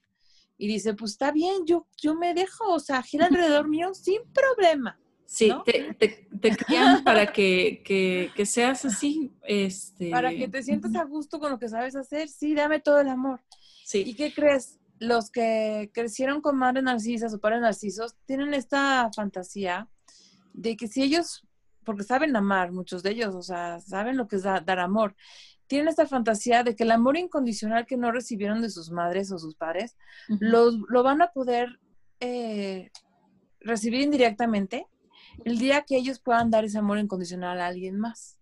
y 0.59 0.68
dice, 0.68 0.95
pues 0.95 1.12
está 1.12 1.33
bien, 1.33 1.64
yo, 1.66 1.87
yo 1.97 2.14
me 2.14 2.35
dejo, 2.35 2.73
o 2.73 2.81
sea, 2.81 3.03
gira 3.03 3.27
alrededor 3.27 3.68
mío 3.68 3.95
sin 3.95 4.23
problema. 4.33 4.99
Sí, 5.25 5.51
te, 5.64 5.95
te, 5.95 6.57
crían 6.57 7.03
para 7.05 7.33
que, 7.33 7.83
que, 7.83 8.47
seas 8.47 8.85
así. 8.85 9.33
Este... 9.43 10.11
Para 10.11 10.31
que 10.31 10.47
te 10.47 10.62
sientas 10.62 10.95
a 10.95 11.05
gusto 11.05 11.41
con 11.41 11.51
lo 11.51 11.59
que 11.59 11.68
sabes 11.68 11.97
hacer, 11.97 12.29
sí, 12.29 12.55
dame 12.55 12.81
todo 12.81 13.01
el 13.01 13.09
amor. 13.09 13.41
Sí. 13.85 14.05
¿Y 14.07 14.14
qué 14.14 14.33
crees? 14.33 14.79
Los 15.03 15.31
que 15.31 15.91
crecieron 15.93 16.41
con 16.41 16.57
madres 16.57 16.85
narcisas 16.85 17.35
o 17.35 17.41
padres 17.41 17.61
narcisos 17.61 18.15
tienen 18.25 18.55
esta 18.55 19.11
fantasía 19.15 19.89
de 20.53 20.77
que 20.77 20.87
si 20.87 21.03
ellos 21.03 21.45
porque 21.85 22.05
saben 22.05 22.37
amar, 22.37 22.71
muchos 22.71 23.03
de 23.03 23.11
ellos, 23.11 23.35
o 23.35 23.43
sea, 23.43 23.81
saben 23.81 24.17
lo 24.17 24.29
que 24.29 24.37
es 24.37 24.43
dar 24.43 24.79
amor. 24.79 25.17
Tienen 25.67 25.89
esta 25.89 26.07
fantasía 26.07 26.63
de 26.63 26.77
que 26.77 26.85
el 26.85 26.91
amor 26.91 27.17
incondicional 27.17 27.87
que 27.87 27.97
no 27.97 28.13
recibieron 28.13 28.63
de 28.63 28.71
sus 28.71 28.91
madres 28.91 29.33
o 29.33 29.39
sus 29.39 29.57
padres, 29.57 29.97
lo 30.29 31.03
van 31.03 31.23
a 31.23 31.33
poder 31.33 31.81
eh, 32.21 32.91
recibir 33.61 34.01
indirectamente 34.01 34.87
el 35.45 35.59
día 35.59 35.83
que 35.83 35.97
ellos 35.97 36.21
puedan 36.21 36.51
dar 36.51 36.65
ese 36.65 36.79
amor 36.79 36.99
incondicional 36.99 37.61
a 37.61 37.67
alguien 37.67 37.99
más. 37.99 38.39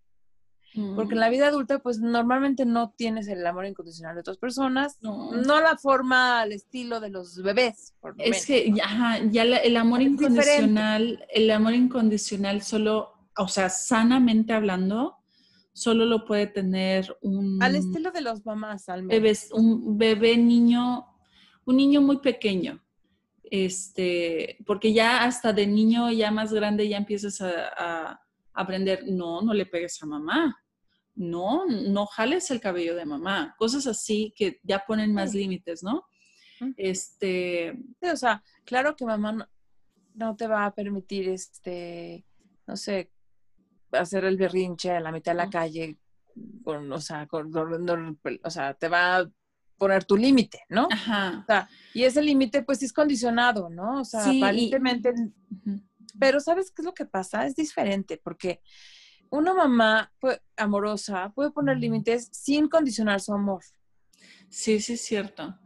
Porque 0.95 1.15
en 1.15 1.21
la 1.21 1.29
mm. 1.29 1.33
vida 1.33 1.49
adulta, 1.49 1.81
pues 1.81 1.99
normalmente 1.99 2.65
no 2.65 2.95
tienes 2.97 3.27
el 3.27 3.45
amor 3.45 3.67
incondicional 3.67 4.15
de 4.15 4.21
otras 4.21 4.39
personas, 4.39 4.99
no, 5.03 5.33
la 5.61 5.77
forma 5.77 6.41
al 6.41 6.53
estilo 6.53 7.01
de 7.01 7.11
los 7.11 7.43
bebés. 7.43 7.95
es 8.19 8.47
que 8.47 8.73
ya, 8.73 9.17
el 9.19 9.77
amor 9.77 10.03
incondicional, 10.03 11.25
el 11.29 11.51
amor 11.51 11.75
incondicional 11.75 12.63
solo 12.63 13.21
o 13.41 13.49
sea, 13.49 13.71
sanamente 13.71 14.53
hablando, 14.53 15.17
solo 15.73 16.05
lo 16.05 16.25
puede 16.27 16.47
tener 16.47 17.17
un... 17.23 17.63
Al 17.63 17.77
estilo 17.77 18.11
de 18.11 18.21
los 18.21 18.45
mamás, 18.45 18.89
al 18.89 19.03
menos. 19.03 19.49
un 19.53 19.97
bebé 19.97 20.37
niño, 20.37 21.07
un 21.65 21.77
niño 21.77 22.03
muy 22.03 22.19
pequeño. 22.19 22.83
Este, 23.45 24.59
porque 24.67 24.93
ya 24.93 25.25
hasta 25.25 25.53
de 25.53 25.67
niño, 25.67 26.11
ya 26.11 26.31
más 26.31 26.53
grande, 26.53 26.89
ya 26.89 26.99
empiezas 26.99 27.41
a, 27.41 28.21
aprender, 28.61 29.05
no, 29.07 29.43
no 29.43 29.53
le 29.55 29.67
pegues 29.67 30.03
a 30.03 30.07
mamá. 30.07 30.57
No, 31.15 31.67
no 31.67 32.07
jales 32.07 32.51
el 32.51 32.61
cabello 32.61 32.95
de 32.97 33.05
mamá. 33.05 33.55
Cosas 33.59 33.87
así 33.87 34.33
que 34.37 34.61
ya 34.63 34.85
ponen 34.87 35.13
más 35.13 35.35
límites, 35.35 35.83
¿no? 35.83 36.05
Este. 36.77 37.75
o 38.01 38.17
sea, 38.17 38.43
claro 38.65 38.95
que 38.95 39.05
mamá 39.05 39.33
no, 39.33 39.49
no, 40.15 40.37
te 40.37 40.47
va 40.47 40.67
a 40.67 40.75
permitir, 40.75 41.29
este, 41.29 42.25
no 42.67 42.77
sé, 42.77 43.11
hacer 43.93 44.25
el 44.25 44.37
berrinche 44.37 44.91
a 44.91 45.01
la 45.01 45.13
mitad 45.13 45.33
de 45.33 45.39
la 45.39 45.51
calle, 45.51 45.99
con, 46.63 46.93
o, 46.93 47.01
sea, 47.01 47.29
o 47.31 48.51
sea, 48.51 48.75
te 48.75 48.89
va 48.89 49.19
a 49.19 49.31
poner 49.79 50.05
tu 50.05 50.17
límite, 50.17 50.61
¿no? 50.69 50.89
Ajá. 50.91 51.41
O 51.43 51.47
sea, 51.47 51.69
y 51.95 52.05
ese 52.05 52.23
límite 52.23 52.63
pues 52.63 52.83
es 52.83 52.93
condicionado, 52.93 53.71
¿no? 53.71 54.01
O 54.01 54.05
sea, 54.05 54.25
aparentemente... 54.31 55.13
Pero 56.19 56.41
¿sabes 56.41 56.71
qué 56.71 56.83
es 56.83 56.87
lo 56.87 56.95
que 56.95 57.07
pasa? 57.07 57.47
Es 57.47 57.57
diferente 57.57 58.21
porque 58.23 58.61
una 59.31 59.55
mamá 59.55 60.13
amorosa 60.57 61.33
puede 61.35 61.51
poner 61.51 61.79
límites 61.79 62.29
sin 62.33 62.69
condicionar 62.69 63.21
su 63.21 63.33
amor. 63.33 63.63
Sí, 64.49 64.81
sí 64.81 64.95
es 64.95 65.03
cierto. 65.03 65.57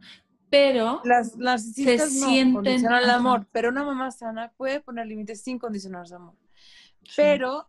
Pero 0.49 1.01
las, 1.03 1.35
las 1.37 1.73
se 1.73 1.97
sienten 1.97 2.85
el 2.85 3.09
amor, 3.09 3.47
pero 3.51 3.69
una 3.69 3.83
mamá 3.83 4.11
sana 4.11 4.53
puede 4.55 4.79
poner 4.79 5.07
límites 5.07 5.41
sin 5.41 5.57
condicionar 5.57 6.07
su 6.07 6.15
amor. 6.15 6.35
Pero 7.15 7.67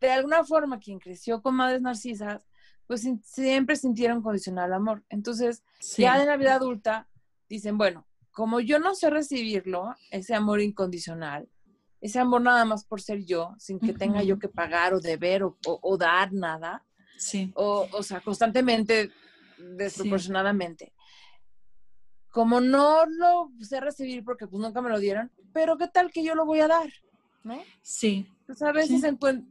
de 0.00 0.10
alguna 0.10 0.44
forma 0.44 0.78
quien 0.78 0.98
creció 0.98 1.42
con 1.42 1.56
madres 1.56 1.82
narcisas, 1.82 2.46
pues 2.86 3.06
siempre 3.22 3.76
sintieron 3.76 4.22
condicional 4.22 4.72
amor. 4.72 5.04
Entonces, 5.10 5.62
ya 5.96 6.20
en 6.20 6.28
la 6.28 6.36
vida 6.36 6.54
adulta, 6.54 7.08
dicen, 7.48 7.76
bueno, 7.76 8.06
como 8.30 8.60
yo 8.60 8.78
no 8.78 8.94
sé 8.94 9.10
recibirlo, 9.10 9.94
ese 10.10 10.34
amor 10.34 10.60
incondicional, 10.60 11.48
ese 12.00 12.18
amor 12.18 12.42
nada 12.42 12.64
más 12.64 12.84
por 12.84 13.00
ser 13.00 13.24
yo, 13.24 13.54
sin 13.58 13.80
que 13.80 13.92
tenga 13.92 14.22
yo 14.22 14.38
que 14.38 14.48
pagar 14.48 14.94
o 14.94 15.00
deber 15.00 15.42
o, 15.44 15.96
dar 15.96 16.32
nada. 16.32 16.84
Sí. 17.16 17.52
O, 17.54 17.88
o 17.92 18.02
sea, 18.02 18.20
constantemente 18.20 19.10
desproporcionadamente. 19.58 20.92
Como 22.30 22.60
no 22.60 23.04
lo 23.06 23.50
sé 23.60 23.80
recibir 23.80 24.24
porque 24.24 24.46
pues 24.46 24.62
nunca 24.62 24.80
me 24.80 24.90
lo 24.90 24.98
dieron, 24.98 25.32
pero 25.52 25.76
¿qué 25.76 25.88
tal 25.88 26.12
que 26.12 26.22
yo 26.22 26.34
lo 26.34 26.46
voy 26.46 26.60
a 26.60 26.68
dar? 26.68 26.88
¿No? 27.42 27.60
Sí. 27.82 28.28
Pues 28.46 28.62
a 28.62 28.72
veces 28.72 29.02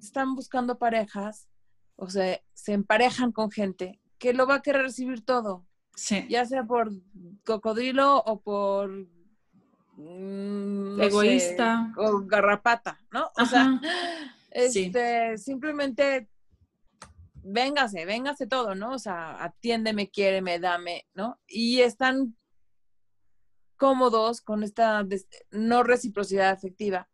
están 0.01 0.35
buscando 0.35 0.77
parejas, 0.77 1.47
o 1.95 2.09
sea, 2.09 2.39
se 2.53 2.73
emparejan 2.73 3.31
con 3.31 3.51
gente 3.51 3.99
que 4.17 4.33
lo 4.33 4.47
va 4.47 4.55
a 4.55 4.61
querer 4.61 4.83
recibir 4.83 5.23
todo. 5.23 5.65
Sí. 5.95 6.25
Ya 6.29 6.45
sea 6.45 6.63
por 6.63 6.91
cocodrilo 7.43 8.21
o 8.23 8.39
por 8.39 9.07
mm, 9.97 11.01
egoísta 11.01 11.93
o 11.97 12.21
garrapata, 12.25 12.99
¿no? 13.11 13.29
O 13.37 13.45
sea, 13.45 13.79
este, 14.51 15.37
simplemente 15.37 16.29
véngase, 17.43 18.05
véngase 18.05 18.47
todo, 18.47 18.75
¿no? 18.75 18.93
O 18.93 18.99
sea, 18.99 19.43
atiéndeme, 19.43 20.09
quiéreme, 20.09 20.59
dame, 20.59 21.05
¿no? 21.13 21.39
Y 21.47 21.81
están 21.81 22.35
cómodos 23.77 24.41
con 24.41 24.63
esta 24.63 25.05
no 25.51 25.83
reciprocidad 25.83 26.49
afectiva 26.49 27.07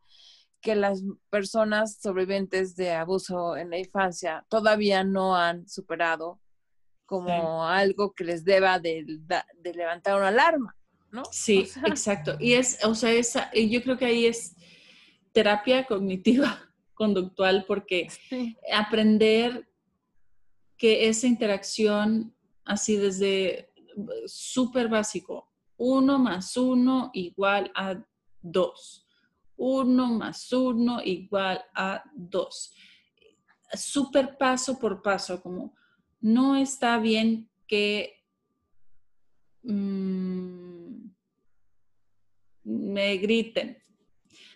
que 0.62 0.76
las 0.76 1.04
personas 1.30 1.98
sobrevivientes 2.02 2.76
de 2.76 2.94
abuso 2.94 3.58
en 3.58 3.70
la 3.70 3.78
infancia 3.78 4.46
todavía 4.48 5.04
no 5.04 5.36
han 5.36 5.68
superado 5.68 6.40
como 7.06 7.68
algo 7.68 8.14
que 8.14 8.24
les 8.24 8.46
deba 8.46 8.80
de, 8.80 9.06
levantar 9.62 10.16
una 10.16 10.30
alarma, 10.30 10.76
¿no? 11.14 11.24
Sí, 11.32 11.70
exacto. 11.86 12.36
Y 12.40 12.54
es, 12.54 12.84
o 12.84 12.96
sea, 12.96 13.12
esa, 13.12 13.54
yo 13.54 13.82
creo 13.82 13.98
que 13.98 14.06
ahí 14.06 14.26
es 14.26 14.56
terapia 15.32 15.86
cognitiva 15.86 16.60
conductual 16.94 17.64
porque 17.66 18.08
aprender 18.74 19.70
que 20.76 21.08
esa 21.08 21.28
interacción 21.28 22.36
así 22.66 22.98
desde 22.98 23.70
súper 24.26 24.90
básico, 24.90 25.52
uno 25.78 26.18
más 26.18 26.58
uno 26.58 27.12
igual 27.14 27.72
a 27.76 28.04
dos, 28.42 29.08
uno 29.56 30.08
más 30.08 30.52
uno 30.52 31.02
igual 31.04 31.64
a 31.76 32.04
dos, 32.16 32.74
súper 33.74 34.38
paso 34.38 34.80
por 34.80 35.02
paso, 35.02 35.42
como 35.42 35.76
no 36.22 36.56
está 36.56 36.98
bien 36.98 37.50
que 37.68 38.23
mm, 39.64 41.10
me 42.64 43.18
griten, 43.18 43.78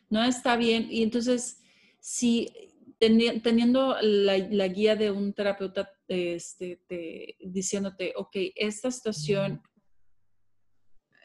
no 0.10 0.24
está 0.24 0.56
bien. 0.56 0.88
Y 0.90 1.04
entonces, 1.04 1.62
si 2.00 2.50
teniendo 3.00 3.96
la, 4.02 4.68
guía 4.68 4.96
de 4.96 5.12
un 5.12 5.34
terapeuta 5.34 5.92
este, 6.08 6.82
diciéndote, 7.40 8.14
ok, 8.16 8.36
esta 8.56 8.90
situación, 8.92 9.62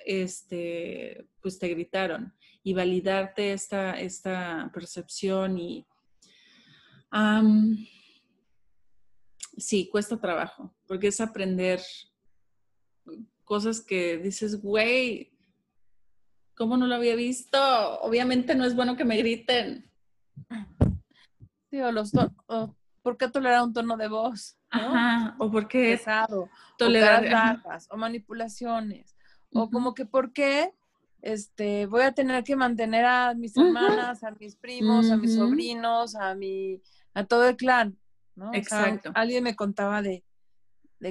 este, 0.04 1.28
pues 1.40 1.58
te 1.58 1.68
gritaron, 1.68 2.34
y 2.62 2.74
validarte 2.74 3.52
esta, 3.52 3.98
esta 3.98 4.70
percepción 4.72 5.58
y 5.58 5.86
sí, 9.56 9.88
cuesta 9.88 10.20
trabajo, 10.20 10.74
porque 10.86 11.08
es 11.08 11.20
aprender 11.20 11.80
cosas 13.44 13.80
que 13.80 14.18
dices, 14.18 14.60
güey, 14.60 15.32
¿cómo 16.56 16.76
no 16.76 16.86
lo 16.86 16.94
había 16.94 17.16
visto? 17.16 17.58
Obviamente 18.00 18.54
no 18.54 18.64
es 18.64 18.74
bueno 18.74 18.96
que 18.96 19.04
me 19.04 19.16
griten. 19.16 19.90
Sí, 21.70 21.80
o 21.80 21.92
los 21.92 22.12
¿por 23.02 23.16
qué 23.16 23.28
tolerar 23.28 23.62
un 23.62 23.72
tono 23.72 23.96
de 23.96 24.08
voz? 24.08 24.58
Ajá, 24.70 25.36
o 25.38 25.50
por 25.50 25.68
qué 25.68 25.92
pesado, 25.92 26.48
tolerar 26.78 27.30
bajas, 27.30 27.88
o 27.90 27.96
manipulaciones, 27.96 29.16
o 29.52 29.70
como 29.70 29.92
que 29.92 30.06
por 30.06 30.32
qué 30.32 30.72
este, 31.22 31.86
voy 31.86 32.02
a 32.02 32.12
tener 32.12 32.42
que 32.42 32.56
mantener 32.56 33.04
a 33.04 33.34
mis 33.34 33.56
hermanas, 33.56 34.24
a 34.24 34.32
mis 34.32 34.56
primos, 34.56 35.10
a 35.10 35.16
mis 35.16 35.36
sobrinos, 35.36 36.16
a 36.16 36.34
mi, 36.34 36.82
a 37.14 37.24
todo 37.24 37.48
el 37.48 37.56
clan. 37.56 37.96
Exacto. 38.52 39.12
alguien 39.14 39.44
me 39.44 39.54
contaba 39.54 40.02
de, 40.02 40.24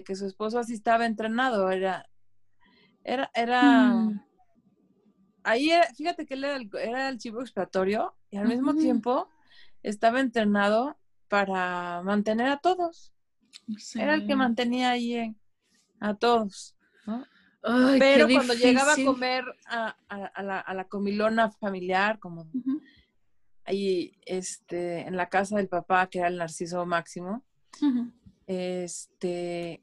que 0.03 0.15
su 0.15 0.25
esposo 0.25 0.59
así 0.59 0.73
estaba 0.73 1.05
entrenado, 1.05 1.71
era, 1.71 2.09
era, 3.03 3.31
era, 3.33 3.93
mm. 3.93 4.23
ahí 5.43 5.71
fíjate 5.95 6.25
que 6.25 6.35
él 6.35 6.69
era 6.73 7.09
el, 7.09 7.17
chivo 7.17 7.41
expiatorio 7.41 8.15
y 8.29 8.37
al 8.37 8.47
mismo 8.47 8.75
tiempo 8.75 9.29
estaba 9.83 10.19
entrenado 10.19 10.97
para 11.27 12.01
mantener 12.03 12.47
a 12.47 12.57
todos. 12.57 13.13
Era 13.95 14.13
el 14.13 14.27
que 14.27 14.35
mantenía 14.35 14.91
ahí 14.91 15.35
a 15.99 16.15
todos, 16.15 16.75
Pero 17.99 18.27
cuando 18.27 18.53
llegaba 18.53 18.93
a 18.93 19.05
comer 19.05 19.45
a, 19.67 20.73
la, 20.73 20.87
comilona 20.89 21.51
familiar, 21.51 22.19
como 22.19 22.49
ahí 23.65 24.17
este, 24.25 25.07
en 25.07 25.15
la 25.15 25.29
casa 25.29 25.57
del 25.57 25.67
papá, 25.67 26.07
que 26.07 26.19
era 26.19 26.27
el 26.27 26.37
Narciso 26.37 26.85
Máximo, 26.85 27.43
este, 28.47 29.81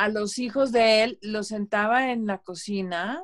a 0.00 0.08
los 0.08 0.38
hijos 0.38 0.72
de 0.72 1.04
él 1.04 1.18
los 1.20 1.48
sentaba 1.48 2.10
en 2.10 2.26
la 2.26 2.38
cocina, 2.38 3.22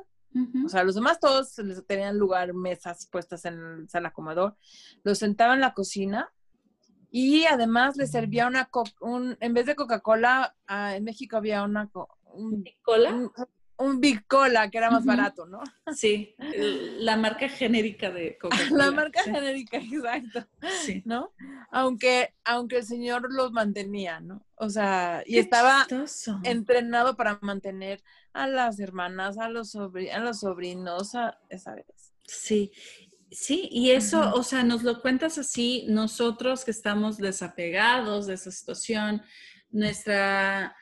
o 0.63 0.69
sea, 0.69 0.83
los 0.83 0.93
demás 0.93 1.19
todos 1.19 1.55
tenían 1.87 2.19
lugar, 2.19 2.53
mesas 2.53 3.07
puestas 3.11 3.45
en 3.45 3.55
el 3.55 3.89
sala 3.89 4.11
comedor, 4.11 4.55
los 5.03 5.17
sentaba 5.17 5.55
en 5.55 5.61
la 5.61 5.73
cocina 5.73 6.31
y 7.09 7.45
además 7.45 7.97
les 7.97 8.11
servía 8.11 8.45
una, 8.45 8.69
un, 9.01 9.35
en 9.39 9.53
vez 9.55 9.65
de 9.65 9.75
Coca-Cola, 9.75 10.55
ah, 10.67 10.95
en 10.95 11.03
México 11.03 11.37
había 11.37 11.63
una... 11.63 11.89
Un, 12.25 12.63
¿Cola? 12.83 13.11
un 13.11 13.31
Big 13.99 14.25
Cola 14.27 14.69
que 14.69 14.77
era 14.77 14.89
más 14.89 15.05
barato, 15.05 15.45
¿no? 15.45 15.61
Sí, 15.95 16.35
la 16.99 17.15
marca 17.15 17.47
genérica 17.47 18.09
de 18.11 18.37
Coca-Cola. 18.41 18.85
La 18.85 18.91
marca 18.91 19.23
genérica, 19.23 19.77
exacto. 19.77 20.47
Sí. 20.83 21.03
¿No? 21.05 21.33
Aunque, 21.71 22.33
aunque 22.43 22.77
el 22.77 22.85
señor 22.85 23.31
los 23.31 23.51
mantenía, 23.51 24.19
¿no? 24.19 24.45
O 24.55 24.69
sea, 24.69 25.23
y 25.25 25.37
estaba 25.37 25.85
entrenado 26.43 27.15
para 27.15 27.37
mantener 27.41 28.03
a 28.33 28.47
las 28.47 28.79
hermanas, 28.79 29.37
a 29.37 29.49
los, 29.49 29.75
a 29.75 30.19
los 30.19 30.39
sobrinos, 30.39 31.15
a, 31.15 31.39
¿sabes? 31.57 31.85
Sí. 32.25 32.71
Sí, 33.29 33.67
y 33.71 33.91
eso, 33.91 34.33
o 34.35 34.41
sea, 34.41 34.63
nos 34.63 34.83
lo 34.83 35.01
cuentas 35.01 35.37
así, 35.37 35.85
nosotros 35.89 36.63
que 36.63 36.71
estamos 36.71 37.17
desapegados 37.17 38.25
de 38.25 38.35
esa 38.35 38.51
situación, 38.51 39.21
nuestra 39.69 40.73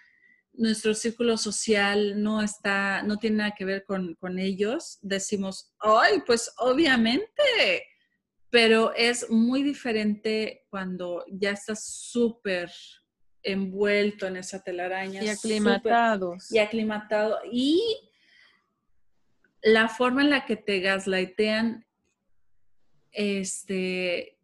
nuestro 0.57 0.93
círculo 0.93 1.37
social 1.37 2.21
no 2.21 2.41
está, 2.41 3.03
no 3.03 3.17
tiene 3.17 3.37
nada 3.37 3.55
que 3.57 3.65
ver 3.65 3.85
con, 3.85 4.39
ellos, 4.39 4.99
decimos, 5.01 5.73
ay, 5.79 6.21
pues 6.25 6.51
obviamente, 6.57 7.85
pero 8.49 8.93
es 8.93 9.29
muy 9.29 9.63
diferente 9.63 10.65
cuando 10.69 11.23
ya 11.29 11.51
estás 11.51 11.85
súper 11.85 12.71
envuelto 13.43 14.27
en 14.27 14.37
esa 14.37 14.61
telaraña. 14.61 15.23
Y 15.23 15.29
aclimatados. 15.29 16.51
y 16.51 16.59
aclimatado. 16.59 17.39
Y 17.51 17.81
la 19.61 19.87
forma 19.87 20.21
en 20.21 20.29
la 20.29 20.45
que 20.45 20.55
te 20.55 20.79
gaslightean, 20.79 21.85
este... 23.11 24.34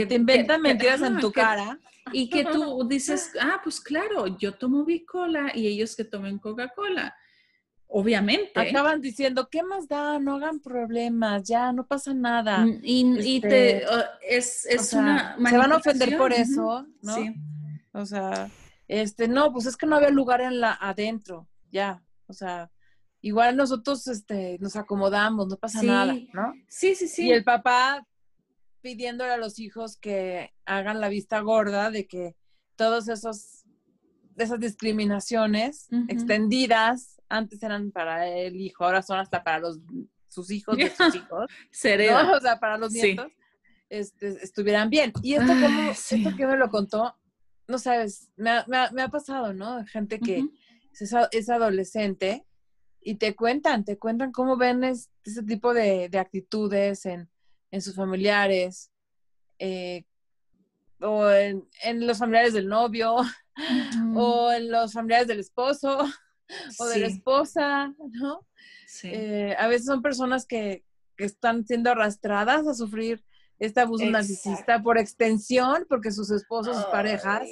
Que, 0.00 0.06
te 0.06 0.14
inventan 0.14 0.62
mentiras 0.62 1.02
en 1.02 1.18
tu 1.18 1.32
cara 1.32 1.78
y 2.12 2.28
que 2.28 2.44
tú 2.44 2.86
dices, 2.88 3.32
ah, 3.40 3.60
pues 3.62 3.80
claro, 3.80 4.26
yo 4.38 4.52
tomo 4.52 4.84
Bicola 4.84 5.52
y 5.54 5.66
ellos 5.66 5.96
que 5.96 6.04
tomen 6.04 6.38
Coca-Cola. 6.38 7.14
Obviamente. 7.88 8.58
Acaban 8.58 9.00
diciendo, 9.00 9.48
¿qué 9.50 9.62
más 9.62 9.86
da? 9.86 10.18
No 10.18 10.34
hagan 10.34 10.60
problemas, 10.60 11.44
ya, 11.44 11.72
no 11.72 11.86
pasa 11.86 12.12
nada. 12.14 12.58
Mm, 12.58 12.80
y, 12.82 13.40
te, 13.40 13.78
este, 13.78 13.86
es, 14.28 14.66
es 14.66 14.92
una 14.92 15.36
Se 15.36 15.56
van 15.56 15.72
a 15.72 15.76
ofender 15.76 16.18
por 16.18 16.32
eso, 16.32 16.86
¿no? 17.02 17.14
Sí. 17.14 17.34
O 17.92 18.04
sea, 18.04 18.50
este, 18.88 19.28
no, 19.28 19.52
pues 19.52 19.66
es 19.66 19.76
que 19.76 19.86
no 19.86 19.96
había 19.96 20.10
lugar 20.10 20.40
en 20.40 20.60
la 20.60 20.72
adentro, 20.72 21.48
ya. 21.70 22.02
O 22.26 22.32
sea, 22.32 22.70
igual 23.20 23.56
nosotros 23.56 24.06
este, 24.08 24.58
nos 24.60 24.76
acomodamos, 24.76 25.46
no 25.48 25.56
pasa 25.56 25.82
nada, 25.82 26.14
¿no? 26.32 26.52
Sí, 26.68 26.94
sí, 26.94 27.08
sí. 27.08 27.28
Y 27.28 27.32
el 27.32 27.44
papá 27.44 28.06
pidiéndole 28.86 29.32
a 29.32 29.36
los 29.36 29.58
hijos 29.58 29.96
que 29.96 30.54
hagan 30.64 31.00
la 31.00 31.08
vista 31.08 31.40
gorda 31.40 31.90
de 31.90 32.06
que 32.06 32.36
todos 32.76 33.08
esos 33.08 33.64
esas 34.36 34.60
discriminaciones 34.60 35.88
extendidas 36.06 37.20
antes 37.28 37.60
eran 37.64 37.90
para 37.90 38.28
el 38.28 38.54
hijo, 38.54 38.84
ahora 38.84 39.02
son 39.02 39.18
hasta 39.18 39.42
para 39.42 39.58
los 39.58 39.80
sus 40.28 40.52
hijos 40.52 40.76
de 40.76 40.88
sus 40.96 41.16
hijos, 41.16 41.46
o 41.50 42.40
sea, 42.40 42.60
para 42.60 42.78
los 42.78 42.92
nietos, 42.92 43.26
este, 43.88 44.28
estuvieran 44.44 44.88
bien. 44.88 45.12
Y 45.20 45.34
esto 45.34 45.48
como, 45.48 45.90
esto 45.90 46.36
que 46.36 46.46
me 46.46 46.56
lo 46.56 46.70
contó, 46.70 47.16
no 47.66 47.78
sabes, 47.78 48.30
me 48.36 48.50
ha, 48.50 48.64
me 48.92 49.02
ha, 49.02 49.08
pasado, 49.08 49.52
¿no? 49.52 49.84
Gente 49.86 50.20
que 50.20 50.44
es, 51.32 51.48
adolescente 51.50 52.44
y 53.00 53.16
te 53.16 53.34
cuentan, 53.34 53.84
te 53.84 53.98
cuentan 53.98 54.30
cómo 54.30 54.56
ven 54.56 54.84
ese 54.84 55.42
tipo 55.44 55.74
de, 55.74 56.08
de 56.08 56.18
actitudes 56.20 57.04
en, 57.06 57.28
en 57.70 57.82
sus 57.82 57.94
familiares, 57.94 58.90
eh, 59.58 60.04
o 61.00 61.28
en, 61.28 61.66
los 62.06 62.18
familiares 62.18 62.52
del 62.52 62.68
novio, 62.68 63.16
o 64.16 64.52
en 64.52 64.70
los 64.70 64.92
familiares 64.92 65.28
del 65.28 65.40
esposo. 65.40 65.98
o 66.78 66.86
de 66.86 66.98
la 66.98 67.06
esposa, 67.08 67.92
¿no? 68.12 68.46
Sí. 68.86 69.08
Eh, 69.12 69.56
a 69.58 69.66
veces 69.66 69.86
son 69.86 70.00
personas 70.00 70.46
que, 70.46 70.84
que, 71.16 71.24
están 71.24 71.66
siendo 71.66 71.90
arrastradas 71.90 72.68
a 72.68 72.74
sufrir 72.74 73.24
este 73.58 73.80
abuso 73.80 74.04
narcisista 74.06 74.82
por 74.82 74.98
extensión, 74.98 75.86
porque 75.88 76.12
sus 76.12 76.30
esposos, 76.30 76.76
sus 76.76 76.86
parejas, 76.86 77.42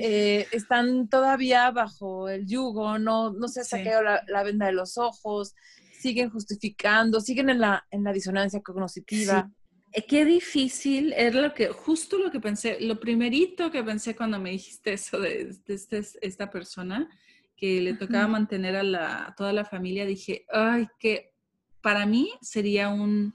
eh, 0.00 0.46
están 0.52 1.08
todavía 1.08 1.70
bajo 1.70 2.28
el 2.28 2.46
yugo, 2.46 2.98
no, 2.98 3.32
no 3.32 3.48
se 3.48 3.62
ha 3.62 3.64
saqueado 3.64 4.02
la, 4.02 4.42
venda 4.44 4.66
de 4.66 4.72
los 4.72 4.98
ojos, 4.98 5.54
siguen 5.98 6.30
justificando, 6.30 7.20
siguen 7.20 7.50
en 7.50 7.60
la, 7.60 7.86
en 7.90 8.04
la 8.04 8.12
disonancia 8.12 8.60
cognitiva. 8.60 9.50
Eh, 9.92 10.04
qué 10.06 10.24
difícil, 10.24 11.12
era 11.14 11.40
lo 11.40 11.54
que, 11.54 11.68
justo 11.68 12.18
lo 12.18 12.30
que 12.30 12.40
pensé, 12.40 12.78
lo 12.80 13.00
primerito 13.00 13.70
que 13.70 13.82
pensé 13.82 14.14
cuando 14.14 14.38
me 14.38 14.50
dijiste 14.50 14.92
eso 14.92 15.18
de, 15.18 15.54
este, 15.66 16.02
esta 16.20 16.50
persona, 16.50 17.08
que 17.56 17.80
le 17.80 17.94
tocaba 17.94 18.28
mantener 18.28 18.76
a, 18.76 18.82
la, 18.82 19.34
toda 19.36 19.52
la 19.52 19.64
familia, 19.64 20.06
dije, 20.06 20.44
ay, 20.52 20.86
que 20.98 21.32
para 21.80 22.06
mí 22.06 22.30
sería 22.40 22.88
un 22.88 23.34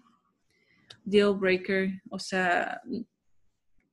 deal 1.03 1.33
breaker, 1.35 2.01
o 2.09 2.19
sea, 2.19 2.81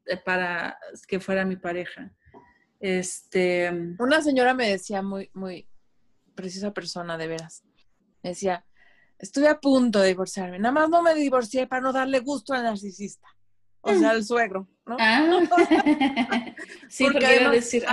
eh, 0.07 0.17
para 0.25 0.79
que 1.09 1.19
fuera 1.19 1.45
mi 1.45 1.57
pareja. 1.57 2.13
Este. 2.79 3.71
Una 3.99 4.23
señora 4.23 4.55
me 4.55 4.71
decía 4.71 5.03
muy, 5.03 5.31
muy 5.35 5.67
precisa 6.35 6.73
persona, 6.73 7.19
de 7.19 7.29
veras. 7.29 7.65
Me 8.23 8.31
decía, 8.31 8.65
estuve 9.19 9.49
a 9.49 9.61
punto 9.61 10.01
de 10.01 10.09
divorciarme. 10.09 10.59
Nada 10.59 10.73
más 10.73 10.89
no 10.89 11.03
me 11.03 11.15
divorcié 11.15 11.67
para 11.67 11.83
no 11.83 11.93
darle 11.93 12.21
gusto 12.21 12.55
al 12.55 12.63
narcisista. 12.63 13.29
O 13.83 13.95
sea, 13.95 14.11
al 14.11 14.25
suegro, 14.25 14.69
¿no? 14.85 14.97
Ah. 14.99 15.41
sí, 16.89 17.05
porque, 17.05 17.25
además, 17.25 17.53
decir, 17.53 17.85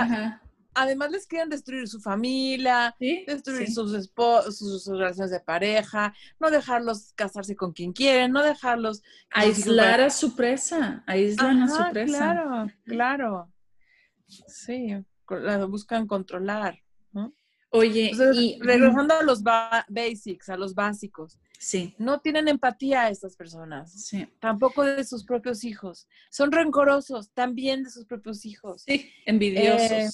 además 0.74 1.10
les 1.10 1.26
quieren 1.26 1.48
destruir 1.48 1.88
su 1.88 1.98
familia, 2.00 2.94
destruir 2.98 3.70
Sus, 3.70 4.10
sus, 4.50 4.86
relaciones 4.86 5.30
de 5.30 5.40
pareja, 5.40 6.14
no 6.38 6.50
dejarlos 6.50 7.12
casarse 7.14 7.56
con 7.56 7.72
quien 7.72 7.92
quieren, 7.92 8.32
no 8.32 8.42
dejarlos... 8.42 9.02
Aislar 9.30 10.02
a 10.02 10.10
su 10.10 10.36
presa, 10.36 11.02
aislan 11.06 11.62
a 11.62 11.68
su 11.68 11.90
presa. 11.90 12.18
Claro, 12.18 12.66
claro. 12.84 13.52
Sí, 14.26 14.94
la 15.30 15.64
buscan 15.64 16.06
controlar, 16.06 16.78
¿no? 17.12 17.32
Oye, 17.70 18.12
y 18.34 18.58
regresando 18.60 19.14
a 19.14 19.22
los 19.22 19.42
basics, 19.42 20.48
a 20.48 20.56
los 20.56 20.74
básicos. 20.74 21.38
Sí. 21.58 21.94
No 21.98 22.20
tienen 22.20 22.48
empatía 22.48 23.02
a 23.02 23.10
estas 23.10 23.36
personas. 23.36 23.92
Sí. 23.92 24.26
Tampoco 24.40 24.84
de 24.84 25.04
sus 25.04 25.24
propios 25.24 25.64
hijos. 25.64 26.08
Son 26.30 26.52
rencorosos 26.52 27.30
también 27.32 27.82
de 27.82 27.90
sus 27.90 28.06
propios 28.06 28.46
hijos. 28.46 28.82
Sí, 28.86 29.10
envidiosos. 29.26 29.90
Eh, 29.90 30.08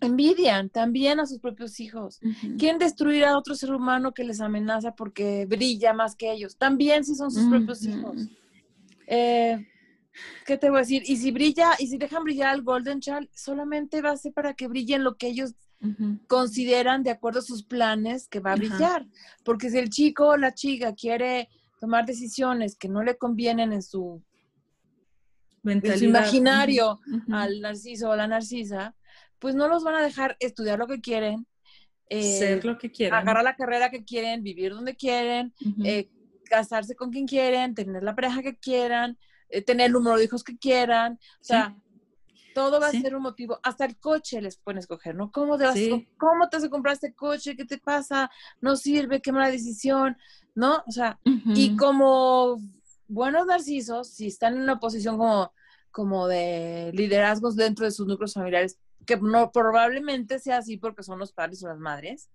envidian 0.00 0.70
también 0.70 1.20
a 1.20 1.26
sus 1.26 1.38
propios 1.38 1.78
hijos. 1.80 2.20
Quieren 2.58 2.78
destruir 2.78 3.24
a 3.24 3.36
otro 3.36 3.54
ser 3.54 3.72
humano 3.72 4.12
que 4.12 4.24
les 4.24 4.40
amenaza 4.40 4.92
porque 4.92 5.46
brilla 5.46 5.92
más 5.92 6.16
que 6.16 6.32
ellos. 6.32 6.56
También 6.56 7.04
si 7.04 7.14
son 7.14 7.30
sus 7.30 7.48
propios 7.48 7.84
hijos. 7.84 8.28
Eh, 9.06 9.66
¿Qué 10.46 10.56
te 10.56 10.70
voy 10.70 10.78
a 10.78 10.80
decir? 10.80 11.02
Y 11.06 11.16
si 11.16 11.30
brilla, 11.30 11.72
y 11.78 11.86
si 11.86 11.98
dejan 11.98 12.24
brillar 12.24 12.48
al 12.48 12.62
Golden 12.62 13.00
Child, 13.00 13.28
solamente 13.34 14.02
va 14.02 14.12
a 14.12 14.16
ser 14.16 14.32
para 14.32 14.54
que 14.54 14.66
brillen 14.66 15.04
lo 15.04 15.16
que 15.16 15.28
ellos 15.28 15.54
consideran 16.26 17.02
de 17.02 17.10
acuerdo 17.10 17.38
a 17.38 17.42
sus 17.42 17.62
planes 17.62 18.28
que 18.28 18.40
va 18.40 18.52
a 18.52 18.56
brillar. 18.56 19.06
Porque 19.44 19.70
si 19.70 19.78
el 19.78 19.90
chico 19.90 20.28
o 20.28 20.36
la 20.36 20.52
chica 20.54 20.94
quiere 20.94 21.48
tomar 21.80 22.04
decisiones 22.04 22.76
que 22.76 22.88
no 22.88 23.02
le 23.02 23.16
convienen 23.16 23.72
en 23.72 23.82
su, 23.82 24.22
imaginario 26.00 27.00
al 27.30 27.60
narciso 27.60 28.10
o 28.10 28.16
la 28.16 28.26
narcisa, 28.26 28.94
pues 29.38 29.54
no 29.54 29.68
los 29.68 29.84
van 29.84 29.94
a 29.94 30.02
dejar 30.02 30.36
estudiar 30.40 30.78
lo 30.78 30.86
que 30.86 31.00
quieren. 31.00 31.46
Eh, 32.08 32.38
Ser 32.38 32.64
lo 32.64 32.78
que 32.78 32.90
quieren. 32.90 33.14
Agarrar 33.14 33.44
la 33.44 33.54
carrera 33.54 33.90
que 33.90 34.04
quieren, 34.04 34.42
vivir 34.42 34.72
donde 34.72 34.96
quieren, 34.96 35.52
eh, 35.84 36.10
casarse 36.44 36.96
con 36.96 37.10
quien 37.10 37.26
quieren, 37.26 37.74
tener 37.74 38.02
la 38.02 38.14
pareja 38.14 38.42
que 38.42 38.56
quieran, 38.56 39.18
eh, 39.50 39.62
tener 39.62 39.86
el 39.86 39.92
número 39.92 40.16
de 40.16 40.24
hijos 40.24 40.42
que 40.42 40.56
quieran. 40.56 41.18
O 41.40 41.44
sea, 41.44 41.76
todo 42.58 42.80
va 42.80 42.88
a 42.88 42.90
ser 42.90 43.14
un 43.14 43.22
motivo. 43.22 43.60
Hasta 43.62 43.84
el 43.84 43.96
coche 43.98 44.42
les 44.42 44.56
pueden 44.56 44.78
escoger, 44.78 45.14
¿no? 45.14 45.30
¿Cómo 45.30 45.56
te, 45.56 45.64
vas, 45.64 45.78
¿Cómo 46.16 46.48
te 46.48 46.56
vas 46.56 46.64
a 46.64 46.68
comprar 46.68 46.94
este 46.94 47.14
coche? 47.14 47.56
¿Qué 47.56 47.64
te 47.64 47.78
pasa? 47.78 48.30
No 48.60 48.74
sirve, 48.74 49.22
qué 49.22 49.30
mala 49.30 49.50
decisión, 49.50 50.16
¿no? 50.54 50.82
O 50.86 50.90
sea, 50.90 51.20
y 51.24 51.76
como 51.76 52.60
buenos 53.06 53.46
narcisos, 53.46 54.08
si 54.08 54.26
están 54.26 54.56
en 54.56 54.62
una 54.62 54.80
posición 54.80 55.16
como, 55.18 55.52
como 55.92 56.26
de 56.26 56.90
liderazgos 56.94 57.54
dentro 57.54 57.84
de 57.84 57.92
sus 57.92 58.08
núcleos 58.08 58.34
familiares, 58.34 58.76
que 59.06 59.16
no 59.16 59.52
probablemente 59.52 60.40
sea 60.40 60.58
así 60.58 60.76
porque 60.76 61.04
son 61.04 61.18
los 61.20 61.32
padres 61.32 61.62
o 61.62 61.68
las 61.68 61.78
madres, 61.78 62.28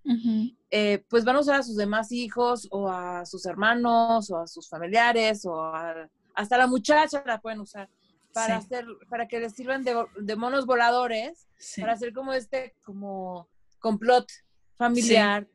eh, 0.71 1.03
pues 1.09 1.26
van 1.26 1.36
a 1.36 1.41
usar 1.41 1.59
a 1.59 1.63
sus 1.63 1.76
demás 1.76 2.11
hijos 2.13 2.67
o 2.71 2.89
a 2.89 3.26
sus 3.26 3.45
hermanos 3.45 4.32
o 4.32 4.38
a 4.38 4.47
sus 4.47 4.69
familiares 4.69 5.45
o 5.45 5.61
a 5.61 6.09
hasta 6.36 6.57
la 6.57 6.65
muchacha 6.65 7.21
la 7.28 7.39
pueden 7.39 7.59
usar 7.59 7.88
para 8.34 8.58
hacer, 8.58 8.86
para 9.10 9.28
que 9.28 9.40
les 9.40 9.54
sirvan 9.54 9.84
de, 9.84 10.36
monos 10.36 10.66
voladores, 10.66 11.48
para 11.78 11.94
hacer 11.94 12.14
como 12.14 12.34
este, 12.34 12.76
como 12.84 13.50
complot 13.80 14.28
familiar 14.76 15.48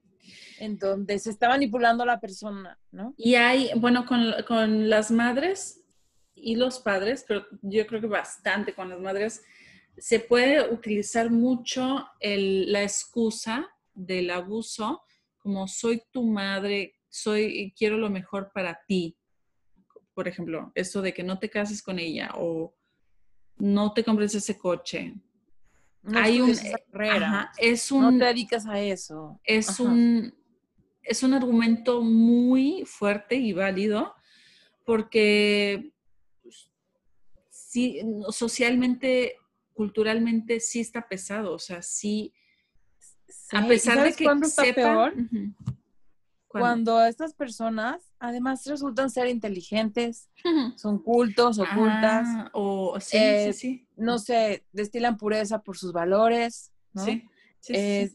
en 0.59 0.79
donde 0.79 1.19
se 1.19 1.31
está 1.31 1.49
manipulando 1.49 2.03
a 2.03 2.07
la 2.07 2.21
persona, 2.21 2.79
¿no? 2.91 3.15
Y 3.17 3.35
hay, 3.35 3.71
bueno, 3.77 4.05
con, 4.07 4.35
con, 4.47 4.89
las 4.91 5.11
madres 5.11 5.85
y 6.35 6.57
los 6.57 6.81
padres, 6.81 7.25
pero 7.27 7.47
yo 7.63 7.87
creo 7.87 8.01
que 8.01 8.07
bastante 8.07 8.75
con 8.75 8.89
las 8.89 9.01
madres, 9.01 9.43
se 9.97 10.21
puede 10.21 10.73
utilizar 10.73 11.31
mucho 11.31 12.07
el, 12.21 12.73
la 12.73 12.83
excusa 12.83 13.69
del 13.95 14.31
abuso, 14.31 15.03
como 15.39 15.67
soy 15.67 16.03
tu 16.13 16.25
madre, 16.25 16.97
soy, 17.09 17.75
quiero 17.77 17.97
lo 17.97 18.11
mejor 18.11 18.51
para 18.53 18.81
ti, 18.87 19.18
por 20.19 20.27
ejemplo, 20.27 20.73
eso 20.75 21.01
de 21.01 21.15
que 21.15 21.23
no 21.23 21.39
te 21.39 21.49
cases 21.49 21.81
con 21.81 22.01
ella 22.01 22.33
o 22.35 22.75
no 23.57 23.93
te 23.93 24.03
compres 24.03 24.35
ese 24.35 24.59
coche. 24.59 25.15
Hay 26.13 26.41
un 26.41 26.53
es 27.57 27.93
un 27.93 28.03
no 28.03 28.19
te 28.19 28.25
dedicas 28.25 28.67
a 28.67 28.81
eso. 28.81 29.39
Es 29.45 29.79
un 29.79 30.35
es 31.05 31.23
un 31.23 31.35
argumento 31.35 32.03
muy 32.03 32.85
fuerte 32.85 33.37
y 33.37 33.53
válido 33.53 34.13
porque 34.85 35.93
pues, 36.43 36.69
sí 37.49 38.01
socialmente, 38.31 39.37
culturalmente 39.73 40.59
sí 40.59 40.81
está 40.81 41.07
pesado, 41.07 41.53
o 41.53 41.61
sea, 41.61 41.81
sí, 41.81 42.35
a 43.53 43.69
pesar 43.69 44.03
de 44.03 44.15
que 44.15 44.25
está 44.43 44.65
peor? 44.75 45.15
Cuando 46.49 47.05
estas 47.05 47.35
personas 47.35 48.08
además 48.21 48.67
resultan 48.67 49.11
ser 49.11 49.29
inteligentes, 49.29 50.29
son 50.77 50.99
cultos, 50.99 51.59
ocultas, 51.59 52.27
ah, 52.29 52.51
o 52.53 52.99
sí, 53.01 53.19
sí, 53.19 53.53
sí, 53.53 53.87
no 53.97 54.19
sé, 54.19 54.65
destilan 54.73 55.17
pureza 55.17 55.61
por 55.61 55.77
sus 55.77 55.93
valores, 55.93 56.73
¿no? 56.93 57.05
Sí, 57.05 57.25
eh, 57.69 58.11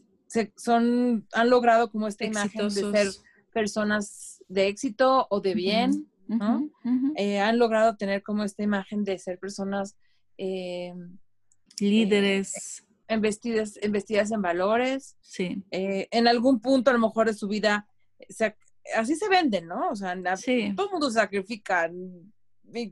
son, 0.56 1.26
han 1.32 1.50
logrado 1.50 1.90
como 1.90 2.08
esta 2.08 2.24
imagen 2.24 2.68
de 2.68 2.70
ser 2.70 3.08
personas 3.52 4.42
de 4.48 4.68
éxito 4.68 5.26
o 5.30 5.40
de 5.40 5.54
bien, 5.54 6.08
¿no? 6.26 6.68
Eh, 7.16 7.38
han 7.38 7.58
logrado 7.58 7.96
tener 7.96 8.22
como 8.22 8.42
esta 8.44 8.62
imagen 8.62 9.04
de 9.04 9.18
ser 9.18 9.38
personas 9.38 9.96
eh, 10.38 10.92
líderes. 11.78 12.84
Investidas, 13.08 13.78
investidas 13.82 14.32
en 14.32 14.40
valores. 14.40 15.16
Sí. 15.20 15.62
en 15.70 16.26
algún 16.26 16.60
punto 16.60 16.90
a 16.90 16.94
lo 16.94 16.98
mejor 16.98 17.26
de 17.26 17.34
su 17.34 17.48
vida 17.48 17.86
así 18.96 19.16
se 19.16 19.28
venden, 19.28 19.66
¿no? 19.66 19.90
O 19.90 19.96
sea, 19.96 20.14
todo 20.14 20.86
el 20.86 20.92
mundo 20.92 21.10
sacrifica, 21.10 21.90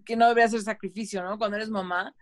que 0.04 0.16
no 0.16 0.28
debería 0.28 0.48
ser 0.48 0.62
sacrificio, 0.62 1.22
¿no? 1.22 1.38
Cuando 1.38 1.56
eres 1.56 1.70
mamá, 1.70 2.14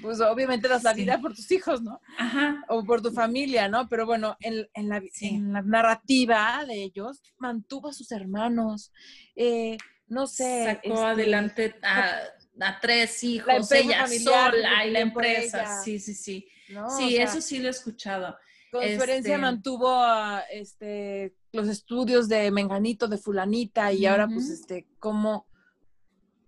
pues 0.00 0.20
obviamente 0.20 0.68
das 0.68 0.84
la 0.84 0.92
vida 0.92 1.20
por 1.20 1.34
tus 1.34 1.50
hijos, 1.50 1.82
¿no? 1.82 2.00
Ajá. 2.16 2.64
O 2.68 2.84
por 2.84 3.02
tu 3.02 3.10
familia, 3.10 3.68
¿no? 3.68 3.88
Pero 3.88 4.06
bueno, 4.06 4.36
en, 4.40 4.66
la, 4.88 5.00
la, 5.00 5.62
narrativa 5.62 6.64
de 6.66 6.82
ellos, 6.82 7.20
mantuvo 7.38 7.88
a 7.88 7.92
sus 7.92 8.12
hermanos, 8.12 8.92
eh, 9.34 9.76
no 10.06 10.26
sé. 10.26 10.64
Sacó 10.64 10.94
este, 10.94 11.04
adelante 11.04 11.74
a, 11.82 12.80
tres 12.80 13.22
hijos, 13.24 13.70
ella 13.72 14.06
sola 14.06 14.86
y 14.86 14.90
la 14.90 15.00
empresa. 15.00 15.82
Sí, 15.82 15.98
sí, 16.00 16.14
sí. 16.14 16.48
sí, 16.96 17.16
eso 17.16 17.40
sí 17.40 17.58
lo 17.58 17.68
he 17.68 17.70
escuchado. 17.70 18.36
Conferencia 18.70 19.34
este 19.34 19.38
mantuvo 19.38 19.88
a, 19.88 20.40
este, 20.52 21.34
los 21.52 21.68
estudios 21.68 22.28
de 22.28 22.50
Menganito, 22.50 23.08
de 23.08 23.18
Fulanita, 23.18 23.92
y 23.92 24.06
ahora 24.06 24.28
pues 24.28 24.50
este, 24.50 24.86
como 24.98 25.46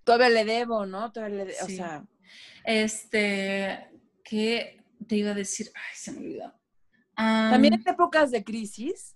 todavía 0.04 0.28
le 0.28 0.44
debo, 0.44 0.86
¿no? 0.86 1.12
Todavía 1.12 1.44
le 1.44 1.54
o 1.62 1.66
sea. 1.66 2.04
Este, 2.64 3.88
¿qué 4.22 4.82
te 5.06 5.16
iba 5.16 5.30
a 5.30 5.34
decir? 5.34 5.70
Ay, 5.74 5.96
se 5.96 6.12
me 6.12 6.18
olvidó. 6.18 6.54
También 7.16 7.74
en 7.74 7.82
épocas 7.86 8.30
de 8.30 8.44
crisis, 8.44 9.14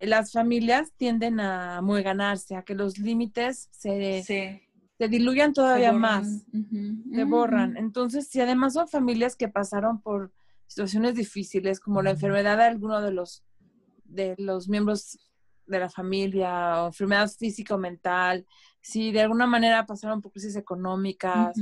las 0.00 0.32
familias 0.32 0.92
tienden 0.96 1.40
a 1.40 1.82
muy 1.82 2.02
ganarse, 2.02 2.56
a 2.56 2.62
que 2.62 2.74
los 2.74 2.98
límites 2.98 3.68
se, 3.72 4.22
se 4.22 5.08
diluyan 5.08 5.52
todavía 5.52 5.92
más, 5.92 6.44
se 7.12 7.24
borran. 7.24 7.76
Entonces, 7.76 8.28
si 8.28 8.40
además 8.40 8.74
son 8.74 8.88
familias 8.88 9.36
que 9.36 9.48
pasaron 9.48 10.00
por 10.00 10.32
situaciones 10.66 11.14
difíciles, 11.14 11.80
como 11.80 12.02
la 12.02 12.10
enfermedad 12.10 12.56
de 12.56 12.64
alguno 12.64 13.00
de 13.00 13.12
los 13.12 13.44
de 14.04 14.34
los 14.38 14.68
miembros 14.68 15.18
de 15.66 15.80
la 15.80 15.90
familia 15.90 16.82
o 16.82 16.86
enfermedad 16.88 17.28
física 17.28 17.74
o 17.74 17.78
mental, 17.78 18.46
si 18.80 19.10
de 19.10 19.22
alguna 19.22 19.46
manera 19.46 19.84
pasaron 19.84 20.20
por 20.20 20.30
crisis 20.32 20.54
económicas, 20.56 21.56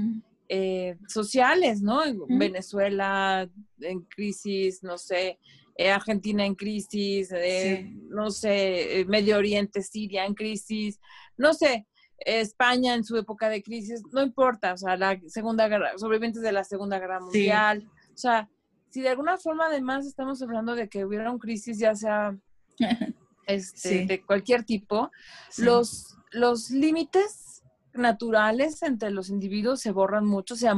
eh, 0.48 0.98
sociales, 1.08 1.80
¿no? 1.80 2.04
En 2.04 2.18
Venezuela 2.38 3.48
en 3.80 4.02
crisis, 4.02 4.82
no 4.82 4.98
sé, 4.98 5.38
eh, 5.74 5.90
Argentina 5.90 6.44
en 6.44 6.54
crisis, 6.54 7.32
eh, 7.34 7.90
no 8.10 8.30
sé, 8.30 9.06
Medio 9.08 9.38
Oriente, 9.38 9.82
Siria 9.82 10.26
en 10.26 10.34
crisis, 10.34 11.00
no 11.38 11.54
sé, 11.54 11.86
España 12.18 12.94
en 12.94 13.04
su 13.04 13.16
época 13.16 13.48
de 13.48 13.62
crisis, 13.62 14.02
no 14.12 14.22
importa, 14.22 14.74
o 14.74 14.76
sea, 14.76 14.98
la 14.98 15.18
Segunda 15.28 15.66
Guerra, 15.66 15.96
sobrevivientes 15.96 16.42
de 16.42 16.52
la 16.52 16.62
Segunda 16.62 16.98
Guerra 16.98 17.20
Mundial, 17.20 17.88
o 18.12 18.16
sea, 18.16 18.48
si 18.94 19.00
de 19.00 19.08
alguna 19.08 19.38
forma 19.38 19.66
además 19.66 20.06
estamos 20.06 20.40
hablando 20.40 20.76
de 20.76 20.88
que 20.88 21.04
hubiera 21.04 21.28
un 21.28 21.40
crisis, 21.40 21.80
ya 21.80 21.96
sea 21.96 22.38
este, 23.48 24.06
de 24.06 24.22
cualquier 24.22 24.62
tipo, 24.62 25.10
los, 25.58 26.16
los 26.30 26.70
límites 26.70 27.64
naturales 27.92 28.84
entre 28.84 29.10
los 29.10 29.30
individuos 29.30 29.80
se 29.80 29.90
borran 29.90 30.24
mucho, 30.24 30.54
se, 30.54 30.68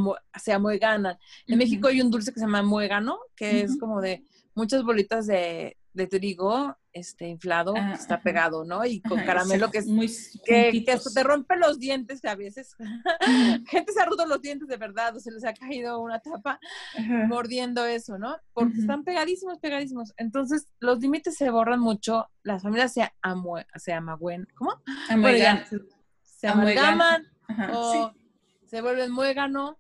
se 0.43 0.53
amueganan. 0.55 1.19
En 1.47 1.59
México 1.59 1.89
hay 1.89 2.01
un 2.01 2.11
dulce 2.11 2.33
que 2.33 2.41
se 2.41 2.47
llama 2.47 2.63
muégano, 2.63 3.19
que 3.37 3.61
es 3.61 3.79
como 3.79 4.01
de 4.01 4.25
muchas 4.55 4.83
bolitas 4.83 5.27
de, 5.27 5.77
de 5.93 6.07
trigo 6.07 6.75
este 6.97 7.29
inflado 7.29 7.75
ah, 7.77 7.93
está 7.93 8.23
pegado, 8.23 8.65
¿no? 8.65 8.85
Y 8.85 9.01
con 9.03 9.23
caramelo 9.25 9.71
que 9.71 9.79
es 9.79 9.87
muy 9.87 10.11
que, 10.45 10.83
que, 10.85 10.93
hasta 10.93 11.11
te 11.11 11.23
rompe 11.23 11.57
los 11.57 11.79
dientes 11.79 12.25
a 12.25 12.35
veces. 12.35 12.75
Gente 13.69 13.93
se 13.93 14.01
ha 14.01 14.07
roto 14.07 14.25
los 14.27 14.41
dientes 14.41 14.67
de 14.67 14.77
verdad, 14.79 15.15
o 15.15 15.21
se 15.21 15.31
les 15.31 15.45
ha 15.45 15.53
caído 15.53 16.01
una 16.01 16.21
tapa 16.21 16.59
mordiendo 17.29 17.85
eso, 17.85 18.19
¿no? 18.19 18.37
Porque 18.55 18.79
están 18.79 19.05
pegadísimos, 19.05 19.59
pegadísimos. 19.59 20.15
Entonces, 20.17 20.69
los 20.81 20.99
límites 21.01 21.37
se 21.37 21.51
borran 21.51 21.81
mucho, 21.81 22.29
las 22.43 22.63
familias 22.63 22.95
se 22.95 23.13
amue, 23.21 23.67
se 23.77 23.93
amagüen, 23.93 24.49
¿cómo? 24.55 24.83
se, 26.25 26.49
amalgaman 26.49 27.27
o 27.73 28.13
se 28.65 28.81
vuelven 28.81 29.13
muégano 29.13 29.79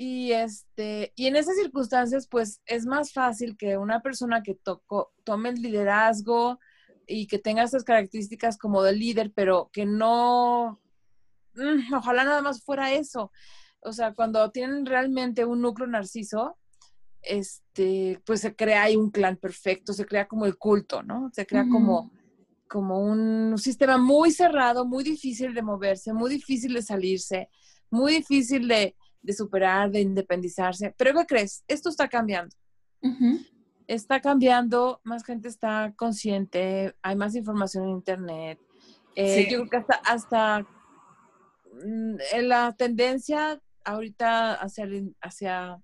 y 0.00 0.30
este, 0.30 1.12
y 1.16 1.26
en 1.26 1.34
esas 1.34 1.56
circunstancias, 1.56 2.28
pues 2.28 2.62
es 2.66 2.86
más 2.86 3.12
fácil 3.12 3.56
que 3.56 3.76
una 3.76 4.00
persona 4.00 4.44
que 4.44 4.54
tocó, 4.54 5.10
tome 5.24 5.48
el 5.48 5.56
liderazgo 5.56 6.60
y 7.04 7.26
que 7.26 7.40
tenga 7.40 7.64
estas 7.64 7.82
características 7.82 8.58
como 8.58 8.84
de 8.84 8.92
líder, 8.92 9.32
pero 9.34 9.70
que 9.72 9.86
no, 9.86 10.80
mm, 11.56 11.92
ojalá 11.94 12.22
nada 12.22 12.42
más 12.42 12.62
fuera 12.62 12.92
eso. 12.92 13.32
O 13.80 13.92
sea, 13.92 14.14
cuando 14.14 14.52
tienen 14.52 14.86
realmente 14.86 15.44
un 15.44 15.60
núcleo 15.60 15.88
narciso, 15.88 16.56
este, 17.20 18.22
pues 18.24 18.42
se 18.42 18.54
crea 18.54 18.84
ahí 18.84 18.94
un 18.94 19.10
clan 19.10 19.36
perfecto, 19.36 19.92
se 19.92 20.06
crea 20.06 20.28
como 20.28 20.46
el 20.46 20.56
culto, 20.56 21.02
¿no? 21.02 21.28
Se 21.32 21.44
crea 21.44 21.66
como, 21.68 22.12
como 22.68 23.00
un 23.00 23.58
sistema 23.58 23.98
muy 23.98 24.30
cerrado, 24.30 24.86
muy 24.86 25.02
difícil 25.02 25.54
de 25.54 25.62
moverse, 25.62 26.12
muy 26.12 26.30
difícil 26.30 26.74
de 26.74 26.82
salirse, 26.82 27.48
muy 27.90 28.12
difícil 28.12 28.68
de, 28.68 28.94
de 29.22 29.32
superar, 29.32 29.90
de 29.90 30.00
independizarse. 30.00 30.94
Pero 30.96 31.12
¿qué 31.14 31.26
crees? 31.26 31.64
Esto 31.68 31.88
está 31.88 32.08
cambiando. 32.08 32.54
Está 33.86 34.20
cambiando, 34.20 35.00
más 35.04 35.24
gente 35.24 35.48
está 35.48 35.94
consciente, 35.96 36.94
hay 37.02 37.16
más 37.16 37.34
información 37.34 37.84
en 37.84 37.90
Internet. 37.90 38.58
Eh, 39.14 39.48
yo 39.50 39.66
creo 39.66 39.70
que 39.70 39.76
hasta, 39.78 39.94
hasta 40.04 40.60
mm, 41.72 42.16
en 42.32 42.48
la 42.48 42.74
tendencia 42.76 43.60
ahorita 43.84 44.54
hacia, 44.54 44.86
hacia 45.22 45.82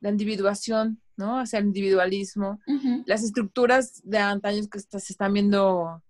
la 0.00 0.10
individuación, 0.10 1.00
¿no? 1.16 1.38
Hacia 1.38 1.58
el 1.58 1.66
individualismo. 1.66 2.60
Las 3.06 3.22
estructuras 3.22 4.00
de 4.04 4.18
antaños 4.18 4.68
que 4.68 4.80
se 4.80 5.12
están 5.12 5.32
viendo, 5.32 6.02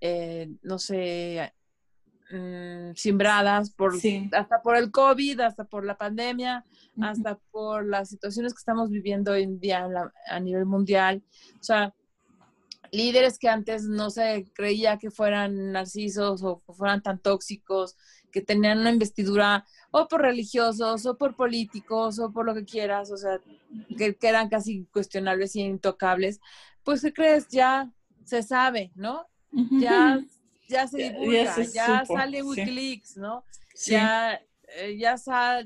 eh, 0.00 0.50
no 0.62 0.78
sé, 0.78 1.52
Mm, 2.32 2.94
simbradas 2.94 3.70
por 3.70 3.92
hasta 4.32 4.62
por 4.62 4.76
el 4.76 4.92
COVID, 4.92 5.40
hasta 5.40 5.64
por 5.64 5.84
la 5.84 5.98
pandemia, 5.98 6.64
hasta 7.00 7.36
por 7.50 7.84
las 7.84 8.08
situaciones 8.08 8.54
que 8.54 8.58
estamos 8.58 8.88
viviendo 8.88 9.32
hoy 9.32 9.42
en 9.42 9.58
día 9.58 9.88
a 10.28 10.38
nivel 10.38 10.64
mundial. 10.64 11.24
O 11.54 11.62
sea, 11.62 11.92
líderes 12.92 13.36
que 13.36 13.48
antes 13.48 13.82
no 13.82 14.10
se 14.10 14.46
creía 14.54 14.96
que 14.96 15.10
fueran 15.10 15.72
narcisos 15.72 16.44
o 16.44 16.62
fueran 16.72 17.02
tan 17.02 17.18
tóxicos, 17.18 17.96
que 18.30 18.42
tenían 18.42 18.78
una 18.78 18.92
investidura 18.92 19.66
o 19.90 20.06
por 20.06 20.22
religiosos 20.22 21.06
o 21.06 21.18
por 21.18 21.34
políticos 21.34 22.20
o 22.20 22.30
por 22.32 22.46
lo 22.46 22.54
que 22.54 22.64
quieras, 22.64 23.10
o 23.10 23.16
sea, 23.16 23.40
que, 23.98 24.14
que 24.14 24.28
eran 24.28 24.48
casi 24.48 24.84
cuestionables 24.92 25.56
y 25.56 25.62
intocables, 25.62 26.38
pues 26.84 27.02
¿qué 27.02 27.12
crees? 27.12 27.48
Ya 27.48 27.90
se 28.24 28.44
sabe, 28.44 28.92
¿no? 28.94 29.26
Ya 29.80 30.20
ya 30.70 30.86
se 30.86 30.98
divulga, 30.98 31.56
ya, 31.72 32.04
sale 32.06 32.42
Wikileaks, 32.42 33.16
¿no? 33.16 33.44
Ya, 33.86 34.40
eh, 34.76 34.96
ya, 34.98 35.16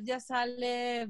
ya 0.03 0.21
sale 0.21 1.09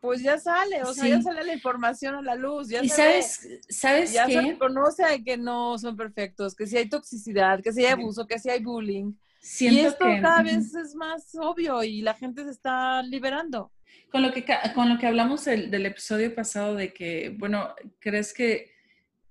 pues 0.00 0.22
ya 0.22 0.38
sale, 0.38 0.82
o 0.82 0.92
sea, 0.94 1.08
ya 1.08 1.22
sale 1.22 1.44
la 1.44 1.52
información 1.52 2.14
a 2.14 2.22
la 2.22 2.34
luz. 2.34 2.68
Ya 2.68 2.82
y 2.82 2.88
sabes, 2.88 3.48
¿sabes 3.68 4.12
ya 4.12 4.26
qué? 4.26 4.34
se 4.34 4.40
reconoce 4.42 5.24
que 5.24 5.36
no 5.36 5.78
son 5.78 5.96
perfectos, 5.96 6.54
que 6.54 6.66
si 6.66 6.76
hay 6.76 6.88
toxicidad, 6.88 7.62
que 7.62 7.72
si 7.72 7.84
hay 7.84 7.92
abuso, 7.92 8.26
que 8.26 8.38
si 8.38 8.50
hay 8.50 8.62
bullying. 8.62 9.12
y 9.60 9.78
esto 9.80 10.04
cada 10.20 10.42
vez 10.42 10.74
es 10.74 10.94
más 10.94 11.34
obvio 11.34 11.82
y 11.82 12.02
la 12.02 12.14
gente 12.14 12.44
se 12.44 12.50
está 12.50 13.02
liberando. 13.02 13.72
Con 14.10 14.22
lo 14.22 14.32
que, 14.32 14.44
con 14.74 14.88
lo 14.88 14.98
que 14.98 15.06
hablamos 15.06 15.44
del 15.44 15.86
episodio 15.86 16.34
pasado 16.34 16.74
de 16.74 16.92
que, 16.92 17.34
bueno, 17.38 17.74
¿crees 17.98 18.32
que 18.32 18.70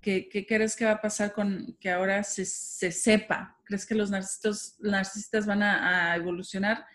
¿Qué, 0.08 0.46
crees 0.48 0.78
que 0.78 0.86
va 0.86 0.92
a 0.92 1.02
pasar 1.02 1.34
con 1.34 1.76
que 1.82 1.90
ahora 1.90 2.24
se, 2.24 2.46
sepa? 2.46 3.58
¿Crees 3.66 3.86
que 3.86 3.94
los 3.94 4.10
narcisistas, 4.10 4.78
narcisistas 4.80 5.46
van 5.46 5.62
a, 5.62 6.16
evolucionar? 6.16 6.86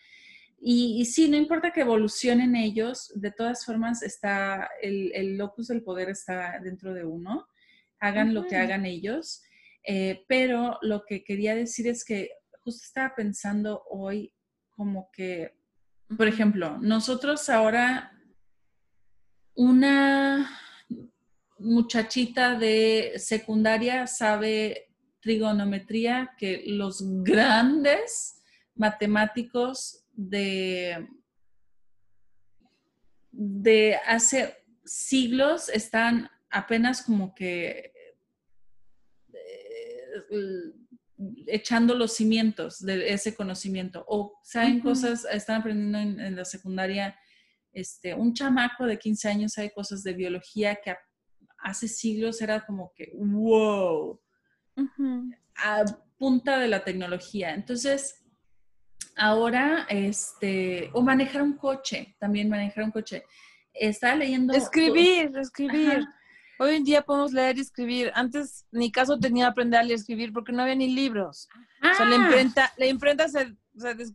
Y, 0.58 1.04
sí, 1.04 1.28
no 1.28 1.36
importa 1.36 1.72
que 1.72 1.82
evolucionen 1.82 2.56
ellos, 2.56 3.12
de 3.14 3.30
todas 3.30 3.66
formas 3.66 4.02
está 4.02 4.70
el, 4.80 5.36
locus 5.36 5.68
del 5.68 5.82
poder 5.82 6.08
está 6.08 6.58
dentro 6.62 6.94
de 6.94 7.04
uno, 7.04 7.46
hagan 8.00 8.32
lo 8.32 8.46
que 8.46 8.56
hagan 8.56 8.86
ellos. 8.86 9.42
Eh, 9.86 10.24
pero 10.26 10.78
lo 10.80 11.04
que 11.04 11.22
quería 11.22 11.54
decir 11.54 11.88
es 11.88 12.06
que 12.06 12.30
justo 12.60 12.82
estaba 12.82 13.14
pensando 13.14 13.82
hoy 13.90 14.32
como 14.70 15.10
que, 15.12 15.54
por 16.16 16.28
ejemplo, 16.28 16.78
nosotros 16.78 17.50
ahora 17.50 18.10
una 19.54 20.50
muchachita 21.62 22.58
de 22.58 23.14
secundaria 23.16 24.06
sabe 24.06 24.88
trigonometría 25.20 26.34
que 26.36 26.64
los 26.66 27.02
grandes 27.22 28.42
matemáticos 28.74 30.04
de, 30.12 31.06
de 33.30 33.96
hace 34.06 34.56
siglos 34.84 35.68
están 35.68 36.28
apenas 36.50 37.02
como 37.02 37.34
que 37.34 37.92
eh, 39.32 40.72
echando 41.46 41.94
los 41.94 42.14
cimientos 42.14 42.80
de 42.80 43.12
ese 43.12 43.34
conocimiento. 43.34 44.04
O 44.08 44.40
saben 44.42 44.80
cosas, 44.80 45.24
están 45.30 45.60
aprendiendo 45.60 45.98
en, 45.98 46.36
la 46.36 46.44
secundaria, 46.44 47.16
este, 47.72 48.12
un 48.14 48.34
chamaco 48.34 48.86
de 48.86 48.98
15 48.98 49.28
años 49.28 49.52
sabe 49.52 49.72
cosas 49.72 50.02
de 50.02 50.14
biología 50.14 50.76
que 50.82 50.90
hace 51.62 51.88
siglos 51.88 52.40
era 52.42 52.64
como 52.66 52.92
que, 52.94 53.12
wow, 53.14 54.20
a 55.56 55.84
punta 56.18 56.58
de 56.58 56.68
la 56.68 56.84
tecnología. 56.84 57.54
Entonces, 57.54 58.24
ahora, 59.16 59.86
este, 59.88 60.90
o 60.92 61.02
manejar 61.02 61.42
un 61.42 61.56
coche, 61.56 62.16
también 62.18 62.48
manejar 62.48 62.84
un 62.84 62.90
coche. 62.90 63.24
Estaba 63.72 64.16
leyendo... 64.16 64.52
Escribir, 64.52 65.36
escribir. 65.38 66.04
Hoy 66.58 66.76
en 66.76 66.84
día 66.84 67.02
podemos 67.02 67.32
leer 67.32 67.58
y 67.58 67.62
escribir. 67.62 68.12
Antes 68.14 68.66
ni 68.70 68.92
caso 68.92 69.18
tenía 69.18 69.48
aprender 69.48 69.80
a 69.80 69.82
leer 69.82 69.98
y 69.98 70.00
escribir 70.00 70.32
porque 70.32 70.52
no 70.52 70.62
había 70.62 70.74
ni 70.74 70.94
libros. 70.94 71.48
O 71.82 71.94
sea, 71.94 72.06
la 72.06 72.16
imprenta, 72.16 72.72
la 72.76 72.86
imprenta 72.86 73.28
se, 73.28 73.56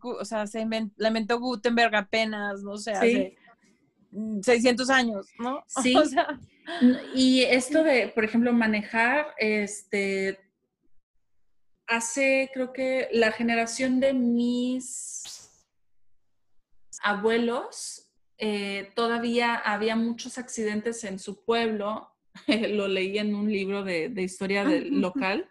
o 0.02 0.26
sea, 0.26 0.48
se 0.48 0.66
la 0.96 1.08
inventó 1.08 1.40
Gutenberg 1.40 1.96
apenas, 1.96 2.62
no 2.64 2.78
sé, 2.78 2.92
hace 2.92 3.38
600 4.42 4.90
años, 4.90 5.28
¿no? 5.40 5.64
Sí. 5.82 5.96
O 5.96 6.06
sea, 6.06 6.40
y 7.14 7.44
esto 7.44 7.84
de, 7.84 8.10
por 8.10 8.24
ejemplo, 8.24 8.52
manejar, 8.54 9.34
este, 9.38 10.40
hace, 11.88 12.50
creo 12.54 12.74
que 12.74 13.08
la 13.12 13.32
generación 13.32 14.00
de 14.00 14.14
mis 14.14 15.50
abuelos, 17.02 18.12
eh, 18.38 18.92
todavía 18.96 19.56
había 19.56 19.96
muchos 19.96 20.38
accidentes 20.38 21.04
en 21.04 21.20
su 21.20 21.44
pueblo, 21.44 22.12
lo 22.48 22.88
leí 22.88 23.18
en 23.18 23.34
un 23.34 23.52
libro 23.52 23.84
de, 23.84 24.12
historia 24.18 24.64
del 24.64 25.00
local, 25.02 25.50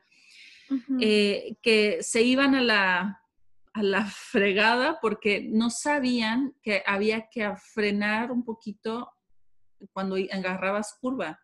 eh, 1.01 1.57
que 1.63 2.03
se 2.03 2.23
iban 2.23 2.55
a 2.55 2.63
la, 2.63 3.26
a 3.77 3.83
la 3.83 4.07
fregada 4.07 4.99
porque 5.03 5.47
no 5.53 5.69
sabían 5.69 6.55
que 6.63 6.83
había 6.87 7.29
que 7.31 7.47
frenar 7.75 8.33
un 8.33 8.43
poquito 8.43 9.13
cuando 9.93 10.17
agarrabas 10.33 10.97
curva 10.99 11.39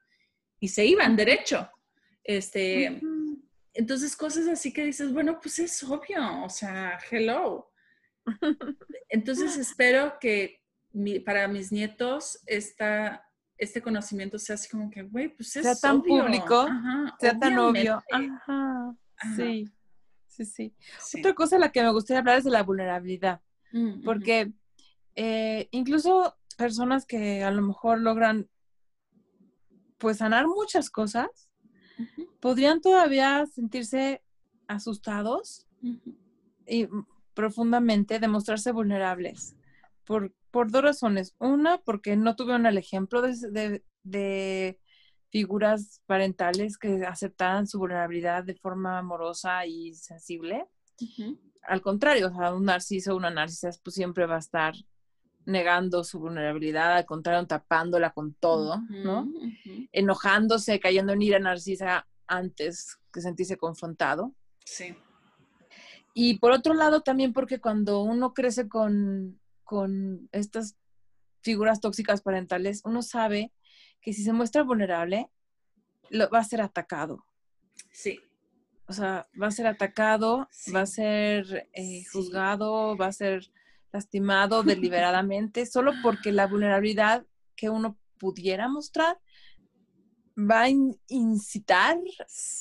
y 0.59 0.69
se 0.69 0.87
iban 0.87 1.15
derecho. 1.15 1.69
Este, 2.25 3.03
entonces 3.75 4.17
cosas 4.17 4.49
así 4.49 4.73
que 4.73 4.87
dices, 4.87 5.13
bueno, 5.13 5.39
pues 5.41 5.59
es 5.59 5.83
obvio, 5.83 6.43
o 6.43 6.49
sea, 6.49 6.99
hello. 7.11 7.71
Entonces 9.11 9.59
espero 9.59 10.15
que 10.19 10.63
para 11.27 11.49
mis 11.49 11.71
nietos 11.71 12.39
esta, 12.47 13.29
este 13.59 13.83
conocimiento 13.83 14.39
sea 14.39 14.55
así 14.55 14.71
como 14.71 14.89
que, 14.89 15.03
güey, 15.03 15.29
pues 15.29 15.55
es 15.57 15.65
sea 15.65 15.75
tan 15.75 16.03
público, 16.03 16.67
sea 17.21 17.39
tan 17.39 17.59
obvio. 17.59 18.03
Ajá. 18.11 18.97
Sí. 19.37 19.71
Sí, 20.33 20.75
sí, 20.99 21.19
Otra 21.19 21.35
cosa 21.35 21.57
a 21.57 21.59
la 21.59 21.73
que 21.73 21.83
me 21.83 21.93
gustaría 21.93 22.21
hablar 22.21 22.39
es 22.39 22.45
de 22.45 22.51
la 22.51 22.63
vulnerabilidad, 22.63 23.41
mm, 23.73 24.03
porque 24.05 24.53
eh, 25.15 25.69
incluso 25.71 26.37
personas 26.57 27.07
que 27.07 27.45
a 27.45 27.51
lo 27.51 27.63
mejor 27.63 28.01
logran 28.01 28.49
pues 29.99 30.19
sanar 30.19 30.49
muchas 30.49 30.91
cosas, 30.91 31.49
podrían 32.41 32.81
todavía 32.81 33.47
sentirse 33.47 34.23
asustados 34.67 35.69
y 36.67 36.89
profundamente 37.35 38.19
demostrarse 38.19 38.73
vulnerables 38.73 39.55
por, 40.05 40.35
por, 40.51 40.71
dos 40.71 40.83
razones. 40.83 41.35
Una, 41.39 41.79
porque 41.79 42.17
no 42.17 42.35
tuvieron 42.35 42.67
el 42.67 42.79
ejemplo 42.79 43.23
de, 43.23 43.85
de, 44.03 44.81
figuras 45.33 46.03
parentales 46.07 46.77
que 46.77 47.07
aceptaran 47.07 47.67
su 47.67 47.79
vulnerabilidad 47.79 48.45
de 48.45 48.55
forma 48.55 48.99
amorosa 48.99 49.65
y 49.67 49.95
sensible. 49.95 50.67
Al 51.63 51.81
contrario, 51.81 52.29
o 52.29 52.35
sea, 52.35 52.55
un 52.55 52.67
narciso 52.67 53.15
o 53.15 53.17
una 53.17 53.31
narcisa 53.31 53.71
pues 53.83 53.95
siempre 53.95 54.27
va 54.27 54.37
a 54.37 54.41
estar 54.41 54.75
negando 55.47 56.05
su 56.05 56.21
vulnerabilidad, 56.21 56.97
al 56.97 57.07
contrario, 57.07 57.47
tapándola 57.47 58.11
con 58.11 58.35
todo, 58.35 58.83
¿no? 58.91 59.27
Enojándose, 59.91 60.79
cayendo 60.79 61.15
en 61.15 61.23
ira 61.23 61.39
narcisa 61.39 62.07
antes 62.27 62.99
que 63.11 63.23
sentirse 63.23 63.57
confrontado. 63.57 64.35
Sí. 64.65 64.95
Y 66.15 66.39
por 66.39 66.53
otro 66.53 66.75
lado, 66.75 67.01
también 67.01 67.33
porque 67.33 67.59
cuando 67.59 68.03
uno 68.03 68.35
crece 68.35 68.69
con, 68.69 69.41
con 69.65 70.29
estas 70.31 70.77
figuras 71.41 71.81
tóxicas 71.81 72.21
parentales, 72.21 72.83
uno 72.85 73.03
sabe 73.03 73.51
que 74.03 74.13
si 74.13 74.23
se 74.23 74.33
muestra 74.33 74.63
vulnerable, 74.63 75.31
lo, 76.11 76.29
va 76.29 76.41
a 76.41 76.45
ser 76.45 76.61
atacado. 76.61 77.25
Sí. 77.91 78.21
O 78.87 78.93
sea, 78.93 79.27
va 79.41 79.47
a 79.47 79.53
ser 79.53 79.67
atacado, 79.67 80.49
va 80.75 80.83
a 80.83 80.87
ser 80.87 81.69
eh, 81.73 82.05
juzgado, 82.13 82.97
va 82.97 83.07
a 83.07 83.13
ser 83.13 83.51
lastimado 83.93 84.63
deliberadamente, 84.63 85.65
solo 85.67 85.93
porque 86.03 86.33
la 86.33 86.47
vulnerabilidad 86.47 87.25
que 87.57 87.71
uno 87.71 87.97
pudiera 88.19 88.69
mostrar 88.69 89.19
va 90.39 90.63
a 90.63 90.69
incitar 91.09 91.99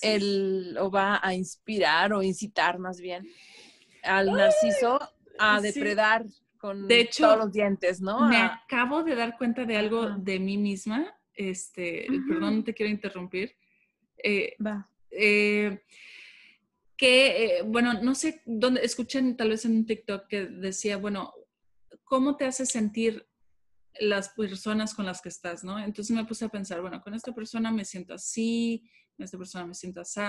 el, 0.02 0.78
o 0.80 0.92
va 0.92 1.20
a 1.24 1.34
inspirar 1.34 2.14
o 2.14 2.22
incitar 2.22 2.80
más 2.80 3.00
bien 3.00 3.28
al 4.04 4.34
narciso 4.34 5.00
a 5.40 5.62
depredar 5.62 6.26
con 6.58 6.88
de 6.88 7.02
hecho, 7.02 7.24
todos 7.24 7.38
los 7.38 7.52
dientes, 7.52 8.02
¿no? 8.02 8.28
Me 8.28 8.38
acabo 8.38 9.04
de 9.04 9.16
dar 9.16 9.38
cuenta 9.38 9.66
de 9.66 9.78
algo 9.78 10.10
de 10.12 10.40
mí 10.40 10.58
misma. 10.58 11.16
Este, 11.34 12.08
perdón, 12.28 12.58
no 12.58 12.64
te 12.64 12.74
quiero 12.74 12.92
interrumpir. 12.92 13.56
Eh, 14.24 14.56
va. 14.66 14.90
Eh, 15.10 15.82
que, 16.98 17.46
eh, 17.46 17.62
bueno, 17.64 17.94
no 18.02 18.14
sé 18.14 18.42
dónde, 18.46 18.82
escuchen 18.84 19.36
tal 19.36 19.50
vez 19.50 19.66
en 19.66 19.76
un 19.78 19.86
TikTok 19.86 20.28
que 20.28 20.46
decía, 20.46 20.98
bueno, 20.98 21.34
¿cómo 22.04 22.38
te 22.38 22.46
hace 22.46 22.66
sentir 22.66 23.28
las 24.00 24.30
personas 24.30 24.94
con 24.94 25.06
las 25.06 25.22
que 25.22 25.30
estás, 25.30 25.64
no? 25.64 25.80
Entonces 25.80 26.16
me 26.16 26.26
puse 26.26 26.46
a 26.46 26.50
pensar, 26.50 26.82
bueno, 26.82 27.02
con 27.02 27.14
esta 27.14 27.34
persona 27.34 27.72
me 27.72 27.86
siento 27.86 28.14
así, 28.14 28.88
con 29.16 29.24
esta 29.24 29.38
persona 29.38 29.66
me 29.66 29.74
siento 29.74 30.02
así. 30.02 30.22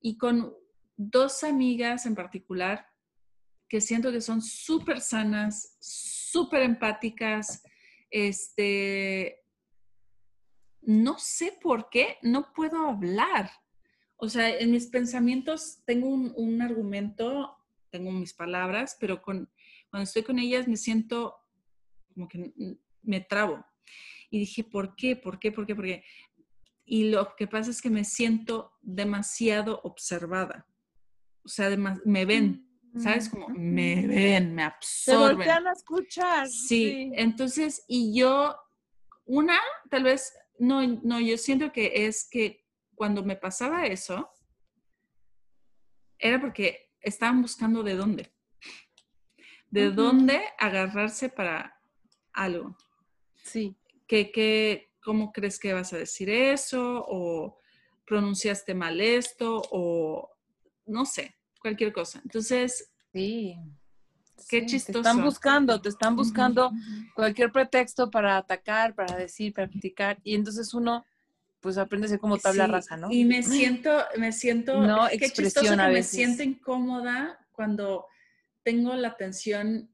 Y 0.00 0.16
con 0.16 0.54
dos 0.96 1.42
amigas 1.44 2.06
en 2.06 2.14
particular 2.14 2.86
que 3.68 3.80
siento 3.80 4.10
que 4.10 4.20
son 4.20 4.40
súper 4.40 5.00
sanas, 5.00 5.76
súper 5.80 6.62
empáticas, 6.62 7.62
este, 8.10 9.42
no 10.82 11.18
sé 11.18 11.58
por 11.60 11.90
qué, 11.90 12.18
no 12.22 12.52
puedo 12.52 12.88
hablar. 12.88 13.50
O 14.16 14.28
sea, 14.28 14.48
en 14.58 14.72
mis 14.72 14.86
pensamientos 14.86 15.82
tengo 15.84 16.08
un, 16.08 16.62
argumento, 16.62 17.56
tengo 17.90 18.10
mis 18.10 18.34
palabras, 18.34 18.96
pero 18.98 19.22
con, 19.22 19.50
cuando 19.90 20.04
estoy 20.04 20.22
con 20.22 20.38
ellas 20.38 20.66
me 20.66 20.76
siento 20.76 21.36
como 22.12 22.28
que 22.28 22.52
me 23.02 23.20
trabo. 23.20 23.64
Y 24.30 24.40
dije, 24.40 24.64
¿por 24.64 24.96
qué? 24.96 25.14
¿Por 25.16 25.38
qué? 25.38 25.52
¿Por 25.52 25.66
qué? 25.66 25.74
¿Por 25.74 25.84
qué? 25.84 26.04
Y 26.84 27.10
lo 27.10 27.36
que 27.36 27.46
pasa 27.46 27.70
es 27.70 27.80
que 27.80 27.90
me 27.90 28.04
siento 28.04 28.72
demasiado 28.82 29.80
observada. 29.84 30.66
O 31.44 31.48
sea, 31.48 31.74
me 32.04 32.24
ven, 32.24 32.68
¿sabes? 32.96 33.28
Como 33.28 33.48
me 33.48 34.06
ven, 34.06 34.54
me 34.54 34.64
absorben. 34.64 35.28
Se 35.28 35.34
voltean 35.34 35.66
a 35.66 35.72
escuchar. 35.72 36.48
Sí, 36.48 37.12
entonces, 37.14 37.84
y 37.86 38.18
yo, 38.18 38.56
una, 39.26 39.58
tal 39.90 40.04
vez, 40.04 40.32
no, 40.58 40.86
no, 40.86 41.20
yo 41.20 41.36
siento 41.38 41.72
que 41.72 42.06
es 42.06 42.28
que 42.28 42.66
cuando 42.94 43.24
me 43.24 43.36
pasaba 43.36 43.86
eso, 43.86 44.30
era 46.18 46.40
porque 46.40 46.92
estaban 47.00 47.42
buscando 47.42 47.82
de 47.82 47.94
dónde. 47.94 48.32
De 49.70 49.90
dónde 49.90 50.42
agarrarse 50.58 51.28
para 51.28 51.80
algo. 52.32 52.76
Sí. 53.44 53.76
Que, 54.06 54.32
que, 54.32 54.92
¿Cómo 55.02 55.32
crees 55.32 55.58
que 55.58 55.72
vas 55.72 55.92
a 55.92 55.98
decir 55.98 56.30
eso? 56.30 57.04
¿O 57.06 57.58
pronunciaste 58.04 58.74
mal 58.74 59.00
esto? 59.00 59.62
O 59.70 60.30
no 60.86 61.04
sé, 61.04 61.36
cualquier 61.60 61.92
cosa. 61.92 62.20
Entonces, 62.24 62.92
sí. 63.12 63.56
Qué 64.48 64.66
chistoso. 64.66 64.92
Te 64.92 65.08
están 65.08 65.24
buscando, 65.24 65.80
te 65.80 65.88
están 65.88 66.16
buscando 66.16 66.70
cualquier 67.14 67.50
pretexto 67.50 68.10
para 68.10 68.36
atacar, 68.36 68.94
para 68.94 69.16
decir, 69.16 69.52
para 69.52 69.68
criticar. 69.68 70.18
Y 70.22 70.34
entonces 70.34 70.74
uno 70.74 71.04
pues 71.60 71.76
aprende 71.76 72.06
a 72.06 72.10
ser 72.10 72.20
como 72.20 72.38
tabla 72.38 72.66
rasa, 72.66 72.96
¿no? 72.96 73.10
Y 73.10 73.24
me 73.24 73.42
siento, 73.42 73.90
me 74.16 74.32
siento, 74.32 74.80
no, 74.80 75.08
qué 75.08 75.30
chistoso 75.30 75.76
que 75.76 75.76
me 75.76 76.02
siento 76.02 76.42
incómoda 76.42 77.44
cuando 77.52 78.06
tengo 78.62 78.94
la 78.94 79.08
atención 79.08 79.90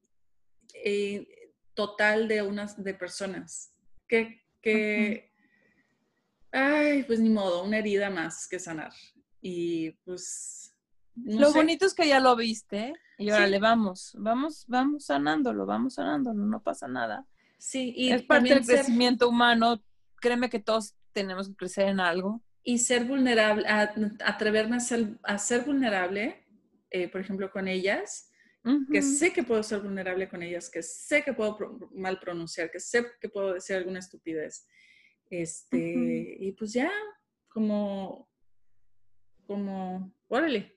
eh, 0.74 1.26
total 1.72 2.28
de 2.28 2.42
unas 2.42 2.82
de 2.82 2.94
personas. 2.94 3.72
Que, 4.06 4.44
que 4.60 5.32
ay, 6.52 7.04
pues 7.04 7.20
ni 7.20 7.30
modo, 7.30 7.64
una 7.64 7.78
herida 7.78 8.10
más 8.10 8.46
que 8.46 8.58
sanar. 8.58 8.92
Y 9.40 9.92
pues. 10.04 10.74
lo 11.16 11.52
bonito 11.52 11.86
es 11.86 11.94
que 11.94 12.08
ya 12.08 12.20
lo 12.20 12.36
viste 12.36 12.94
y 13.18 13.30
ahora 13.30 13.46
le 13.46 13.58
vamos, 13.58 14.14
vamos, 14.18 14.64
vamos 14.66 15.06
sanándolo, 15.06 15.66
vamos 15.66 15.94
sanándolo, 15.94 16.44
no 16.44 16.62
pasa 16.62 16.88
nada. 16.88 17.26
Sí, 17.58 17.92
y 17.96 18.12
es 18.12 18.22
parte 18.22 18.48
del 18.48 18.66
crecimiento 18.66 19.28
humano. 19.28 19.82
Créeme 20.20 20.50
que 20.50 20.58
todos 20.58 20.94
tenemos 21.12 21.48
que 21.48 21.54
crecer 21.54 21.88
en 21.88 22.00
algo. 22.00 22.42
Y 22.62 22.78
ser 22.78 23.04
vulnerable, 23.04 23.66
atreverme 24.24 24.76
a 24.76 24.80
ser, 24.80 25.18
a 25.22 25.38
ser 25.38 25.64
vulnerable, 25.64 26.44
eh, 26.90 27.08
por 27.08 27.20
ejemplo, 27.20 27.50
con 27.50 27.68
ellas, 27.68 28.30
que 28.90 29.02
sé 29.02 29.30
que 29.32 29.42
puedo 29.42 29.62
ser 29.62 29.80
vulnerable 29.80 30.26
con 30.26 30.42
ellas, 30.42 30.70
que 30.70 30.82
sé 30.82 31.22
que 31.22 31.34
puedo 31.34 31.58
mal 31.94 32.18
pronunciar, 32.18 32.70
que 32.70 32.80
sé 32.80 33.04
que 33.20 33.28
puedo 33.28 33.52
decir 33.52 33.76
alguna 33.76 33.98
estupidez. 33.98 34.66
Este, 35.28 36.36
y 36.38 36.52
pues 36.52 36.72
ya, 36.72 36.90
como, 37.48 38.30
como, 39.46 40.14
órale. 40.28 40.76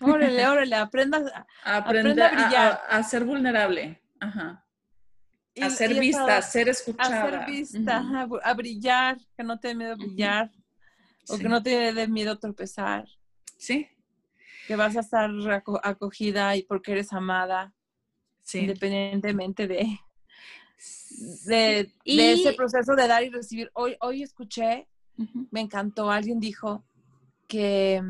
Órale, 0.00 0.46
órale, 0.46 0.76
aprenda, 0.76 1.46
aprenda, 1.62 2.26
a 2.26 2.30
brillar. 2.30 2.80
A, 2.88 3.02
ser 3.02 3.24
vulnerable. 3.24 4.00
Ajá. 4.18 4.64
a 5.60 5.70
ser 5.70 5.98
vista, 6.00 6.38
a 6.38 6.42
ser 6.42 6.68
escuchada. 6.68 7.22
A 7.22 7.30
ser 7.30 7.46
vista, 7.46 8.04
a 8.42 8.54
brillar, 8.54 9.18
que 9.36 9.42
no 9.42 9.58
te 9.58 9.68
dé 9.68 9.74
miedo 9.74 9.96
brillar. 9.96 10.50
O 11.28 11.38
que 11.38 11.48
no 11.48 11.62
te 11.62 11.92
dé 11.92 12.08
miedo 12.08 12.38
tropezar. 12.38 13.06
Sí, 13.56 13.86
que 14.70 14.76
vas 14.76 14.96
a 14.96 15.00
estar 15.00 15.28
acogida 15.82 16.54
y 16.54 16.62
porque 16.62 16.92
eres 16.92 17.12
amada, 17.12 17.74
independientemente 18.54 19.66
de, 19.66 19.98
de, 21.44 21.92
ese 22.04 22.52
proceso 22.52 22.94
de 22.94 23.08
dar 23.08 23.24
y 23.24 23.30
recibir. 23.30 23.68
Hoy, 23.74 23.96
hoy 24.00 24.22
escuché, 24.22 24.86
me 25.50 25.60
encantó, 25.60 26.08
alguien 26.08 26.38
dijo 26.38 26.84
que, 27.48 28.00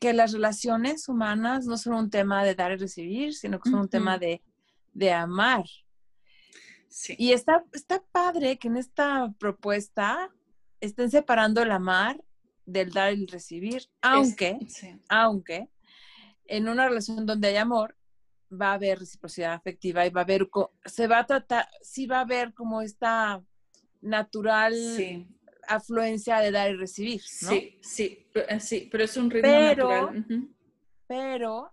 que 0.00 0.12
las 0.12 0.32
relaciones 0.32 1.08
humanas 1.08 1.66
no 1.66 1.76
son 1.76 1.94
un 1.94 2.10
tema 2.10 2.44
de 2.44 2.54
dar 2.54 2.72
y 2.72 2.76
recibir, 2.76 3.34
sino 3.34 3.58
que 3.58 3.70
son 3.70 3.80
un 3.80 3.88
tema 3.88 4.18
de, 4.18 4.42
de 4.92 5.12
amar. 5.12 5.64
Y 7.18 7.32
está, 7.32 7.64
está 7.72 8.02
padre 8.12 8.58
que 8.58 8.68
en 8.68 8.76
esta 8.76 9.32
propuesta 9.38 10.30
estén 10.80 11.10
separando 11.10 11.62
el 11.62 11.70
amar 11.70 12.22
del 12.64 12.90
dar 12.90 13.12
y 13.14 13.22
el 13.22 13.28
recibir, 13.28 13.88
aunque, 14.00 14.58
aunque 15.08 15.68
en 16.46 16.68
una 16.68 16.88
relación 16.88 17.26
donde 17.26 17.48
hay 17.48 17.56
amor, 17.56 17.96
va 18.50 18.70
a 18.70 18.74
haber 18.74 18.98
reciprocidad 18.98 19.54
afectiva 19.54 20.06
y 20.06 20.10
va 20.10 20.22
a 20.22 20.24
haber, 20.24 20.48
se 20.84 21.06
va 21.06 21.20
a 21.20 21.26
tratar, 21.26 21.68
sí 21.82 22.06
va 22.06 22.18
a 22.18 22.22
haber 22.22 22.54
como 22.54 22.80
esta 22.82 23.42
natural 24.00 24.74
afluencia 25.68 26.38
de 26.38 26.50
dar 26.50 26.70
y 26.70 26.76
recibir, 26.76 27.20
¿no? 27.42 27.48
Sí, 27.48 27.78
sí, 27.82 28.30
eh, 28.34 28.60
sí, 28.60 28.88
pero 28.90 29.04
es 29.04 29.16
un 29.16 29.30
ritmo 29.30 29.50
natural. 29.50 30.26
Pero 31.06 31.72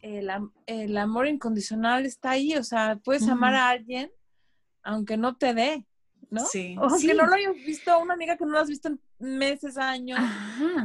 el, 0.00 0.96
amor 0.96 1.26
incondicional 1.26 2.06
está 2.06 2.30
ahí, 2.30 2.54
o 2.56 2.64
sea, 2.64 2.98
puedes 3.02 3.28
amar 3.28 3.54
a 3.54 3.68
alguien 3.68 4.10
aunque 4.82 5.16
no 5.18 5.36
te 5.36 5.52
dé, 5.52 5.86
¿no? 6.30 6.44
Sí. 6.46 6.74
O 6.78 6.84
aunque 6.84 7.12
no 7.12 7.26
lo 7.26 7.34
hayas 7.34 7.54
visto, 7.56 7.98
una 7.98 8.14
amiga 8.14 8.36
que 8.36 8.46
no 8.46 8.52
lo 8.52 8.60
has 8.60 8.68
visto 8.68 8.88
en 8.88 9.00
meses, 9.18 9.76
años, 9.76 10.18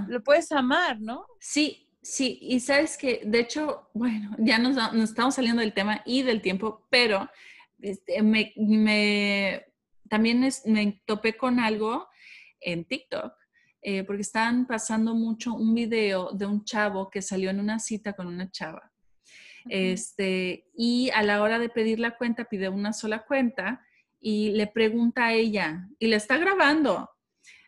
lo 0.08 0.22
puedes 0.22 0.52
amar, 0.52 1.00
¿no? 1.00 1.26
Sí, 1.40 1.88
sí, 2.02 2.38
y 2.42 2.60
sabes 2.60 2.98
que, 2.98 3.22
de 3.24 3.40
hecho, 3.40 3.90
bueno, 3.94 4.36
ya 4.40 4.58
nos, 4.58 4.78
estamos 5.02 5.36
saliendo 5.36 5.62
del 5.62 5.74
tema 5.74 6.02
y 6.06 6.24
del 6.24 6.42
tiempo, 6.42 6.86
pero 6.90 7.30
este, 7.82 8.22
me, 8.22 8.54
también 10.10 10.50
me 10.66 11.02
topé 11.06 11.38
con 11.38 11.60
algo 11.60 12.08
en 12.64 12.86
TikTok. 12.86 13.34
Eh, 13.86 14.06
porque 14.06 14.22
estaban 14.22 14.66
pasando 14.66 15.14
mucho 15.14 15.54
un 15.54 15.74
video 15.74 16.32
de 16.32 16.46
un 16.46 16.64
chavo 16.64 17.10
que 17.10 17.22
salió 17.22 17.50
en 17.50 17.60
una 17.60 17.80
cita 17.80 18.14
con 18.14 18.28
una 18.28 18.50
chava 18.50 18.94
este, 19.70 20.66
y 20.76 21.10
a 21.12 21.24
la 21.24 21.42
hora 21.42 21.60
de 21.60 21.70
pedir 21.70 22.00
la 22.00 22.18
cuenta, 22.18 22.46
pide 22.46 22.70
una 22.70 22.94
sola 22.94 23.26
cuenta 23.26 23.86
y 24.20 24.52
le 24.52 24.68
pregunta 24.68 25.26
a 25.26 25.34
ella, 25.34 25.88
y 26.00 26.08
le 26.08 26.16
está 26.16 26.38
grabando, 26.38 27.10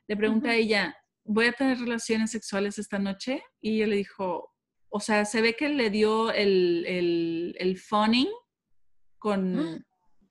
le 0.08 0.16
pregunta 0.16 0.52
a 0.52 0.56
ella, 0.56 0.96
¿voy 1.24 1.48
a 1.48 1.54
tener 1.54 1.80
relaciones 1.80 2.32
sexuales 2.32 2.78
esta 2.78 3.00
noche? 3.00 3.43
Y 3.60 3.76
ella 3.76 3.88
le 3.88 3.98
dijo, 3.98 4.54
o 4.89 5.00
sea, 5.00 5.26
se 5.26 5.41
ve 5.41 5.56
que 5.56 5.70
le 5.70 5.89
dio 5.89 6.32
el, 6.32 6.86
el, 6.88 7.56
el 7.60 7.78
phoning 7.78 8.30
con, 9.18 9.60
¡Ah! 9.60 9.80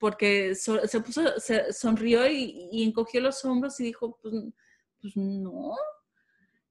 Porque 0.05 0.53
se 0.53 1.01
puso, 1.01 1.39
se 1.39 1.73
sonrió 1.73 2.29
y, 2.29 2.83
encogió 2.83 3.19
los 3.21 3.43
hombros 3.43 3.79
y 3.79 3.85
dijo, 3.85 4.19
pues, 4.21 4.35
pues 5.01 5.17
no. 5.17 5.75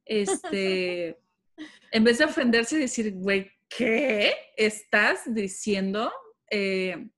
Este, 0.04 1.18
en 1.90 2.04
vez 2.04 2.18
de 2.18 2.26
ofenderse 2.26 2.76
y 2.76 2.82
decir, 2.82 3.12
güey, 3.12 3.50
¿qué 3.68 4.34
estás 4.56 5.22
diciendo? 5.34 6.12
Eh, 6.48 7.08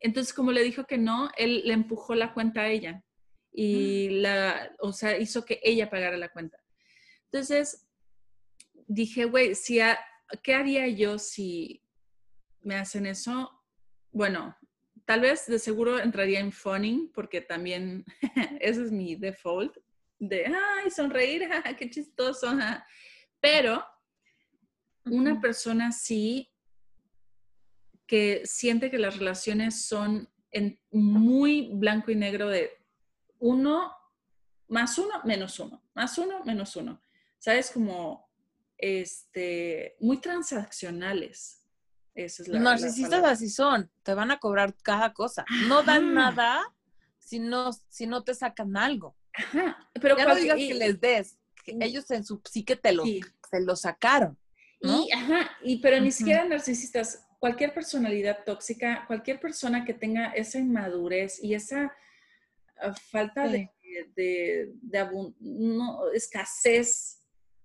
entonces, 0.00 0.32
como 0.32 0.50
le 0.50 0.62
dijo 0.62 0.86
que 0.86 0.96
no, 0.96 1.30
él 1.36 1.60
le 1.66 1.74
empujó 1.74 2.14
la 2.14 2.32
cuenta 2.32 2.62
a 2.62 2.68
ella 2.70 3.04
y 3.52 4.08
mm. 4.12 4.14
la, 4.22 4.74
o 4.78 4.94
sea, 4.94 5.18
hizo 5.18 5.44
que 5.44 5.60
ella 5.62 5.90
pagara 5.90 6.16
la 6.16 6.30
cuenta. 6.30 6.58
Entonces, 7.26 7.86
dije, 8.86 9.26
güey, 9.26 9.54
si 9.54 9.78
¿qué 10.42 10.54
haría 10.54 10.88
yo 10.88 11.18
si 11.18 11.82
me 12.62 12.76
hacen 12.76 13.04
eso? 13.04 13.50
Bueno, 14.10 14.56
tal 15.04 15.20
vez 15.20 15.46
de 15.46 15.58
seguro 15.58 15.98
entraría 15.98 16.40
en 16.40 16.52
phoning, 16.52 17.10
porque 17.12 17.40
también 17.40 18.04
ese 18.60 18.84
es 18.84 18.92
mi 18.92 19.16
default, 19.16 19.76
de, 20.18 20.46
ay, 20.46 20.90
sonreír, 20.90 21.48
qué 21.78 21.90
chistoso, 21.90 22.56
pero 23.40 23.84
una 25.04 25.40
persona 25.40 25.92
sí 25.92 26.50
que 28.06 28.42
siente 28.44 28.90
que 28.90 28.98
las 28.98 29.18
relaciones 29.18 29.86
son 29.86 30.28
en 30.50 30.80
muy 30.90 31.70
blanco 31.74 32.10
y 32.10 32.16
negro 32.16 32.48
de 32.48 32.70
uno 33.38 33.92
más 34.68 34.98
uno 34.98 35.20
menos 35.24 35.58
uno, 35.58 35.82
más 35.94 36.16
uno 36.18 36.44
menos 36.44 36.76
uno. 36.76 37.02
¿Sabes? 37.38 37.70
Como 37.70 38.30
este, 38.78 39.96
muy 40.00 40.18
transaccionales. 40.18 41.63
Esa 42.14 42.42
es 42.42 42.48
la, 42.48 42.54
Los 42.54 42.62
narcisistas 42.62 43.24
así 43.24 43.48
son, 43.48 43.90
te 44.02 44.14
van 44.14 44.30
a 44.30 44.38
cobrar 44.38 44.74
cada 44.82 45.12
cosa. 45.12 45.44
No 45.68 45.82
dan 45.82 46.14
nada 46.14 46.62
si 47.18 47.38
no, 47.38 47.70
si 47.88 48.06
no 48.06 48.22
te 48.22 48.34
sacan 48.34 48.76
algo. 48.76 49.16
Pero 50.00 50.16
ya 50.16 50.26
no 50.26 50.34
digas 50.34 50.56
que 50.56 50.74
les 50.74 51.00
des, 51.00 51.38
que 51.64 51.76
ellos 51.80 52.10
en 52.10 52.24
su 52.24 52.40
psique 52.44 52.76
te 52.76 52.92
lo, 52.92 53.04
se 53.04 53.60
lo 53.60 53.74
sacaron. 53.76 54.38
Y, 54.80 55.10
ajá, 55.12 55.50
y, 55.62 55.78
pero 55.78 55.98
ni 55.98 56.12
siquiera 56.12 56.44
narcisistas, 56.44 57.26
cualquier 57.38 57.72
personalidad 57.72 58.44
tóxica, 58.44 59.04
cualquier 59.06 59.40
persona 59.40 59.84
que 59.84 59.94
tenga 59.94 60.32
esa 60.32 60.58
inmadurez 60.58 61.42
y 61.42 61.54
esa 61.54 61.90
ah, 62.80 62.94
falta 63.10 63.48
de, 63.48 63.70
de, 64.14 64.70
no, 65.40 66.12
escasez 66.12 67.22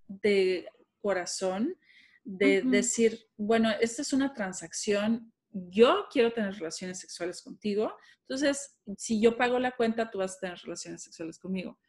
de 0.07 0.65
corazón, 1.01 1.75
de 2.37 2.61
decir, 2.61 3.19
bueno, 3.37 3.71
esta 3.81 4.01
es 4.01 4.13
una 4.13 4.33
transacción, 4.33 5.33
yo 5.51 6.05
quiero 6.11 6.31
tener 6.31 6.53
relaciones 6.53 6.99
sexuales 6.99 7.41
contigo, 7.41 7.91
entonces, 8.29 8.77
si 8.95 9.19
yo 9.19 9.35
pago 9.35 9.57
la 9.57 9.71
cuenta, 9.71 10.11
tú 10.11 10.19
vas 10.19 10.37
a 10.37 10.39
tener 10.41 10.59
relaciones 10.59 11.01
sexuales 11.01 11.39
conmigo. 11.39 11.79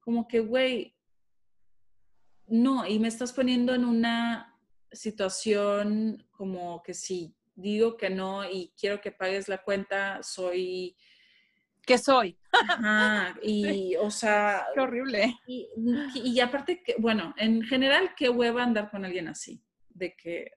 Como 0.00 0.26
que, 0.26 0.40
güey, 0.40 0.96
no, 2.48 2.84
y 2.84 2.98
me 2.98 3.06
estás 3.06 3.32
poniendo 3.32 3.72
en 3.74 3.84
una 3.84 4.58
situación 4.90 6.26
como 6.32 6.82
que 6.82 6.94
si 6.94 7.36
digo 7.54 7.96
que 7.96 8.10
no 8.10 8.48
y 8.48 8.72
quiero 8.76 9.00
que 9.00 9.12
pagues 9.12 9.48
la 9.48 9.62
cuenta, 9.62 10.20
soy... 10.24 10.96
¿Qué 11.82 11.96
soy? 11.96 12.36
y 13.42 13.94
o 13.94 14.10
sea... 14.10 14.66
Qué 14.74 14.80
horrible. 14.80 15.38
Y, 15.46 16.40
aparte 16.40 16.82
que, 16.82 16.96
bueno, 16.98 17.34
en 17.36 17.62
general, 17.62 18.14
qué 18.16 18.30
hueva 18.30 18.64
andar 18.64 18.90
con 18.90 19.04
alguien 19.04 19.28
así, 19.28 19.62
de 19.94 20.14
que, 20.14 20.52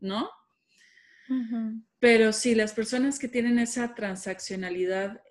¿no? 0.00 0.30
Pero 1.98 2.32
sí, 2.32 2.54
las 2.54 2.72
personas 2.72 3.18
que 3.18 3.28
tienen 3.28 3.58
esa 3.58 3.94
transaccionalidad, 3.94 5.22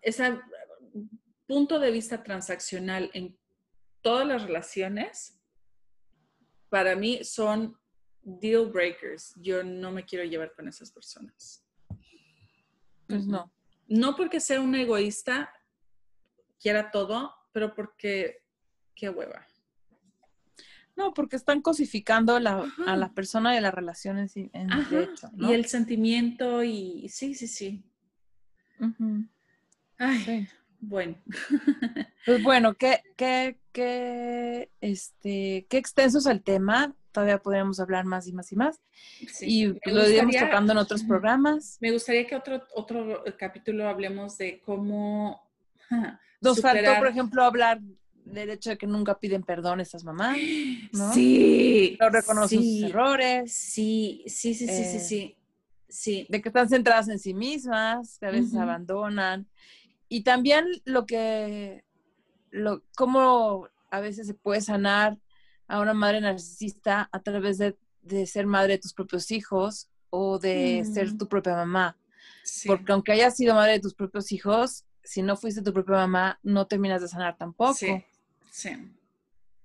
ese 0.00 0.38
punto 1.46 1.78
de 1.78 1.90
vista 1.90 2.22
transaccional 2.22 3.10
en 3.14 3.38
todas 4.00 4.26
las 4.26 4.42
relaciones, 4.42 5.40
para 6.68 6.94
mí 6.96 7.24
son 7.24 7.78
deal 8.22 8.66
breakers. 8.66 9.34
Yo 9.36 9.62
no 9.62 9.92
me 9.92 10.04
quiero 10.04 10.24
llevar 10.24 10.52
con 10.54 10.68
esas 10.68 10.90
personas. 10.90 11.64
Pues 13.06 13.26
no. 13.26 13.52
No 13.88 14.16
porque 14.16 14.40
sea 14.40 14.60
un 14.60 14.74
egoísta, 14.74 15.52
quiera 16.60 16.90
todo, 16.90 17.32
pero 17.52 17.74
porque 17.74 18.42
qué 18.94 19.08
hueva. 19.08 19.46
No, 20.96 21.12
porque 21.12 21.36
están 21.36 21.60
cosificando 21.60 22.36
a 22.36 22.40
la 22.40 23.12
persona 23.14 23.54
y 23.54 23.58
a 23.58 23.60
las 23.60 23.74
relaciones 23.74 24.36
en, 24.36 24.50
Y 25.38 25.52
el 25.52 25.66
sentimiento 25.66 26.64
y 26.64 27.08
sí, 27.10 27.34
sí, 27.34 27.46
sí. 27.46 27.84
Ay, 29.98 30.48
bueno. 30.80 31.16
Pues 32.26 32.42
bueno, 32.42 32.74
qué, 32.74 33.04
qué, 33.14 33.56
qué, 33.70 34.68
este, 34.80 35.64
qué 35.70 35.78
extenso 35.78 36.18
es 36.18 36.26
el 36.26 36.42
tema. 36.42 36.92
Todavía 37.12 37.38
podríamos 37.38 37.78
hablar 37.78 38.04
más 38.04 38.26
y 38.26 38.32
más 38.32 38.50
y 38.50 38.56
más. 38.56 38.80
y 39.42 39.66
lo 39.66 40.08
iremos 40.08 40.34
tocando 40.34 40.72
en 40.72 40.78
otros 40.78 41.04
programas. 41.04 41.78
Me 41.80 41.92
gustaría 41.92 42.26
que 42.26 42.34
otro, 42.34 42.66
otro 42.74 43.22
capítulo 43.38 43.88
hablemos 43.88 44.38
de 44.38 44.60
cómo. 44.60 45.48
Nos 46.40 46.60
faltó, 46.60 46.96
por 46.98 47.06
ejemplo, 47.06 47.44
hablar 47.44 47.80
del 48.26 48.50
hecho 48.50 48.70
de 48.70 48.78
que 48.78 48.86
nunca 48.86 49.18
piden 49.18 49.42
perdón 49.42 49.80
estas 49.80 50.04
mamás, 50.04 50.36
¿no? 50.92 51.12
Sí. 51.14 51.96
No 52.00 52.10
reconocen 52.10 52.62
sus 52.62 52.82
errores. 52.82 53.52
Sí, 53.52 54.22
sí, 54.26 54.54
sí, 54.54 54.66
sí, 54.66 54.84
sí, 54.84 55.00
sí. 55.00 55.36
Sí. 55.88 56.26
De 56.28 56.42
que 56.42 56.48
están 56.48 56.68
centradas 56.68 57.08
en 57.08 57.18
sí 57.18 57.32
mismas, 57.32 58.18
que 58.18 58.26
a 58.26 58.30
veces 58.30 58.54
abandonan 58.56 59.46
y 60.08 60.22
también 60.22 60.66
lo 60.84 61.06
que, 61.06 61.84
lo, 62.50 62.82
cómo 62.96 63.68
a 63.90 64.00
veces 64.00 64.26
se 64.26 64.34
puede 64.34 64.60
sanar 64.60 65.18
a 65.68 65.80
una 65.80 65.94
madre 65.94 66.20
narcisista 66.20 67.08
a 67.10 67.20
través 67.20 67.58
de, 67.58 67.76
ser 68.26 68.46
madre 68.46 68.74
de 68.74 68.78
tus 68.78 68.92
propios 68.92 69.30
hijos 69.32 69.88
o 70.10 70.38
de 70.38 70.84
ser 70.84 71.16
tu 71.16 71.28
propia 71.28 71.56
mamá. 71.56 71.96
Porque 72.66 72.92
aunque 72.92 73.12
hayas 73.12 73.36
sido 73.36 73.54
madre 73.54 73.72
de 73.72 73.80
tus 73.80 73.94
propios 73.94 74.30
hijos, 74.30 74.84
si 75.02 75.22
no 75.22 75.36
fuiste 75.36 75.62
tu 75.62 75.72
propia 75.72 75.96
mamá, 75.96 76.38
no 76.42 76.66
terminas 76.66 77.02
de 77.02 77.08
sanar 77.08 77.36
tampoco. 77.36 77.74
Sí, 77.74 78.04
sí. 78.56 78.70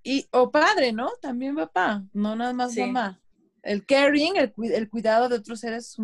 Y, 0.02 0.26
o 0.32 0.50
padre, 0.50 0.92
¿no? 0.92 1.10
También 1.20 1.54
papá, 1.54 2.04
no 2.12 2.36
nada 2.36 2.52
más 2.52 2.76
mamá. 2.76 3.20
El 3.62 3.86
caring, 3.86 4.36
el, 4.36 4.52
el, 4.72 4.90
cuidado 4.90 5.28
de 5.28 5.36
otros 5.36 5.60
seres 5.60 5.96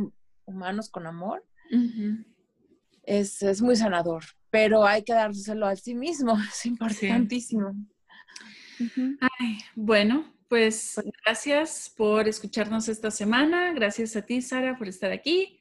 humanos 0.44 0.88
con 0.88 1.06
amor, 1.06 1.44
es, 3.02 3.60
muy 3.60 3.76
sanador, 3.76 4.24
pero 4.50 4.86
hay 4.86 5.02
que 5.02 5.12
dárselo 5.12 5.66
a 5.66 5.76
sí 5.76 5.94
mismo, 5.94 6.38
es 6.48 6.66
importantísimo. 6.66 7.74
bueno, 9.74 10.32
pues, 10.48 10.92
pues 10.94 11.06
gracias 11.24 11.92
por 11.96 12.28
escucharnos 12.28 12.88
esta 12.88 13.10
semana, 13.10 13.72
gracias 13.72 14.16
a 14.16 14.22
ti, 14.22 14.40
Sara, 14.40 14.78
por 14.78 14.88
estar 14.88 15.10
aquí. 15.10 15.60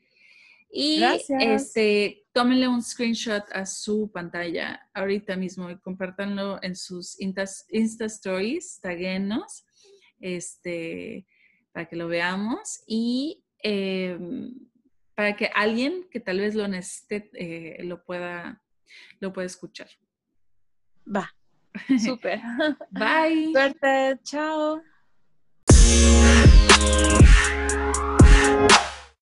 Y 0.69 1.01
este, 1.39 2.26
tómenle 2.37 2.67
un 2.67 2.83
screenshot 2.83 3.43
a 3.51 3.65
su 3.65 4.11
pantalla 4.11 4.87
ahorita 4.93 5.35
mismo 5.35 5.71
y 5.71 5.79
compártanlo 5.79 6.59
en 6.61 6.75
sus 6.75 7.19
Insta, 7.19 8.05
Stories, 8.05 8.79
taguenos, 8.79 9.65
este, 10.19 11.25
para 11.71 11.87
que 11.87 11.95
lo 11.95 12.07
veamos. 12.07 12.83
Y 12.85 13.43
em, 13.63 14.53
para 15.15 15.35
que 15.35 15.49
alguien 15.55 16.07
que 16.11 16.19
tal 16.19 16.37
vez 16.37 16.53
lo 16.53 16.67
necesite 16.67 17.31
eh, 17.33 17.83
lo, 17.83 18.03
pueda, 18.03 18.61
lo 19.19 19.33
pueda 19.33 19.47
escuchar. 19.47 19.89
Va. 21.07 21.33
Súper. 22.05 22.39
Bye. 22.91 23.51
Suerte. 23.51 24.19
Chao. 24.21 24.83